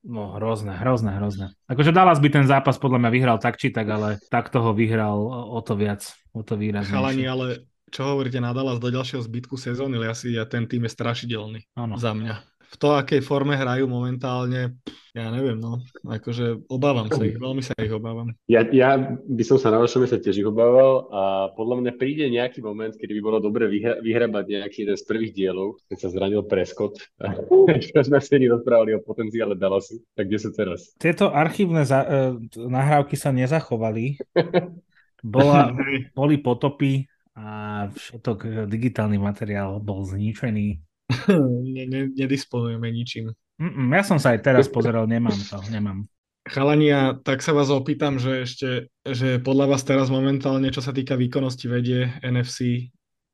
[0.06, 1.50] No hrozné, hrozné, hrozné.
[1.66, 5.18] Akože Dallas by ten zápas podľa mňa vyhral tak či tak, ale tak toho vyhral
[5.50, 6.94] o to viac, o to výrazne.
[6.94, 10.86] Chalani, ale čo hovoríte na Dallas do ďalšieho zbytku sezóny, ja si ja ten tým
[10.86, 11.98] je strašidelný ano.
[11.98, 14.74] za mňa v to, akej forme hrajú momentálne,
[15.16, 18.34] ja neviem, no, akože obávam sa ich, veľmi sa ich obávam.
[18.50, 21.22] Ja, ja by som sa na vašom mieste tiež ich obával a
[21.54, 25.32] podľa mňa príde nejaký moment, kedy by bolo dobre vyhra- vyhrabať nejaký jeden z prvých
[25.32, 26.98] dielov, keď sa zranil Prescott.
[27.86, 30.92] Čo sme si rozprávali o potenciále Dallasu, tak kde sú teraz?
[31.00, 34.20] Tieto archívne za- uh, nahrávky sa nezachovali.
[35.26, 35.74] Bola,
[36.12, 40.80] boli potopy a všetok digitálny materiál bol zničený
[42.20, 43.34] nedisponujeme ničím.
[43.56, 46.04] Mm-mm, ja som sa aj teraz pozeral, nemám to, nemám.
[46.46, 48.68] Chalania, tak sa vás opýtam, že ešte,
[49.02, 52.92] že podľa vás teraz momentálne, čo sa týka výkonnosti vedie NFC,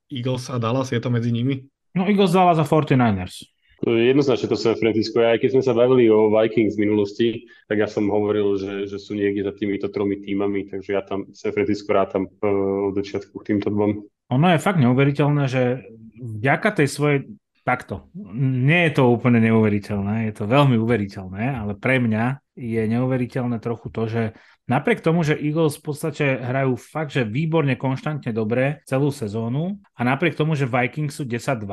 [0.08, 1.68] Eagles a Dallas, je to medzi nimi?
[1.92, 3.52] No Eagles, Dallas a 49ers.
[3.82, 5.18] Jednoznačne to San Francisco.
[5.18, 7.28] Aj keď sme sa bavili o Vikings v minulosti,
[7.66, 11.26] tak ja som hovoril, že, že sú niekde za týmito tromi týmami, takže ja tam
[11.34, 14.06] San Francisco rátam uh, od začiatku k týmto dvom.
[14.06, 15.82] Ono je fakt neuveriteľné, že
[16.14, 17.18] vďaka tej svojej
[17.62, 18.10] takto.
[18.34, 23.88] Nie je to úplne neuveriteľné, je to veľmi uveriteľné, ale pre mňa je neuveriteľné trochu
[23.88, 24.22] to, že
[24.66, 30.00] napriek tomu, že Eagles v podstate hrajú fakt, že výborne, konštantne dobre celú sezónu a
[30.02, 31.64] napriek tomu, že Vikings sú 10-2,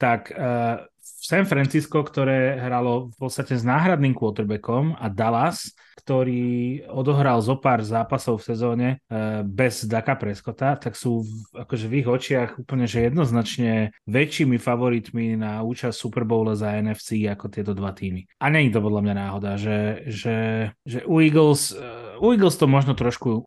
[0.00, 5.72] tak uh, San Francisco, ktoré hralo v podstate s náhradným quarterbackom a Dallas,
[6.04, 11.88] ktorý odohral zo pár zápasov v sezóne uh, bez Daka Preskota, tak sú v, akože
[11.88, 17.48] v ich očiach úplne že jednoznačne väčšími favoritmi na účasť Super Bowl za NFC ako
[17.48, 18.28] tieto dva týmy.
[18.36, 20.36] A je to podľa mňa náhoda, že, že,
[20.84, 23.44] že u Eagles uh, u Eagles to možno trošku um,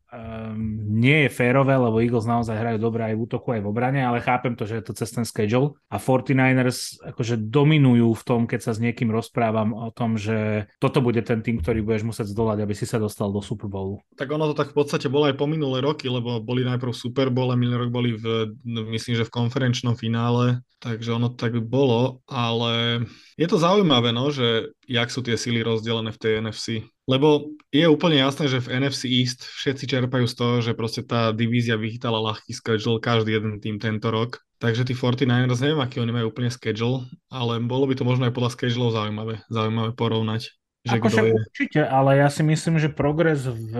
[0.88, 4.24] nie je férové, lebo Eagles naozaj hrajú dobre aj v útoku, aj v obrane, ale
[4.24, 5.80] chápem to, že je to cez ten schedule.
[5.90, 11.00] A 49ers akože dominujú v tom, keď sa s niekým rozprávam o tom, že toto
[11.00, 13.99] bude ten tým, ktorý budeš musieť zdolať, aby si sa dostal do Super Bowlu.
[14.15, 17.28] Tak ono to tak v podstate bolo aj po minulé roky, lebo boli najprv Super
[17.28, 21.57] Bowl a minulý rok boli v, no, myslím, že v konferenčnom finále, takže ono tak
[21.65, 23.03] bolo, ale
[23.36, 26.68] je to zaujímavé, no, že jak sú tie síly rozdelené v tej NFC.
[27.07, 31.32] Lebo je úplne jasné, že v NFC East všetci čerpajú z toho, že proste tá
[31.32, 34.44] divízia vychytala ľahký schedule každý jeden tým tento rok.
[34.60, 38.34] Takže tí 49ers, neviem, aký oni majú úplne schedule, ale bolo by to možno aj
[38.34, 40.52] podľa schedule zaujímavé, zaujímavé porovnať.
[40.88, 41.34] Že akože je...
[41.35, 43.76] určite, ale ja si myslím, že progres v,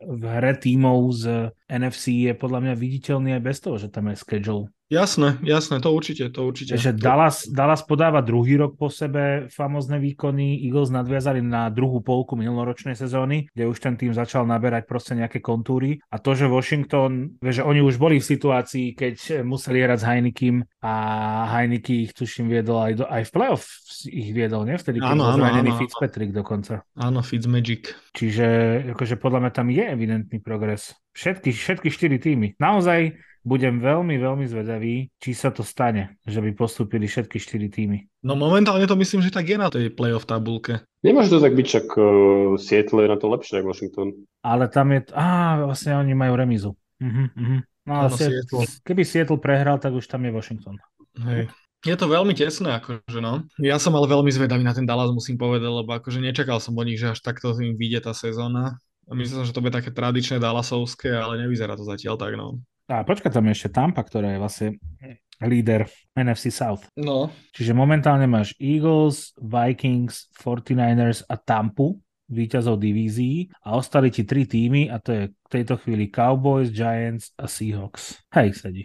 [0.00, 4.16] v hre tímov z NFC je podľa mňa viditeľný aj bez toho, že tam je
[4.16, 4.70] schedule.
[4.86, 6.78] Jasné, jasné, to určite, to určite.
[6.78, 12.38] Že Dallas, Dallas podáva druhý rok po sebe famozne výkony, Eagles nadviazali na druhú polku
[12.38, 17.34] minuloročnej sezóny, kde už ten tým začal naberať proste nejaké kontúry a to, že Washington,
[17.42, 20.94] že oni už boli v situácii, keď museli hrať s Heinekim a
[21.50, 23.66] Heineke ich tuším viedol aj, do, aj v playoff
[24.06, 24.78] ich viedol, ne?
[24.78, 26.86] Vtedy, keď bol zranený Fitzpatrick dokonca.
[26.94, 27.90] Áno, Fitzmagic.
[28.14, 28.46] Čiže
[28.94, 30.94] akože podľa mňa tam je evidentný progres.
[31.10, 32.54] Všetky, všetky štyri týmy.
[32.60, 38.10] Naozaj budem veľmi, veľmi zvedavý, či sa to stane, že by postúpili všetky štyri týmy.
[38.26, 40.82] No momentálne to myslím, že tak je na tej playoff tabulke.
[41.06, 44.08] Nemôže to tak byť, čak uh, Seattle je na to lepšie ako Washington.
[44.42, 46.70] Ale tam je, á, vlastne oni majú remizu.
[46.98, 47.60] Uh-huh, uh-huh.
[47.86, 50.74] No ale Seattle, keby Seattle prehral, tak už tam je Washington.
[51.22, 51.46] Hej.
[51.86, 53.46] Je to veľmi tesné, akože no.
[53.62, 56.82] Ja som ale veľmi zvedavý na ten Dallas, musím povedať, lebo akože nečakal som od
[56.82, 58.74] nich, že až takto im vyjde tá sezóna.
[59.06, 62.58] Myslím, že to bude také tradičné Dallasovské, ale nevyzerá to zatiaľ tak, no.
[62.86, 64.68] A počkaj, tam je ešte Tampa, ktorá je vlastne
[65.42, 66.86] líder NFC South.
[66.96, 67.28] No.
[67.52, 74.90] Čiže momentálne máš Eagles, Vikings, 49ers a Tampu, víťazov divízií a ostali ti tri týmy
[74.90, 78.18] a to je v tejto chvíli Cowboys, Giants a Seahawks.
[78.34, 78.82] Hej, sedí.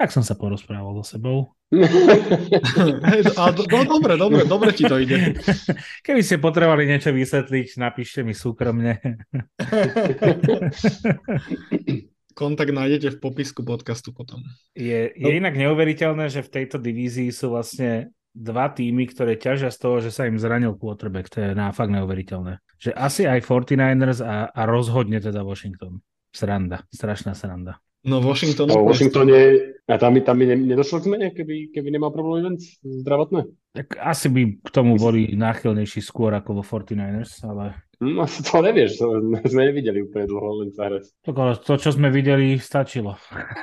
[0.00, 1.54] Tak som sa porozprával so sebou.
[1.70, 5.38] A do, do, dobre, dobre, dobre ti to ide.
[6.06, 8.98] Keby ste potrebovali niečo vysvetliť, napíšte mi súkromne.
[12.40, 14.40] kontakt nájdete v popisku podcastu potom.
[14.72, 15.36] Je, je no.
[15.36, 20.08] inak neuveriteľné, že v tejto divízii sú vlastne dva týmy, ktoré ťažia z toho, že
[20.08, 21.28] sa im zranil quarterback.
[21.36, 22.64] To je náfakt neuveriteľné.
[22.80, 26.00] Že asi aj 49ers a, a rozhodne teda Washington.
[26.32, 27.76] Sranda, strašná sranda.
[28.00, 28.72] No Washington...
[28.72, 33.44] No, Washingtone, a tam by, tam by nedošlo k zmene, keby, keby nemal problém zdravotné?
[33.76, 38.96] Tak asi by k tomu boli náchylnejší skôr ako vo 49ers, ale No to nevieš,
[38.96, 41.12] to sme nevideli úplne dlho len zahrať.
[41.28, 43.20] To, čo sme videli, stačilo.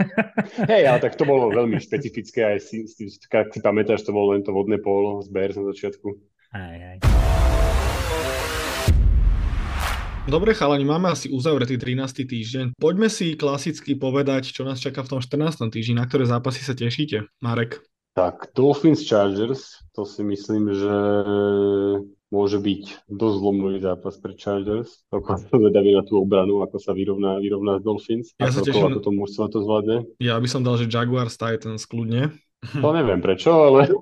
[0.71, 4.37] Hej, ale tak to bolo veľmi špecifické aj si, si, si, si pamätáš, to bolo
[4.37, 6.07] len to vodné polo z Bears na začiatku.
[6.53, 6.97] Aj, aj.
[10.29, 12.27] Dobre chalani, máme asi uzavretý 13.
[12.27, 12.65] týždeň.
[12.77, 15.65] Poďme si klasicky povedať, čo nás čaká v tom 14.
[15.71, 17.25] týždni, na ktoré zápasy sa tešíte.
[17.41, 17.81] Marek.
[18.13, 20.95] Tak, Dolphins Chargers, to si myslím, že
[22.27, 25.03] môže byť dosť zlomový zápas pre Chargers.
[25.11, 28.27] Ako sa zvedaví na tú obranu, ako sa vyrovná, vyrovná z Dolphins.
[28.37, 29.97] Ja sa teším, ako to mužstvo to zvládne.
[30.19, 32.35] Ja by som dal, že Jaguars Titans kľudne.
[32.81, 33.85] To neviem prečo, ale...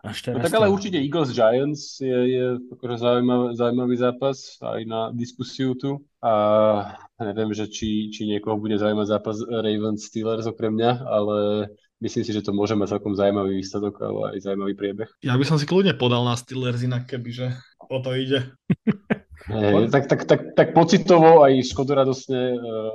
[0.00, 5.00] Až no, tak ale určite Eagles Giants je, je akože zaujímavý, zaujímavý zápas aj na
[5.12, 6.00] diskusiu tu.
[6.24, 6.32] A
[7.20, 11.36] neviem, že či, či niekoho bude zaujímať zápas Ravens Steelers okrem mňa, ale
[12.00, 15.08] myslím si, že to môže mať celkom zaujímavý výsledok, ale aj zaujímavý priebeh.
[15.20, 17.54] Ja by som si kľudne podal na Steelers inak, kebyže
[17.86, 18.50] o to ide.
[19.48, 22.92] Hey, tak, tak, tak, tak pocitovo aj škodoradosne uh,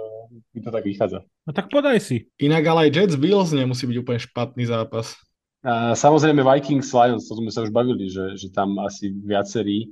[0.54, 1.26] mi to tak vychádza.
[1.42, 2.30] No tak podaj si.
[2.38, 5.18] Inak ale aj Jets Bills nemusí byť úplne špatný zápas.
[5.66, 9.90] A samozrejme Vikings Lions, to sme sa už bavili, že, že tam asi viacerí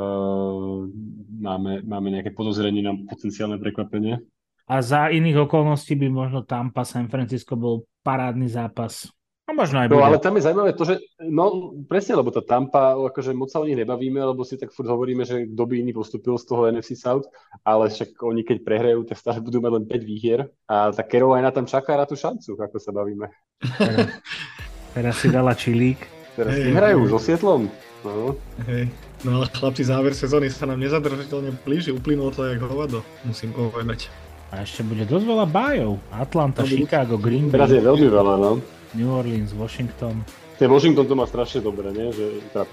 [0.00, 0.88] uh,
[1.36, 4.24] máme, máme nejaké podozrenie na potenciálne prekvapenie.
[4.70, 9.10] A za iných okolností by možno Tampa San Francisco bol parádny zápas.
[9.50, 10.06] No možno aj No bude.
[10.06, 10.94] ale tam je zaujímavé to, že
[11.26, 14.86] no presne, lebo tá Tampa, akože moc sa o nich nebavíme, lebo si tak furt
[14.86, 17.26] hovoríme, že kto by iný postupil z toho NFC South,
[17.66, 21.50] ale však oni keď prehrajú, tak stále budú mať len 5 výhier a tá Carolina
[21.50, 23.26] tam čaká na tú šancu, ako sa bavíme.
[23.74, 24.06] Teraz,
[24.94, 25.98] teraz si dala čilík.
[26.38, 27.10] Teraz hey, hrajú hey.
[27.10, 27.66] so Sietlom.
[28.06, 28.38] No.
[28.70, 28.86] Hej.
[29.26, 34.29] No ale chlapci, záver sezóny sa nám nezadržateľne blíži, uplynulo to jak hovado, musím povedať.
[34.50, 36.02] A ešte bude dosť veľa bájov.
[36.10, 37.54] Atlanta, no, Chicago, Green Bay.
[37.54, 38.58] Teraz je veľmi veľa, no.
[38.98, 40.26] New Orleans, Washington.
[40.58, 42.10] Ten Washington to má strašne dobre, nie?
[42.10, 42.64] Že, teda,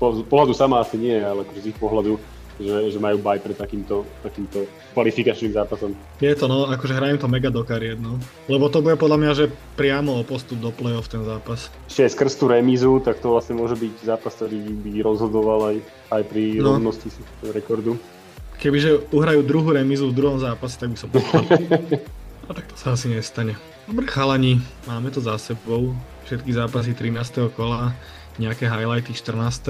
[0.00, 2.16] po, pohľadu sama asi nie, ale z ich pohľadu,
[2.56, 4.64] že, že majú baj pre takýmto, takýmto
[4.96, 5.92] kvalifikačným zápasom.
[6.24, 8.16] Je to, no, akože hrajem to mega do kariet, no.
[8.48, 11.68] Lebo to bude podľa mňa, že priamo o postup do play-off ten zápas.
[11.84, 15.76] Ešte aj skrz tú remízu, tak to vlastne môže byť zápas, ktorý by rozhodoval aj,
[16.16, 16.80] aj pri no.
[16.80, 17.12] rovnosti
[17.44, 18.00] rekordu.
[18.56, 21.44] Kebyže uhrajú druhú remizu v druhom zápase, tak by som povedal.
[22.48, 23.58] A tak to sa asi nestane.
[23.90, 25.94] Dobre chalani, máme to za sebou.
[26.26, 27.54] Všetky zápasy 13.
[27.54, 27.94] kola,
[28.38, 29.62] nejaké highlighty 14.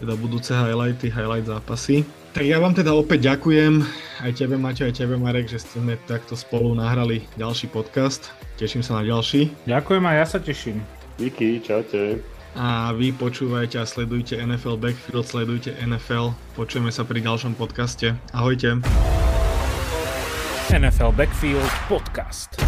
[0.00, 2.04] teda budúce highlighty, highlight zápasy.
[2.30, 3.82] Tak ja vám teda opäť ďakujem,
[4.22, 8.30] aj tebe Maťo, aj tebe Marek, že ste takto spolu nahrali ďalší podcast.
[8.54, 9.50] Teším sa na ďalší.
[9.66, 10.78] Ďakujem a ja sa teším.
[11.18, 12.29] Díky, čaute.
[12.58, 16.34] A vy počúvajte a sledujte NFL Backfield, sledujte NFL.
[16.58, 18.18] Počujeme sa pri ďalšom podcaste.
[18.34, 18.82] Ahojte.
[20.70, 22.58] NFL Backfield Podcast.